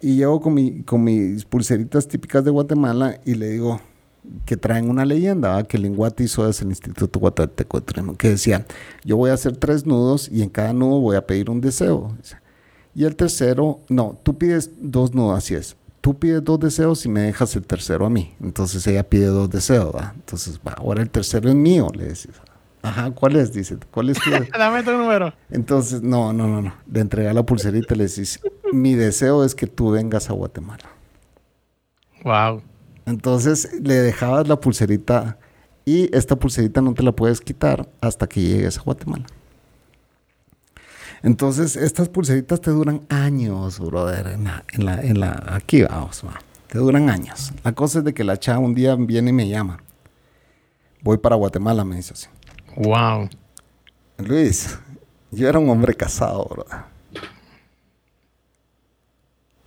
Y 0.00 0.16
llego 0.16 0.40
con, 0.40 0.54
mi, 0.54 0.82
con 0.82 1.02
mis 1.02 1.44
pulseritas 1.44 2.06
típicas 2.06 2.44
de 2.44 2.50
Guatemala 2.50 3.18
y 3.24 3.34
le 3.36 3.48
digo, 3.48 3.80
que 4.44 4.56
traen 4.56 4.88
una 4.88 5.04
leyenda, 5.04 5.62
que 5.64 5.76
el 5.76 5.86
Inguati 5.86 6.24
hizo 6.24 6.46
desde 6.46 6.64
el 6.64 6.70
Instituto 6.70 7.18
Guatemalteco 7.20 7.80
de 7.80 7.86
Turismo, 7.86 8.16
que 8.16 8.30
decía, 8.30 8.66
yo 9.04 9.16
voy 9.16 9.30
a 9.30 9.34
hacer 9.34 9.56
tres 9.56 9.86
nudos 9.86 10.28
y 10.30 10.42
en 10.42 10.48
cada 10.48 10.72
nudo 10.72 11.00
voy 11.00 11.16
a 11.16 11.26
pedir 11.26 11.50
un 11.50 11.60
deseo. 11.60 12.16
Y 12.94 13.04
el 13.04 13.16
tercero, 13.16 13.80
no, 13.88 14.18
tú 14.22 14.38
pides 14.38 14.70
dos 14.78 15.14
nudos, 15.14 15.38
así 15.38 15.54
es. 15.54 15.76
Tú 16.00 16.18
pides 16.18 16.44
dos 16.44 16.60
deseos 16.60 17.04
y 17.06 17.08
me 17.08 17.22
dejas 17.22 17.56
el 17.56 17.66
tercero 17.66 18.04
a 18.06 18.10
mí. 18.10 18.34
Entonces 18.42 18.86
ella 18.86 19.08
pide 19.08 19.26
dos 19.26 19.48
deseos, 19.50 19.94
Entonces, 20.14 20.60
va, 20.66 20.72
ahora 20.72 21.02
el 21.02 21.10
tercero 21.10 21.48
es 21.48 21.54
mío, 21.54 21.88
le 21.94 22.04
decís. 22.04 22.32
Ajá, 22.82 23.10
¿cuál 23.12 23.36
es? 23.36 23.50
Dice, 23.50 23.78
¿cuál 23.90 24.10
es 24.10 24.20
tu? 24.20 24.30
Dame 24.58 24.82
tu 24.82 24.92
número. 24.92 25.32
Entonces, 25.50 26.02
no, 26.02 26.34
no, 26.34 26.46
no, 26.46 26.60
no. 26.60 26.74
Le 26.92 27.00
entrega 27.00 27.32
la 27.32 27.42
pulserita 27.42 27.94
y 27.94 27.96
le 27.98 28.08
decís, 28.08 28.38
mi 28.72 28.94
deseo 28.94 29.42
es 29.42 29.54
que 29.54 29.66
tú 29.66 29.90
vengas 29.90 30.28
a 30.28 30.34
Guatemala. 30.34 30.84
Wow. 32.22 32.62
Entonces 33.06 33.70
le 33.82 33.94
dejabas 33.94 34.48
la 34.48 34.60
pulserita 34.60 35.38
y 35.84 36.14
esta 36.16 36.36
pulserita 36.36 36.80
no 36.80 36.94
te 36.94 37.02
la 37.02 37.12
puedes 37.12 37.40
quitar 37.40 37.88
hasta 38.00 38.26
que 38.26 38.40
llegues 38.40 38.78
a 38.78 38.82
Guatemala. 38.82 39.26
Entonces, 41.22 41.76
estas 41.76 42.10
pulseritas 42.10 42.60
te 42.60 42.70
duran 42.70 43.00
años, 43.08 43.80
brother. 43.80 44.26
En 44.26 44.44
la, 44.44 44.64
en 44.72 44.84
la, 44.84 45.00
en 45.00 45.20
la, 45.20 45.42
aquí 45.46 45.82
vamos, 45.82 46.22
te 46.68 46.78
duran 46.78 47.08
años. 47.08 47.50
La 47.64 47.72
cosa 47.72 48.00
es 48.00 48.04
de 48.04 48.12
que 48.12 48.24
la 48.24 48.38
chava 48.38 48.58
un 48.58 48.74
día 48.74 48.94
viene 48.94 49.30
y 49.30 49.32
me 49.32 49.48
llama. 49.48 49.82
Voy 51.00 51.16
para 51.16 51.36
Guatemala, 51.36 51.82
me 51.82 51.96
dice 51.96 52.12
así. 52.12 52.28
Wow. 52.76 53.30
Luis, 54.18 54.78
yo 55.30 55.48
era 55.48 55.58
un 55.58 55.70
hombre 55.70 55.94
casado, 55.94 56.44
brother. 56.44 56.80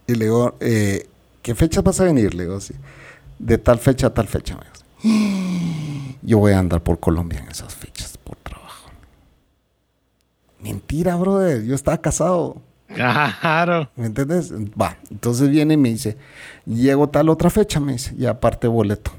Y 0.06 0.14
le 0.14 0.26
digo, 0.26 0.56
eh, 0.60 1.08
¿qué 1.42 1.56
fecha 1.56 1.82
vas 1.82 2.00
a 2.00 2.04
venir? 2.04 2.36
Le 2.36 2.44
digo, 2.44 2.60
sí. 2.60 2.76
De 3.40 3.58
tal 3.58 3.80
fecha 3.80 4.08
a 4.08 4.14
tal 4.14 4.28
fecha. 4.28 4.58
Yo 6.22 6.40
voy 6.40 6.54
a 6.54 6.60
andar 6.60 6.82
por 6.82 7.00
Colombia 7.00 7.40
en 7.40 7.50
esas 7.50 7.76
fechas, 7.76 8.18
por 8.18 8.36
trabajo. 8.38 8.90
Mentira, 10.60 11.16
brother. 11.16 11.64
Yo 11.64 11.76
estaba 11.76 11.98
casado. 12.00 12.62
Claro. 12.88 13.90
¿Me 13.96 14.08
entiendes? 14.08 14.52
Va. 14.80 14.98
Entonces 15.12 15.50
viene 15.50 15.76
y 15.76 15.78
me 15.78 15.90
dice, 15.90 16.18
llego 16.66 17.10
tal 17.10 17.30
otra 17.30 17.50
fecha, 17.50 17.80
me 17.80 17.94
dice, 17.94 18.16
y 18.18 18.26
aparte 18.26 18.68
boleto. 18.68 19.12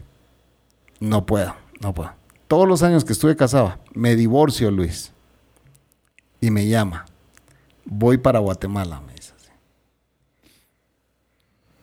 No 1.01 1.27
puedo, 1.27 1.55
no 1.81 1.95
puedo. 1.95 2.13
Todos 2.49 2.67
los 2.67 2.83
años 2.83 3.05
que 3.05 3.13
estuve 3.13 3.37
casado, 3.37 3.79
me 3.95 4.17
divorcio, 4.17 4.71
Luis. 4.71 5.13
Y 6.41 6.51
me 6.51 6.67
llama. 6.67 7.07
Voy 7.85 8.19
para 8.19 8.39
Guatemala, 8.39 9.01
me 9.07 9.13
dice 9.15 9.33
así. 9.37 9.51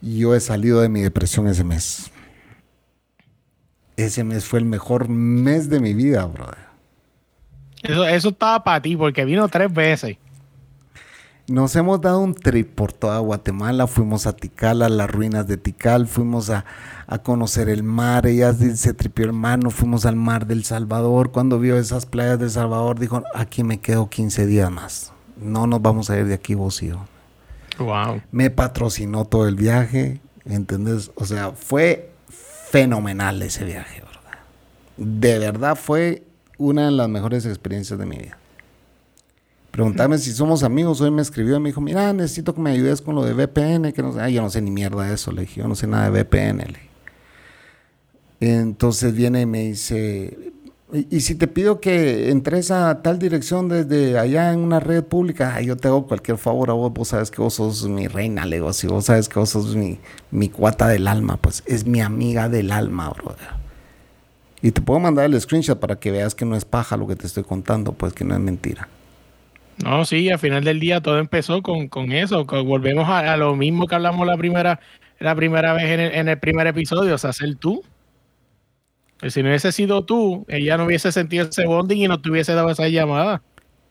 Y 0.02 0.20
yo 0.20 0.36
he 0.36 0.40
salido 0.40 0.82
de 0.82 0.90
mi 0.90 1.02
depresión 1.02 1.48
ese 1.48 1.64
mes. 1.64 2.12
Ese 3.98 4.24
mes 4.24 4.46
fue 4.46 4.60
el 4.60 4.66
mejor 4.66 5.10
mes 5.10 5.70
de 5.70 5.80
mi 5.80 5.94
vida, 5.94 6.26
brother. 6.26 6.66
Eso, 7.84 8.06
eso 8.06 8.30
estaba 8.30 8.64
para 8.64 8.82
ti, 8.82 8.96
porque 8.98 9.26
vino 9.26 9.48
tres 9.48 9.72
veces. 9.74 10.18
Nos 11.48 11.76
hemos 11.76 12.02
dado 12.02 12.22
un 12.22 12.34
trip 12.34 12.74
por 12.74 12.92
toda 12.92 13.20
Guatemala. 13.20 13.86
Fuimos 13.86 14.26
a 14.26 14.36
Tikal, 14.36 14.82
a 14.82 14.90
las 14.90 15.10
ruinas 15.10 15.46
de 15.46 15.58
Tikal. 15.58 16.08
Fuimos 16.08 16.50
a, 16.50 16.66
a 17.06 17.20
conocer 17.20 17.70
el 17.70 17.84
mar. 17.84 18.26
Ella 18.26 18.52
se 18.52 18.96
tripió 18.96 19.26
el 19.26 19.34
mar. 19.34 19.64
Nos 19.64 19.76
fuimos 19.76 20.08
al 20.08 20.16
mar 20.16 20.48
del 20.48 20.64
Salvador. 20.64 21.32
Cuando 21.32 21.60
vio 21.60 21.78
esas 21.78 22.08
playas 22.08 22.40
de 22.40 22.50
Salvador, 22.50 22.98
dijo: 22.98 23.22
Aquí 23.36 23.64
me 23.64 23.80
quedo 23.80 24.10
15 24.10 24.48
días 24.48 24.72
más. 24.72 25.14
No 25.38 25.68
nos 25.68 25.84
vamos 25.84 26.10
a 26.10 26.18
ir 26.18 26.26
de 26.26 26.34
aquí, 26.34 26.56
yo. 26.56 27.06
Wow. 27.78 28.22
Me 28.32 28.50
patrocinó 28.50 29.26
todo 29.26 29.48
el 29.48 29.56
viaje. 29.56 30.20
¿Entendés? 30.46 31.12
O 31.14 31.26
sea, 31.26 31.52
fue 31.52 32.12
fenomenal 32.76 33.42
ese 33.42 33.64
viaje, 33.64 34.02
¿verdad? 34.02 34.40
De 34.98 35.40
verdad 35.40 35.78
fue 35.78 36.24
una 36.58 36.88
de 36.88 36.92
las 36.92 37.08
mejores 37.08 37.46
experiencias 37.46 37.98
de 37.98 38.06
mi 38.06 38.18
vida. 38.18 38.38
Preguntame 39.72 40.18
si 40.18 40.34
somos 40.34 40.62
amigos. 40.62 41.00
Hoy 41.00 41.10
me 41.10 41.22
escribió 41.22 41.56
y 41.56 41.60
me 41.62 41.70
dijo, 41.70 41.80
mira, 41.80 42.12
necesito 42.12 42.54
que 42.54 42.60
me 42.60 42.72
ayudes 42.72 43.02
con 43.02 43.16
lo 43.16 43.24
de 43.24 43.34
VPN. 43.34 43.94
Que 43.94 44.02
no 44.02 44.12
sé. 44.12 44.34
Yo 44.34 44.42
no 44.42 44.50
sé 44.50 44.62
ni 44.62 44.72
mierda 44.72 45.04
de 45.04 45.14
eso. 45.14 45.32
Le 45.32 45.42
dije, 45.44 45.62
yo 45.62 45.70
no 45.70 45.76
sé 45.76 45.88
nada 45.88 46.10
de 46.10 46.22
VPN. 46.22 46.58
Le. 46.70 46.80
Entonces 48.42 49.14
viene 49.16 49.42
y 49.42 49.46
me 49.46 49.60
dice, 49.60 50.54
y, 50.94 51.22
si 51.22 51.34
te 51.36 51.48
pido 51.48 51.82
que 51.82 52.30
entres 52.30 52.70
a 52.70 53.02
tal 53.02 53.18
dirección 53.18 53.70
desde 53.70 54.20
allá 54.20 54.54
en 54.54 54.60
una 54.60 54.80
red 54.80 55.04
pública, 55.04 55.60
yo 55.62 55.76
te 55.76 55.88
hago 55.88 56.08
cualquier 56.08 56.38
favor 56.38 56.70
a 56.70 56.74
vos. 56.74 56.94
Vos 56.94 57.08
sabes 57.08 57.32
que 57.32 57.42
vos 57.42 57.56
sos 57.56 57.88
mi 57.88 58.08
reina, 58.08 58.46
le. 58.46 58.62
Si 58.74 58.86
vos 58.88 59.06
sabes 59.06 59.28
que 59.28 59.40
vos 59.40 59.50
sos 59.50 59.76
mi, 59.76 59.98
mi 60.30 60.50
cuata 60.50 60.88
del 60.88 61.08
alma, 61.08 61.38
pues 61.38 61.64
es 61.66 61.86
mi 61.86 62.02
amiga 62.02 62.50
del 62.50 62.72
alma, 62.72 63.10
brother. 63.10 63.50
Y 64.62 64.72
te 64.72 64.82
puedo 64.82 65.00
mandar 65.00 65.26
el 65.26 65.40
screenshot 65.42 65.80
para 65.80 65.96
que 65.98 66.12
veas 66.12 66.36
que 66.36 66.46
no 66.46 66.56
es 66.56 66.66
paja 66.66 66.98
lo 66.98 67.08
que 67.08 67.16
te 67.16 67.26
estoy 67.26 67.44
contando, 67.44 67.94
pues 67.94 68.14
que 68.14 68.24
no 68.24 68.36
es 68.36 68.40
mentira. 68.40 68.88
No, 69.84 70.06
sí, 70.06 70.30
al 70.30 70.40
final 70.40 70.64
del 70.64 70.80
día 70.80 71.02
todo 71.02 71.18
empezó 71.18 71.62
con, 71.62 71.88
con 71.88 72.12
eso. 72.12 72.46
volvemos 72.46 73.10
a, 73.10 73.34
a 73.34 73.38
lo 73.38 73.56
mismo 73.56 73.88
que 73.88 73.96
hablamos 73.96 74.26
la 74.26 74.38
primera, 74.38 74.80
la 75.20 75.36
primera 75.36 75.74
vez 75.74 75.86
en 75.86 76.00
el, 76.00 76.14
en 76.14 76.30
el 76.30 76.40
primer 76.40 76.68
episodio, 76.68 77.16
o 77.16 77.18
sea, 77.18 77.34
ser 77.34 77.56
tú. 77.56 77.84
Pues 79.26 79.34
si 79.34 79.42
no 79.42 79.50
hubiese 79.50 79.72
sido 79.72 80.06
tú, 80.06 80.46
ella 80.48 80.78
no 80.78 80.86
hubiese 80.86 81.12
sentido 81.12 81.48
ese 81.50 81.66
bonding 81.66 81.98
y 81.98 82.08
no 82.08 82.22
te 82.22 82.30
hubiese 82.30 82.54
dado 82.54 82.70
esa 82.70 82.88
llamada. 82.90 83.42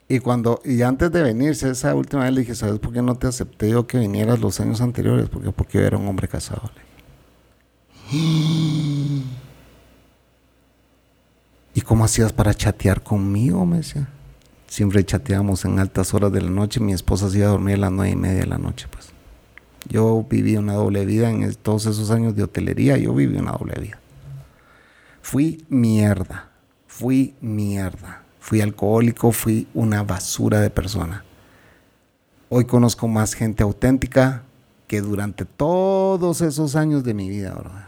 Y 0.07 0.19
cuando, 0.19 0.61
y 0.63 0.81
antes 0.81 1.11
de 1.11 1.21
venirse, 1.23 1.69
esa 1.69 1.93
última 1.93 2.23
vez 2.23 2.31
le 2.31 2.39
dije, 2.39 2.55
¿sabes 2.55 2.79
por 2.79 2.93
qué 2.93 3.01
no 3.01 3.15
te 3.15 3.27
acepté 3.27 3.69
yo 3.69 3.85
que 3.85 3.97
vinieras 3.97 4.39
los 4.39 4.61
años 4.61 4.79
anteriores? 4.79 5.27
Porque, 5.27 5.51
porque 5.51 5.79
era 5.79 5.97
un 5.97 6.07
hombre 6.07 6.29
casado. 6.29 6.71
¿Y 11.73 11.81
cómo 11.81 12.05
hacías 12.05 12.31
para 12.31 12.53
chatear 12.53 13.03
conmigo? 13.03 13.65
Me 13.65 13.79
decía. 13.79 14.07
Siempre 14.67 15.03
chateábamos 15.03 15.65
en 15.65 15.79
altas 15.79 16.13
horas 16.13 16.31
de 16.31 16.43
la 16.43 16.49
noche. 16.49 16.79
Mi 16.79 16.93
esposa 16.93 17.29
se 17.29 17.39
iba 17.39 17.47
a 17.47 17.49
dormir 17.49 17.75
a 17.75 17.79
las 17.79 17.91
nueve 17.91 18.13
y 18.13 18.15
media 18.15 18.39
de 18.39 18.47
la 18.47 18.57
noche, 18.57 18.87
pues. 18.89 19.09
Yo 19.89 20.25
viví 20.29 20.55
una 20.55 20.75
doble 20.75 21.05
vida 21.05 21.29
en 21.29 21.53
todos 21.55 21.87
esos 21.87 22.09
años 22.09 22.37
de 22.37 22.43
hotelería. 22.43 22.95
Yo 22.95 23.13
viví 23.13 23.35
una 23.35 23.51
doble 23.51 23.73
vida. 23.81 23.99
Fui 25.25 25.65
mierda. 25.69 26.51
Fui 26.85 27.33
mierda. 27.41 28.21
Fui 28.39 28.61
alcohólico, 28.61 29.31
fui 29.31 29.67
una 29.73 30.03
basura 30.03 30.59
de 30.61 30.69
persona. 30.69 31.25
Hoy 32.47 32.65
conozco 32.65 33.07
más 33.07 33.33
gente 33.33 33.63
auténtica 33.63 34.43
que 34.85 35.01
durante 35.01 35.45
todos 35.45 36.41
esos 36.41 36.75
años 36.75 37.03
de 37.03 37.15
mi 37.15 37.27
vida, 37.27 37.55
¿verdad? 37.55 37.87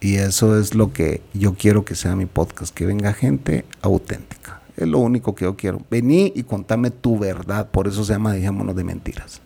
Y 0.00 0.16
eso 0.16 0.60
es 0.60 0.74
lo 0.74 0.92
que 0.92 1.22
yo 1.32 1.54
quiero 1.54 1.86
que 1.86 1.94
sea 1.94 2.14
mi 2.14 2.26
podcast, 2.26 2.74
que 2.74 2.84
venga 2.84 3.14
gente 3.14 3.64
auténtica. 3.80 4.60
Es 4.76 4.86
lo 4.86 4.98
único 4.98 5.34
que 5.34 5.46
yo 5.46 5.56
quiero. 5.56 5.80
Vení 5.90 6.34
y 6.36 6.42
contame 6.42 6.90
tu 6.90 7.18
verdad. 7.18 7.70
Por 7.70 7.88
eso 7.88 8.04
se 8.04 8.12
llama 8.12 8.34
Dejémonos 8.34 8.76
de 8.76 8.84
Mentiras. 8.84 9.40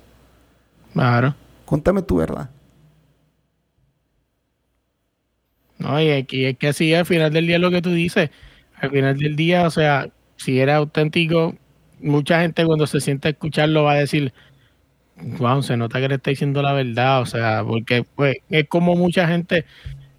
Claro. 0.92 1.36
Contame 1.64 2.02
tu 2.02 2.16
verdad. 2.16 2.50
No, 5.80 6.00
y 6.00 6.08
es 6.08 6.26
es 6.30 6.58
que 6.58 6.68
así 6.68 6.92
al 6.94 7.06
final 7.06 7.32
del 7.32 7.46
día 7.46 7.58
lo 7.58 7.70
que 7.70 7.80
tú 7.82 7.90
dices. 7.92 8.30
Al 8.74 8.90
final 8.90 9.16
del 9.18 9.34
día, 9.36 9.66
o 9.66 9.70
sea, 9.70 10.08
si 10.36 10.60
era 10.60 10.76
auténtico, 10.76 11.56
mucha 12.00 12.40
gente 12.42 12.64
cuando 12.66 12.86
se 12.86 13.00
sienta 13.00 13.28
a 13.28 13.32
escucharlo 13.32 13.84
va 13.84 13.92
a 13.92 13.96
decir, 13.96 14.32
wow, 15.16 15.62
se 15.62 15.76
nota 15.76 16.00
que 16.00 16.08
le 16.08 16.16
está 16.16 16.30
diciendo 16.30 16.62
la 16.62 16.72
verdad. 16.74 17.22
O 17.22 17.26
sea, 17.26 17.64
porque 17.66 18.04
pues 18.16 18.38
es 18.50 18.68
como 18.68 18.96
mucha 18.96 19.28
gente, 19.28 19.66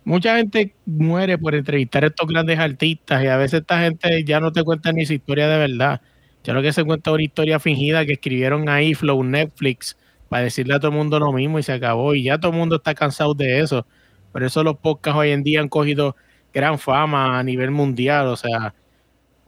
mucha 0.05 0.38
gente 0.38 0.76
muere 0.86 1.38
por 1.38 1.55
entrevistar 1.55 2.03
a 2.05 2.07
estos 2.07 2.28
grandes 2.28 2.59
artistas 2.59 3.24
y 3.24 3.28
a 3.28 3.38
veces 3.38 3.62
esta 3.62 3.82
gente 3.82 4.24
ya 4.26 4.39
no 4.41 4.51
te 4.53 4.64
cuenta 4.64 4.93
ni 4.93 5.05
su 5.05 5.14
historia 5.14 5.47
de 5.49 5.59
verdad. 5.59 6.01
Ya 6.43 6.53
lo 6.53 6.62
que 6.64 6.74
se 6.74 6.84
cuenta 6.86 7.12
es 7.12 7.16
una 7.16 7.24
historia 7.24 7.59
fingida 7.59 8.05
que 8.05 8.14
escribieron 8.14 8.70
ahí, 8.70 8.95
Flow 8.95 9.24
Netflix, 9.24 9.97
para 10.30 10.43
decirle 10.45 10.76
a 10.76 10.80
todo 10.80 10.91
el 10.91 10.97
mundo 10.97 11.20
lo 11.20 11.34
mismo 11.34 11.59
y 11.59 11.64
se 11.64 11.74
acabó. 11.74 12.16
Y 12.16 12.24
ya 12.24 12.39
todo 12.39 12.51
el 12.51 12.57
mundo 12.59 12.78
está 12.78 12.95
cansado 12.95 13.34
de 13.36 13.59
eso. 13.62 13.86
Por 14.32 14.43
eso 14.43 14.63
los 14.63 14.77
podcasts 14.77 15.19
hoy 15.19 15.32
en 15.32 15.43
día 15.43 15.59
han 15.61 15.69
cogido 15.69 16.15
gran 16.53 16.79
fama 16.79 17.39
a 17.39 17.43
nivel 17.43 17.71
mundial, 17.71 18.27
o 18.27 18.36
sea, 18.36 18.73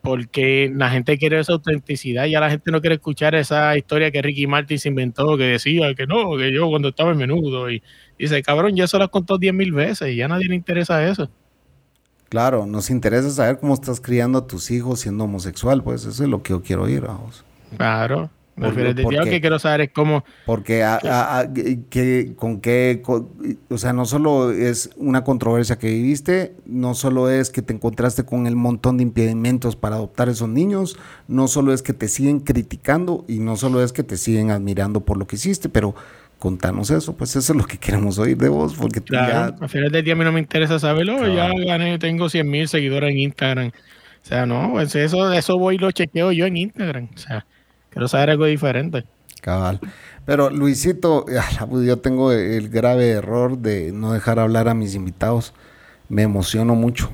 porque 0.01 0.71
la 0.73 0.89
gente 0.89 1.17
quiere 1.17 1.39
esa 1.39 1.53
autenticidad, 1.53 2.25
ya 2.25 2.39
la 2.39 2.49
gente 2.49 2.71
no 2.71 2.81
quiere 2.81 2.95
escuchar 2.95 3.35
esa 3.35 3.77
historia 3.77 4.11
que 4.11 4.21
Ricky 4.21 4.47
Martin 4.47 4.77
se 4.77 4.89
inventó, 4.89 5.37
que 5.37 5.43
decía 5.43 5.93
que 5.95 6.05
no, 6.05 6.37
que 6.37 6.53
yo 6.53 6.69
cuando 6.69 6.89
estaba 6.89 7.11
en 7.11 7.17
menudo, 7.17 7.71
y 7.71 7.81
dice, 8.19 8.41
cabrón, 8.43 8.75
ya 8.75 8.87
se 8.87 8.97
lo 8.97 9.05
has 9.05 9.09
contado 9.09 9.37
diez 9.37 9.53
mil 9.53 9.71
veces 9.71 10.09
y 10.09 10.17
ya 10.17 10.25
a 10.25 10.27
nadie 10.29 10.47
le 10.47 10.55
interesa 10.55 11.07
eso. 11.07 11.29
Claro, 12.33 12.65
nos 12.65 12.89
interesa 12.89 13.29
saber 13.29 13.59
cómo 13.59 13.75
estás 13.75 14.01
criando 14.01 14.39
a 14.39 14.47
tus 14.47 14.71
hijos 14.71 15.01
siendo 15.01 15.25
homosexual. 15.25 15.83
Pues 15.83 16.03
eso 16.03 16.23
es 16.23 16.29
lo 16.29 16.41
que 16.41 16.49
yo 16.49 16.63
quiero 16.63 16.83
oír, 16.83 17.01
vamos. 17.01 17.45
Claro. 17.77 18.31
Me 18.55 18.67
refiero, 18.67 18.93
porque- 19.01 19.17
lo 19.17 19.25
que 19.25 19.41
quiero 19.41 19.57
saber 19.57 19.81
es 19.81 19.89
cómo, 19.91 20.23
Porque 20.45 20.83
a- 20.83 20.99
a- 21.03 21.39
a- 21.39 21.53
que, 21.53 22.33
con 22.35 22.61
qué, 22.61 23.01
co- 23.03 23.29
o 23.69 23.77
sea, 23.79 23.93
no 23.93 24.05
solo 24.05 24.51
es 24.51 24.91
una 24.95 25.23
controversia 25.23 25.77
que 25.79 25.87
viviste, 25.87 26.53
no 26.65 26.93
solo 26.93 27.31
es 27.31 27.49
que 27.49 27.61
te 27.63 27.73
encontraste 27.73 28.23
con 28.25 28.45
el 28.45 28.55
montón 28.55 28.97
de 28.97 29.03
impedimentos 29.03 29.75
para 29.75 29.95
adoptar 29.95 30.29
esos 30.29 30.49
niños, 30.49 30.97
no 31.27 31.47
solo 31.47 31.73
es 31.73 31.81
que 31.81 31.93
te 31.93 32.07
siguen 32.07 32.39
criticando 32.41 33.25
y 33.27 33.39
no 33.39 33.55
solo 33.55 33.83
es 33.83 33.91
que 33.91 34.03
te 34.03 34.17
siguen 34.17 34.51
admirando 34.51 35.01
por 35.01 35.17
lo 35.17 35.25
que 35.25 35.35
hiciste, 35.37 35.67
pero 35.69 35.95
contanos 36.37 36.91
eso, 36.91 37.15
pues 37.15 37.35
eso 37.35 37.53
es 37.53 37.57
lo 37.57 37.65
que 37.65 37.77
queremos 37.77 38.19
oír 38.19 38.37
de 38.37 38.49
vos, 38.49 38.75
porque 38.75 38.99
tú 38.99 39.13
claro, 39.13 39.55
ya, 39.57 39.63
al 39.63 39.69
final 39.69 39.91
del 39.91 40.03
día 40.03 40.13
a 40.13 40.17
mí 40.17 40.23
no 40.25 40.31
me 40.33 40.41
interesa 40.41 40.77
saberlo, 40.77 41.17
Claro. 41.17 41.33
ya 41.33 41.65
gané, 41.65 41.97
tengo 41.99 42.29
100 42.29 42.49
mil 42.49 42.67
seguidores 42.67 43.09
en 43.11 43.17
Instagram. 43.19 43.67
O 43.69 44.25
sea, 44.25 44.45
no, 44.45 44.71
pues 44.73 44.93
eso, 44.95 45.31
eso 45.33 45.57
voy 45.57 45.75
y 45.75 45.77
lo 45.79 45.91
chequeo 45.91 46.31
yo 46.31 46.45
en 46.45 46.57
Instagram. 46.57 47.09
O 47.15 47.17
sea, 47.17 47.45
quiero 47.93 48.09
saber 48.09 48.31
algo 48.31 48.45
diferente. 48.47 49.05
cabal. 49.41 49.81
Pero 50.25 50.49
Luisito, 50.49 51.25
yo 51.85 51.99
tengo 51.99 52.31
el 52.31 52.69
grave 52.69 53.09
error 53.11 53.57
de 53.57 53.91
no 53.91 54.13
dejar 54.13 54.39
hablar 54.39 54.69
a 54.69 54.73
mis 54.73 54.95
invitados, 54.95 55.53
me 56.09 56.23
emociono 56.23 56.75
mucho. 56.75 57.11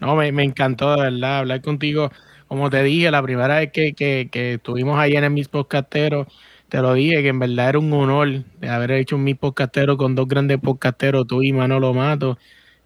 No, 0.00 0.16
me, 0.16 0.32
me 0.32 0.44
encantó 0.44 0.96
de 0.96 1.02
verdad 1.10 1.38
hablar 1.40 1.62
contigo. 1.62 2.10
Como 2.48 2.70
te 2.70 2.82
dije, 2.82 3.10
la 3.10 3.22
primera 3.22 3.58
vez 3.58 3.72
que, 3.72 3.94
que, 3.94 4.28
que 4.30 4.54
estuvimos 4.54 4.98
ahí 4.98 5.14
en 5.16 5.24
el 5.24 5.30
Mis 5.30 5.48
Podcasteros, 5.48 6.26
te 6.68 6.78
lo 6.82 6.94
dije 6.94 7.22
que 7.22 7.28
en 7.28 7.38
verdad 7.38 7.70
era 7.70 7.78
un 7.78 7.92
honor 7.92 8.44
de 8.60 8.68
haber 8.68 8.90
hecho 8.92 9.16
un 9.16 9.24
Mis 9.24 9.38
Podcastero 9.38 9.96
con 9.96 10.14
dos 10.14 10.28
grandes 10.28 10.58
podcasteros, 10.58 11.26
tú 11.26 11.42
y 11.42 11.52
Manolo 11.52 11.94
Mato. 11.94 12.38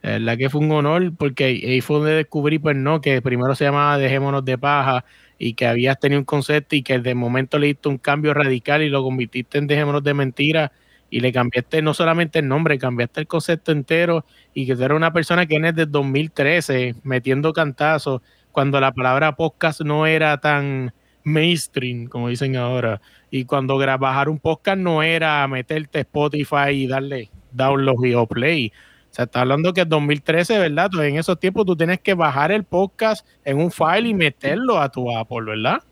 De 0.03 0.11
verdad 0.13 0.37
que 0.39 0.51
fue 0.51 0.61
un 0.61 0.71
honor 0.73 1.13
porque 1.17 1.45
ahí 1.47 1.81
fue 1.81 1.99
donde 1.99 2.13
descubrí, 2.13 2.59
pues 2.59 2.77
no, 2.77 3.01
que 3.01 3.23
primero 3.23 3.55
se 3.55 3.65
llamaba 3.65 3.99
Dejémonos 3.99 4.45
de 4.45 4.59
Paja 4.59 5.05
y 5.39 5.55
que 5.55 5.67
habías 5.67 5.99
tenido 5.99 6.21
un 6.21 6.25
concepto 6.25 6.77
y 6.77 6.83
que 6.83 6.99
de 6.99 7.15
momento 7.15 7.59
le 7.59 7.69
diste 7.69 7.89
un 7.89 7.99
cambio 7.99 8.35
radical 8.35 8.83
y 8.83 8.89
lo 8.89 9.03
convirtiste 9.03 9.59
en 9.59 9.67
Dejémonos 9.67 10.03
de 10.03 10.15
Mentira 10.15 10.73
y 11.11 11.21
le 11.21 11.33
cambiaste 11.33 11.83
no 11.83 11.95
solamente 11.95 12.41
el 12.41 12.49
nombre, 12.49 12.79
cambiaste 12.79 13.21
el 13.21 13.27
concepto 13.27 13.73
entero 13.73 14.25
y 14.55 14.67
que 14.67 14.75
tú 14.75 14.83
eres 14.85 14.97
una 14.97 15.13
persona 15.13 15.47
que 15.47 15.55
viene 15.55 15.73
desde 15.73 15.91
2013 15.91 16.97
metiendo 17.05 17.53
cantazos 17.53 18.23
cuando 18.53 18.81
la 18.81 18.93
palabra 18.93 19.37
podcast 19.37 19.83
no 19.83 20.07
era 20.07 20.39
tan 20.39 20.93
mainstream, 21.25 22.07
como 22.07 22.29
dicen 22.29 22.57
ahora. 22.57 23.03
Y 23.31 23.45
cuando 23.45 23.77
bajar 23.77 24.29
un 24.29 24.39
podcast 24.39 24.79
no 24.79 25.03
era 25.03 25.47
meterte 25.49 26.01
Spotify 26.01 26.71
y 26.71 26.87
darle 26.87 27.31
download 27.53 28.05
y 28.05 28.27
play. 28.27 28.73
O 29.11 29.15
sea, 29.17 29.25
está 29.25 29.41
hablando 29.41 29.73
que 29.73 29.83
en 29.83 29.89
2013, 29.89 30.59
¿verdad? 30.59 30.87
Entonces, 30.87 31.11
en 31.11 31.19
esos 31.19 31.41
tiempos 31.41 31.65
tú 31.65 31.77
tienes 31.77 32.01
que 32.01 32.15
bajar 32.15 32.53
el 32.53 32.65
podcast 32.65 33.27
en 33.45 33.59
un 33.59 33.71
file 33.71 34.09
y 34.09 34.15
meterlo 34.15 34.79
a 34.79 34.91
tu 34.91 35.11
Apple, 35.17 35.43
¿verdad? 35.43 35.83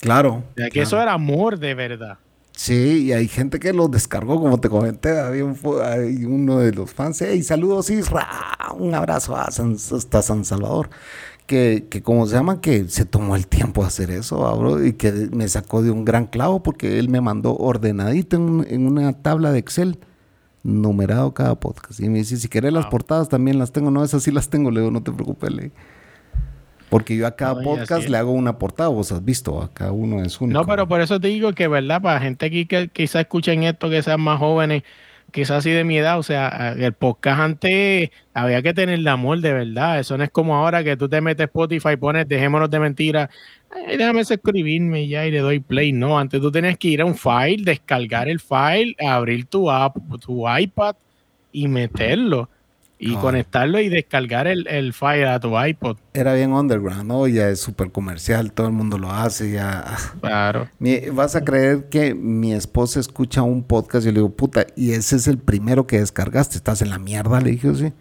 Claro. 0.00 0.44
Ya 0.56 0.70
que 0.70 0.82
eso 0.82 1.00
era 1.00 1.12
amor 1.12 1.58
de 1.58 1.74
verdad. 1.74 2.18
Sí, 2.52 3.04
y 3.06 3.12
hay 3.12 3.28
gente 3.28 3.58
que 3.58 3.74
lo 3.74 3.88
descargó, 3.88 4.40
como 4.40 4.58
te 4.58 4.70
comenté. 4.70 5.18
Había 5.18 5.44
uno 5.44 6.58
de 6.58 6.72
los 6.72 6.90
fans. 6.90 7.20
Hey, 7.20 7.42
saludos, 7.42 7.90
Isra. 7.90 8.26
Un 8.78 8.94
abrazo 8.94 9.36
hasta 9.36 10.22
San 10.22 10.44
Salvador 10.44 10.88
que, 11.46 11.86
que 11.88 12.02
como 12.02 12.26
se 12.26 12.34
llama, 12.34 12.60
que 12.60 12.88
se 12.88 13.04
tomó 13.04 13.36
el 13.36 13.46
tiempo 13.46 13.82
de 13.82 13.88
hacer 13.88 14.10
eso, 14.10 14.84
y 14.84 14.94
que 14.94 15.12
me 15.32 15.48
sacó 15.48 15.82
de 15.82 15.90
un 15.90 16.04
gran 16.04 16.26
clavo 16.26 16.62
porque 16.62 16.98
él 16.98 17.08
me 17.08 17.20
mandó 17.20 17.56
ordenadito 17.56 18.36
en, 18.36 18.86
una 18.86 19.12
tabla 19.22 19.52
de 19.52 19.60
Excel, 19.60 19.98
numerado 20.66 21.32
cada 21.32 21.54
podcast. 21.54 22.00
Y 22.00 22.08
me 22.08 22.18
dice, 22.18 22.36
si 22.36 22.48
querés 22.48 22.72
las 22.72 22.86
portadas 22.86 23.28
también 23.28 23.58
las 23.58 23.72
tengo, 23.72 23.90
no, 23.90 24.04
esas 24.04 24.22
sí 24.22 24.30
las 24.30 24.50
tengo, 24.50 24.70
le 24.70 24.80
digo, 24.80 24.90
no 24.90 25.02
te 25.02 25.12
preocupes, 25.12 25.52
le 25.52 25.72
porque 26.88 27.16
yo 27.16 27.26
a 27.26 27.34
cada 27.34 27.60
podcast 27.62 28.08
le 28.08 28.16
hago 28.16 28.30
una 28.30 28.58
portada, 28.58 28.88
vos 28.88 29.10
has 29.10 29.24
visto, 29.24 29.60
a 29.60 29.72
cada 29.72 29.90
uno 29.90 30.22
es 30.22 30.40
uno. 30.40 30.52
No, 30.52 30.66
pero 30.66 30.86
por 30.86 31.00
eso 31.00 31.18
te 31.18 31.28
digo 31.28 31.52
que, 31.52 31.66
¿verdad? 31.66 32.00
Para 32.00 32.20
gente 32.20 32.46
aquí 32.46 32.66
que 32.66 32.88
quizás 32.88 33.22
escuchen 33.22 33.64
esto, 33.64 33.90
que 33.90 34.02
sean 34.02 34.20
más 34.20 34.38
jóvenes, 34.38 34.84
quizás 35.36 35.58
así 35.58 35.70
de 35.70 35.84
mi 35.84 35.98
edad, 35.98 36.18
o 36.18 36.22
sea, 36.22 36.74
el 36.78 36.94
podcast 36.94 37.40
antes 37.40 38.10
había 38.32 38.62
que 38.62 38.72
tener 38.72 38.98
el 38.98 39.06
amor 39.06 39.38
de 39.42 39.52
verdad. 39.52 40.00
Eso 40.00 40.16
no 40.16 40.24
es 40.24 40.30
como 40.30 40.56
ahora 40.56 40.82
que 40.82 40.96
tú 40.96 41.10
te 41.10 41.20
metes 41.20 41.44
Spotify 41.44 41.90
y 41.92 41.96
pones 41.96 42.26
dejémonos 42.26 42.70
de 42.70 42.80
mentiras. 42.80 43.28
déjame 43.86 44.24
suscribirme 44.24 45.06
ya 45.06 45.26
y 45.26 45.30
le 45.30 45.40
doy 45.40 45.60
play. 45.60 45.92
No, 45.92 46.18
antes 46.18 46.40
tú 46.40 46.50
tenías 46.50 46.78
que 46.78 46.88
ir 46.88 47.02
a 47.02 47.04
un 47.04 47.14
file, 47.14 47.64
descargar 47.64 48.30
el 48.30 48.40
file, 48.40 48.96
abrir 48.98 49.44
tu 49.44 49.70
app, 49.70 49.98
tu 50.24 50.48
iPad 50.48 50.96
y 51.52 51.68
meterlo 51.68 52.48
y 52.98 53.14
conectarlo 53.16 53.78
y 53.80 53.88
descargar 53.88 54.46
el, 54.46 54.66
el, 54.68 54.92
file 54.92 55.28
a 55.28 55.38
tu 55.38 55.58
iPod. 55.58 55.98
Era 56.14 56.34
bien 56.34 56.52
underground, 56.52 57.04
¿no? 57.04 57.26
Ya 57.28 57.50
es 57.50 57.60
súper 57.60 57.90
comercial, 57.90 58.52
todo 58.52 58.66
el 58.66 58.72
mundo 58.72 58.98
lo 58.98 59.10
hace, 59.10 59.50
ya. 59.52 59.96
Claro. 60.20 60.68
vas 61.12 61.36
a 61.36 61.44
creer 61.44 61.88
que 61.90 62.14
mi 62.14 62.52
esposa 62.52 63.00
escucha 63.00 63.42
un 63.42 63.62
podcast 63.62 64.04
y 64.04 64.06
yo 64.06 64.12
le 64.12 64.20
digo, 64.20 64.30
puta, 64.30 64.66
y 64.76 64.92
ese 64.92 65.16
es 65.16 65.28
el 65.28 65.38
primero 65.38 65.86
que 65.86 66.00
descargaste, 66.00 66.56
estás 66.56 66.80
en 66.80 66.90
la 66.90 66.98
mierda, 66.98 67.40
le 67.40 67.50
dije, 67.50 67.74
sí. 67.74 67.92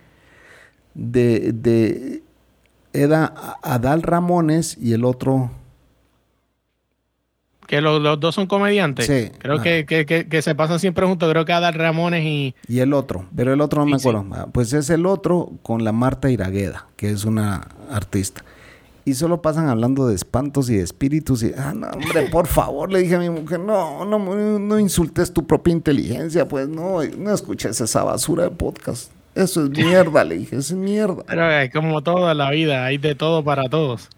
De, 0.93 1.51
de, 1.51 2.23
era 2.93 3.33
Adal 3.61 4.01
Ramones 4.01 4.77
y 4.79 4.93
el 4.93 5.03
otro, 5.03 5.51
que 7.67 7.81
los, 7.81 8.19
dos 8.19 8.35
son 8.35 8.47
comediantes. 8.47 9.05
Sí. 9.07 9.31
Creo 9.39 9.61
que, 9.61 9.85
que, 9.85 10.41
se 10.41 10.55
pasan 10.55 10.79
siempre 10.79 11.05
juntos. 11.05 11.29
Creo 11.29 11.45
que 11.45 11.53
Adal 11.53 11.73
Ramones 11.73 12.23
y. 12.23 12.55
Y 12.67 12.79
el 12.79 12.93
otro, 12.93 13.25
pero 13.35 13.53
el 13.53 13.61
otro 13.61 13.81
no 13.81 13.87
me 13.87 13.97
acuerdo. 13.97 14.25
Ah, 14.31 14.47
pues 14.51 14.73
es 14.73 14.89
el 14.89 15.05
otro 15.05 15.51
con 15.61 15.83
la 15.83 15.91
Marta 15.91 16.29
Iragueda, 16.29 16.87
que 16.95 17.09
es 17.09 17.25
una 17.25 17.67
artista. 17.89 18.43
Y 19.07 19.13
solo 19.13 19.41
pasan 19.41 19.69
hablando 19.69 20.07
de 20.07 20.15
espantos 20.15 20.69
y 20.69 20.77
de 20.77 20.83
espíritus. 20.83 21.43
Y, 21.43 21.51
ah, 21.57 21.73
no, 21.75 21.87
hombre, 21.89 22.23
por 22.31 22.47
favor, 22.47 22.91
le 22.91 22.99
dije 22.99 23.15
a 23.15 23.19
mi 23.19 23.29
mujer, 23.29 23.59
no, 23.59 24.03
no, 24.03 24.19
no 24.59 24.79
insultes 24.79 25.31
tu 25.31 25.45
propia 25.45 25.71
inteligencia, 25.71 26.47
pues 26.47 26.67
no, 26.67 27.03
no 27.03 27.33
escuches 27.33 27.79
esa 27.79 28.03
basura 28.03 28.45
de 28.45 28.51
podcast. 28.51 29.11
Eso 29.35 29.65
es 29.65 29.69
mierda, 29.77 30.23
le 30.23 30.39
dije, 30.39 30.55
es 30.55 30.71
mierda. 30.71 31.23
Pero 31.27 31.51
es 31.51 31.71
como 31.71 32.01
toda 32.01 32.33
la 32.33 32.49
vida, 32.49 32.85
hay 32.85 32.97
de 32.97 33.13
todo 33.13 33.43
para 33.43 33.69
todos. 33.69 34.09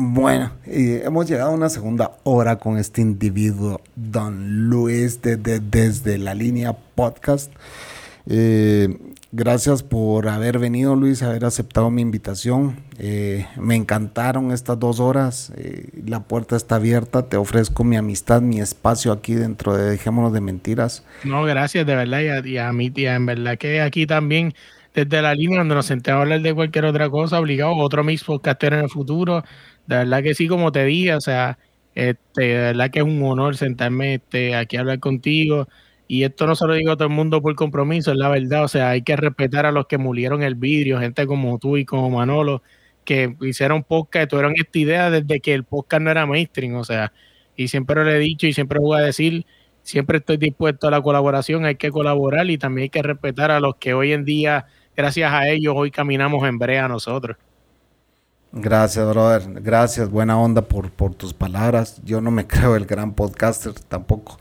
Bueno, 0.00 0.52
hemos 0.64 1.28
llegado 1.28 1.50
a 1.50 1.54
una 1.54 1.68
segunda 1.68 2.12
hora 2.22 2.54
con 2.54 2.78
este 2.78 3.00
individuo, 3.00 3.80
Don 3.96 4.68
Luis, 4.68 5.20
desde 5.20 6.18
la 6.18 6.34
línea 6.34 6.72
podcast. 6.72 7.52
Eh, 8.28 8.96
gracias 9.32 9.82
por 9.82 10.28
haber 10.28 10.60
venido, 10.60 10.94
Luis, 10.94 11.24
haber 11.24 11.44
aceptado 11.44 11.90
mi 11.90 12.00
invitación. 12.00 12.76
Eh, 13.00 13.48
me 13.56 13.74
encantaron 13.74 14.52
estas 14.52 14.78
dos 14.78 15.00
horas. 15.00 15.52
Eh, 15.56 15.88
la 16.06 16.20
puerta 16.20 16.54
está 16.54 16.76
abierta. 16.76 17.28
Te 17.28 17.36
ofrezco 17.36 17.82
mi 17.82 17.96
amistad, 17.96 18.40
mi 18.40 18.60
espacio 18.60 19.10
aquí 19.10 19.34
dentro 19.34 19.76
de 19.76 19.90
Dejémonos 19.90 20.32
de 20.32 20.40
Mentiras. 20.40 21.04
No, 21.24 21.42
gracias, 21.42 21.84
de 21.84 21.96
verdad. 21.96 22.44
Y 22.44 22.58
a, 22.58 22.72
mi 22.72 22.90
tía, 22.90 23.16
en 23.16 23.26
verdad 23.26 23.58
que 23.58 23.80
aquí 23.80 24.06
también 24.06 24.54
desde 24.94 25.22
la 25.22 25.34
línea 25.34 25.58
donde 25.58 25.74
nos 25.74 25.86
senté 25.86 26.12
a 26.12 26.20
hablar 26.20 26.40
de 26.40 26.54
cualquier 26.54 26.84
otra 26.84 27.10
cosa, 27.10 27.40
obligado, 27.40 27.76
otro 27.76 28.04
mis 28.04 28.22
podcaster 28.22 28.74
en 28.74 28.80
el 28.80 28.88
futuro. 28.88 29.42
De 29.88 29.96
verdad 29.96 30.22
que 30.22 30.34
sí, 30.34 30.48
como 30.48 30.70
te 30.70 30.84
dije, 30.84 31.14
o 31.14 31.20
sea, 31.20 31.58
este, 31.94 32.42
de 32.42 32.54
verdad 32.58 32.90
que 32.90 32.98
es 33.00 33.04
un 33.06 33.22
honor 33.22 33.56
sentarme 33.56 34.14
este, 34.16 34.54
aquí 34.54 34.76
a 34.76 34.80
hablar 34.80 35.00
contigo. 35.00 35.66
Y 36.06 36.24
esto 36.24 36.46
no 36.46 36.54
se 36.56 36.66
lo 36.66 36.74
digo 36.74 36.92
a 36.92 36.96
todo 36.96 37.08
el 37.08 37.14
mundo 37.14 37.40
por 37.42 37.54
compromiso, 37.54 38.12
es 38.12 38.18
la 38.18 38.28
verdad. 38.28 38.64
O 38.64 38.68
sea, 38.68 38.90
hay 38.90 39.02
que 39.02 39.16
respetar 39.16 39.64
a 39.66 39.72
los 39.72 39.86
que 39.86 39.96
murieron 39.98 40.42
el 40.42 40.56
vidrio, 40.56 41.00
gente 41.00 41.26
como 41.26 41.58
tú 41.58 41.78
y 41.78 41.86
como 41.86 42.10
Manolo, 42.10 42.62
que 43.04 43.34
hicieron 43.40 43.82
podcast, 43.82 44.28
tuvieron 44.30 44.52
esta 44.56 44.78
idea 44.78 45.10
desde 45.10 45.40
que 45.40 45.54
el 45.54 45.64
podcast 45.64 46.02
no 46.02 46.10
era 46.10 46.26
mainstream. 46.26 46.74
O 46.76 46.84
sea, 46.84 47.12
y 47.56 47.68
siempre 47.68 48.04
lo 48.04 48.10
he 48.10 48.18
dicho 48.18 48.46
y 48.46 48.52
siempre 48.52 48.78
voy 48.80 48.98
a 49.00 49.04
decir, 49.04 49.46
siempre 49.82 50.18
estoy 50.18 50.36
dispuesto 50.36 50.88
a 50.88 50.90
la 50.90 51.00
colaboración, 51.02 51.64
hay 51.64 51.76
que 51.76 51.90
colaborar 51.90 52.50
y 52.50 52.58
también 52.58 52.84
hay 52.84 52.90
que 52.90 53.02
respetar 53.02 53.50
a 53.50 53.60
los 53.60 53.76
que 53.76 53.94
hoy 53.94 54.12
en 54.12 54.24
día, 54.26 54.66
gracias 54.96 55.32
a 55.32 55.48
ellos, 55.48 55.74
hoy 55.76 55.90
caminamos 55.90 56.46
en 56.46 56.58
brea 56.58 56.88
nosotros. 56.88 57.38
Gracias, 58.52 59.06
brother. 59.06 59.62
Gracias, 59.62 60.10
buena 60.10 60.38
onda 60.38 60.62
por, 60.62 60.90
por 60.90 61.14
tus 61.14 61.34
palabras. 61.34 62.00
Yo 62.04 62.20
no 62.20 62.30
me 62.30 62.46
creo 62.48 62.76
el 62.76 62.86
gran 62.86 63.12
podcaster 63.12 63.72
tampoco. 63.72 64.38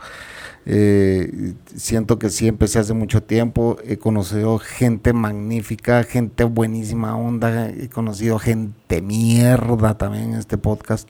Eh, 0.65 1.53
siento 1.75 2.19
que 2.19 2.29
sí 2.29 2.47
empecé 2.47 2.79
hace 2.79 2.93
mucho 2.93 3.23
tiempo. 3.23 3.77
He 3.83 3.97
conocido 3.97 4.59
gente 4.59 5.13
magnífica, 5.13 6.03
gente 6.03 6.45
buenísima 6.45 7.17
onda. 7.17 7.69
He 7.69 7.89
conocido 7.89 8.39
gente 8.39 9.01
mierda 9.01 9.97
también 9.97 10.33
en 10.33 10.39
este 10.39 10.57
podcast. 10.57 11.09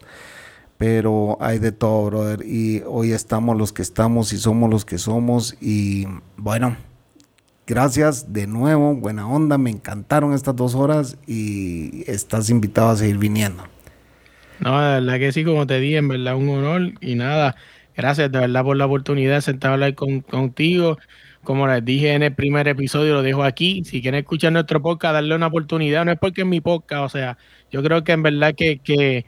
Pero 0.76 1.38
hay 1.40 1.58
de 1.58 1.72
todo, 1.72 2.06
brother. 2.06 2.46
Y 2.46 2.82
hoy 2.86 3.12
estamos 3.12 3.56
los 3.56 3.72
que 3.72 3.82
estamos 3.82 4.32
y 4.32 4.38
somos 4.38 4.70
los 4.70 4.84
que 4.84 4.98
somos. 4.98 5.56
Y 5.60 6.06
bueno, 6.36 6.76
Gracias 7.68 8.32
de 8.32 8.46
nuevo, 8.46 8.94
buena 8.94 9.28
onda, 9.28 9.58
me 9.58 9.68
encantaron 9.68 10.32
estas 10.32 10.56
dos 10.56 10.74
horas 10.74 11.18
y 11.26 12.02
estás 12.10 12.48
invitado 12.48 12.88
a 12.88 12.96
seguir 12.96 13.18
viniendo. 13.18 13.62
No, 14.58 14.80
de 14.80 15.00
verdad 15.00 15.18
que 15.18 15.32
sí, 15.32 15.44
como 15.44 15.66
te 15.66 15.78
dije, 15.78 15.98
en 15.98 16.08
verdad 16.08 16.34
un 16.34 16.48
honor 16.48 16.92
y 17.02 17.14
nada, 17.14 17.56
gracias 17.94 18.32
de 18.32 18.38
verdad 18.38 18.64
por 18.64 18.74
la 18.78 18.86
oportunidad 18.86 19.34
de 19.34 19.42
sentar 19.42 19.72
a 19.72 19.74
hablar 19.74 19.94
contigo. 19.94 20.96
Como 21.44 21.66
les 21.66 21.84
dije 21.84 22.14
en 22.14 22.22
el 22.22 22.34
primer 22.34 22.66
episodio, 22.68 23.12
lo 23.12 23.22
dejo 23.22 23.44
aquí. 23.44 23.84
Si 23.84 24.00
quieren 24.00 24.20
escuchar 24.20 24.50
nuestro 24.50 24.80
podcast, 24.80 25.12
darle 25.12 25.34
una 25.34 25.48
oportunidad. 25.48 26.06
No 26.06 26.12
es 26.12 26.18
porque 26.18 26.40
es 26.40 26.46
mi 26.46 26.62
podcast, 26.62 27.02
o 27.04 27.08
sea, 27.10 27.36
yo 27.70 27.82
creo 27.82 28.02
que 28.02 28.12
en 28.12 28.22
verdad 28.22 28.54
que, 28.56 28.78
que 28.78 29.26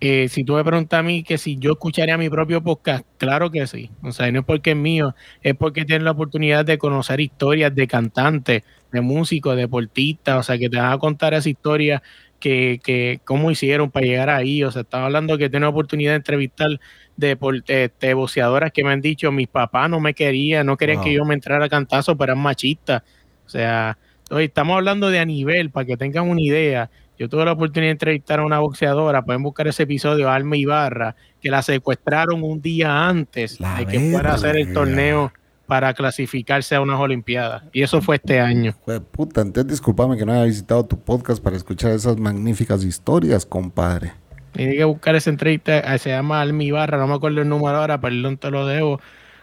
eh, 0.00 0.28
si 0.28 0.44
tú 0.44 0.54
me 0.54 0.64
preguntas 0.64 1.00
a 1.00 1.02
mí 1.02 1.24
que 1.24 1.38
si 1.38 1.56
yo 1.56 1.72
escucharía 1.72 2.16
mi 2.16 2.30
propio 2.30 2.62
podcast, 2.62 3.04
claro 3.16 3.50
que 3.50 3.66
sí. 3.66 3.90
O 4.02 4.12
sea, 4.12 4.30
no 4.30 4.40
es 4.40 4.44
porque 4.44 4.70
es 4.70 4.76
mío, 4.76 5.14
es 5.42 5.54
porque 5.54 5.84
tienes 5.84 6.04
la 6.04 6.12
oportunidad 6.12 6.64
de 6.64 6.78
conocer 6.78 7.20
historias 7.20 7.74
de 7.74 7.88
cantantes, 7.88 8.62
de 8.92 9.00
músicos, 9.00 9.56
de 9.56 9.62
deportistas, 9.62 10.38
o 10.38 10.42
sea, 10.42 10.56
que 10.56 10.68
te 10.68 10.76
van 10.76 10.92
a 10.92 10.98
contar 10.98 11.34
esa 11.34 11.48
historia 11.48 12.02
que, 12.38 12.80
que 12.84 13.20
cómo 13.24 13.50
hicieron 13.50 13.90
para 13.90 14.06
llegar 14.06 14.30
ahí. 14.30 14.62
O 14.62 14.70
sea, 14.70 14.82
estaba 14.82 15.06
hablando 15.06 15.36
que 15.36 15.50
tengo 15.50 15.62
la 15.64 15.70
oportunidad 15.70 16.12
de 16.12 16.16
entrevistar 16.16 16.68
de, 17.16 17.36
de, 17.66 17.90
de, 18.00 18.14
boceadoras 18.14 18.70
que 18.72 18.84
me 18.84 18.92
han 18.92 19.00
dicho, 19.00 19.32
mis 19.32 19.48
papás 19.48 19.90
no 19.90 19.98
me 19.98 20.14
querían, 20.14 20.66
no 20.66 20.76
querían 20.76 21.02
que 21.02 21.12
yo 21.12 21.24
me 21.24 21.34
entrara 21.34 21.64
a 21.64 21.68
cantazo, 21.68 22.16
pero 22.16 22.32
eran 22.32 22.42
machistas. 22.42 23.02
O 23.46 23.48
sea, 23.48 23.98
hoy 24.30 24.44
estamos 24.44 24.76
hablando 24.76 25.10
de 25.10 25.18
a 25.18 25.24
nivel, 25.24 25.70
para 25.70 25.86
que 25.86 25.96
tengan 25.96 26.28
una 26.28 26.40
idea 26.40 26.90
yo 27.18 27.28
tuve 27.28 27.44
la 27.44 27.52
oportunidad 27.52 27.88
de 27.88 27.92
entrevistar 27.92 28.38
a 28.38 28.44
una 28.44 28.60
boxeadora, 28.60 29.22
pueden 29.22 29.42
buscar 29.42 29.66
ese 29.66 29.82
episodio, 29.82 30.30
Alma 30.30 30.56
Ibarra, 30.56 31.16
que 31.40 31.50
la 31.50 31.62
secuestraron 31.62 32.42
un 32.44 32.62
día 32.62 33.08
antes 33.08 33.58
de 33.58 33.86
que 33.86 34.10
fuera 34.10 34.30
a 34.30 34.34
hacer 34.34 34.56
el 34.56 34.72
torneo 34.72 35.32
para 35.66 35.92
clasificarse 35.94 36.76
a 36.76 36.80
unas 36.80 36.98
Olimpiadas. 37.00 37.64
Y 37.72 37.82
eso 37.82 38.00
fue 38.00 38.16
este 38.16 38.40
año. 38.40 38.74
Puta, 39.10 39.42
entonces 39.42 39.70
discúlpame 39.72 40.16
que 40.16 40.24
no 40.24 40.32
haya 40.32 40.44
visitado 40.44 40.86
tu 40.86 40.98
podcast 40.98 41.42
para 41.42 41.56
escuchar 41.56 41.90
esas 41.90 42.16
magníficas 42.18 42.84
historias, 42.84 43.44
compadre. 43.44 44.12
Tiene 44.52 44.76
que 44.76 44.84
buscar 44.84 45.14
esa 45.16 45.30
entrevista, 45.30 45.78
eh, 45.80 45.98
se 45.98 46.10
llama 46.10 46.40
Alma 46.40 46.62
Ibarra, 46.62 46.98
no 46.98 47.06
me 47.06 47.14
acuerdo 47.14 47.42
el 47.42 47.48
número 47.48 47.76
ahora, 47.76 48.00
perdón, 48.00 48.38
te 48.38 48.50
lo 48.50 48.66
debo, 48.66 49.00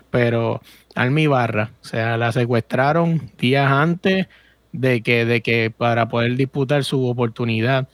pero 0.09 0.61
Alma 0.95 1.21
Ibarra, 1.21 1.71
o 1.81 1.85
sea, 1.85 2.17
la 2.17 2.31
secuestraron 2.31 3.31
días 3.37 3.69
antes 3.69 4.27
de 4.79 5.01
que, 5.01 5.25
de 5.25 5.41
que 5.41 5.71
para 5.71 6.07
poder 6.07 6.35
disputar 6.35 6.83
su 6.83 7.05
oportunidad 7.07 7.87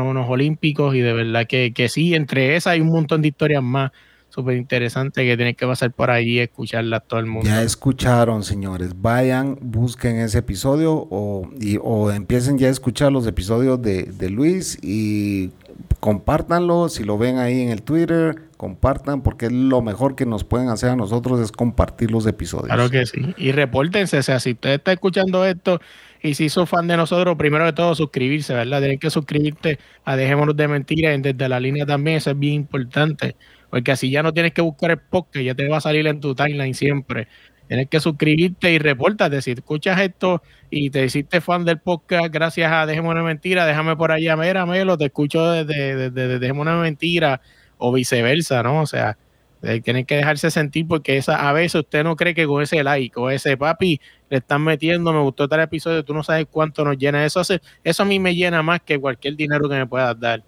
a 0.00 0.02
unos 0.02 0.28
olímpicos 0.28 0.94
y 0.94 1.00
de 1.00 1.12
verdad 1.12 1.46
que, 1.46 1.72
que 1.72 1.88
sí, 1.88 2.14
entre 2.14 2.56
esas 2.56 2.72
hay 2.72 2.80
un 2.80 2.88
montón 2.88 3.22
de 3.22 3.28
historias 3.28 3.62
más 3.62 3.92
súper 4.38 4.56
interesantes 4.56 5.24
que 5.24 5.36
tienes 5.36 5.56
que 5.56 5.66
pasar 5.66 5.90
por 5.90 6.12
ahí 6.12 6.34
y 6.34 6.38
escucharlas 6.38 7.02
todo 7.08 7.18
el 7.18 7.26
mundo. 7.26 7.48
Ya 7.48 7.62
escucharon, 7.62 8.44
señores. 8.44 8.92
Vayan, 9.02 9.58
busquen 9.60 10.20
ese 10.20 10.38
episodio 10.38 10.92
o, 11.10 11.50
y, 11.60 11.76
o 11.82 12.12
empiecen 12.12 12.56
ya 12.56 12.68
a 12.68 12.70
escuchar 12.70 13.10
los 13.10 13.26
episodios 13.26 13.82
de, 13.82 14.04
de 14.04 14.30
Luis 14.30 14.78
y 14.80 15.50
compártanlo. 15.98 16.88
Si 16.88 17.02
lo 17.02 17.18
ven 17.18 17.38
ahí 17.38 17.62
en 17.62 17.70
el 17.70 17.82
Twitter, 17.82 18.42
compartan, 18.56 19.22
porque 19.22 19.46
es 19.46 19.52
lo 19.52 19.82
mejor 19.82 20.14
que 20.14 20.24
nos 20.24 20.44
pueden 20.44 20.68
hacer 20.68 20.90
a 20.90 20.96
nosotros 20.96 21.40
es 21.40 21.50
compartir 21.50 22.12
los 22.12 22.24
episodios. 22.24 22.68
Claro 22.68 22.90
que 22.90 23.06
sí. 23.06 23.34
Y 23.38 23.50
repórtense, 23.50 24.18
o 24.18 24.22
sea, 24.22 24.38
si 24.38 24.52
usted 24.52 24.74
está 24.74 24.92
escuchando 24.92 25.44
esto 25.44 25.80
y 26.22 26.34
si 26.34 26.48
sos 26.48 26.68
fan 26.68 26.88
de 26.88 26.96
nosotros, 26.96 27.36
primero 27.36 27.64
de 27.64 27.72
todo 27.72 27.94
suscribirse, 27.94 28.54
¿verdad? 28.54 28.80
Tienes 28.80 28.98
que 28.98 29.10
suscribirte 29.10 29.78
a 30.04 30.16
Dejémonos 30.16 30.56
de 30.56 30.68
Mentiras 30.68 31.20
desde 31.22 31.48
la 31.48 31.60
línea 31.60 31.86
también, 31.86 32.16
eso 32.16 32.30
es 32.30 32.38
bien 32.38 32.54
importante. 32.54 33.36
Porque 33.70 33.92
así 33.92 34.10
ya 34.10 34.22
no 34.22 34.32
tienes 34.32 34.52
que 34.52 34.62
buscar 34.62 34.90
el 34.90 34.98
podcast, 34.98 35.44
ya 35.44 35.54
te 35.54 35.68
va 35.68 35.76
a 35.76 35.80
salir 35.80 36.06
en 36.06 36.20
tu 36.20 36.34
timeline 36.34 36.74
siempre. 36.74 37.28
Tienes 37.68 37.88
que 37.88 38.00
suscribirte 38.00 38.72
y 38.72 38.78
repórtate. 38.78 39.42
Si 39.42 39.50
escuchas 39.50 40.00
esto 40.00 40.42
y 40.70 40.88
te 40.90 41.04
hiciste 41.04 41.42
fan 41.42 41.66
del 41.66 41.78
podcast 41.78 42.32
gracias 42.32 42.72
a 42.72 42.86
Dejemos 42.86 43.12
una 43.12 43.22
Mentira, 43.22 43.66
déjame 43.66 43.94
por 43.94 44.10
allá, 44.10 44.36
mira, 44.36 44.64
Melo, 44.64 44.96
te 44.96 45.06
escucho 45.06 45.50
desde, 45.50 46.10
desde, 46.10 46.38
Dejemos 46.38 46.62
una 46.62 46.80
Mentira 46.80 47.42
o 47.76 47.92
viceversa, 47.92 48.62
¿no? 48.62 48.80
O 48.80 48.86
sea, 48.86 49.18
eh, 49.62 49.80
tienes 49.82 50.06
que 50.06 50.16
dejarse 50.16 50.50
sentir 50.50 50.86
porque 50.88 51.18
esa, 51.18 51.48
a 51.48 51.52
veces 51.52 51.82
usted 51.82 52.04
no 52.04 52.16
cree 52.16 52.34
que 52.34 52.46
con 52.46 52.62
ese 52.62 52.82
like 52.82 53.18
o 53.20 53.28
ese 53.28 53.56
papi 53.56 54.00
le 54.28 54.38
están 54.38 54.62
metiendo, 54.62 55.12
me 55.12 55.20
gustó 55.20 55.48
tal 55.48 55.60
episodio, 55.60 56.04
tú 56.04 56.14
no 56.14 56.22
sabes 56.22 56.46
cuánto 56.50 56.84
nos 56.84 56.96
llena. 56.96 57.24
Eso, 57.24 57.40
hace, 57.40 57.60
eso 57.84 58.02
a 58.02 58.06
mí 58.06 58.18
me 58.18 58.34
llena 58.34 58.62
más 58.62 58.80
que 58.82 58.98
cualquier 58.98 59.36
dinero 59.36 59.68
que 59.68 59.74
me 59.76 59.86
puedas 59.86 60.18
dar. 60.18 60.42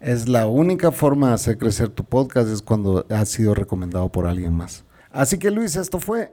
Es 0.00 0.28
la 0.28 0.46
única 0.46 0.92
forma 0.92 1.28
de 1.28 1.34
hacer 1.34 1.58
crecer 1.58 1.88
tu 1.88 2.04
podcast 2.04 2.48
es 2.48 2.62
cuando 2.62 3.04
ha 3.10 3.24
sido 3.24 3.54
recomendado 3.54 4.08
por 4.10 4.26
alguien 4.26 4.52
más. 4.52 4.84
Así 5.10 5.38
que 5.38 5.50
Luis, 5.50 5.74
esto 5.74 5.98
fue. 5.98 6.32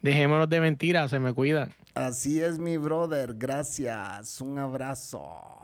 Dejémonos 0.00 0.48
de 0.48 0.60
mentiras, 0.60 1.10
se 1.10 1.18
me 1.18 1.34
cuidan. 1.34 1.72
Así 1.94 2.40
es 2.40 2.58
mi 2.58 2.78
brother, 2.78 3.34
gracias. 3.34 4.40
Un 4.40 4.58
abrazo. 4.58 5.61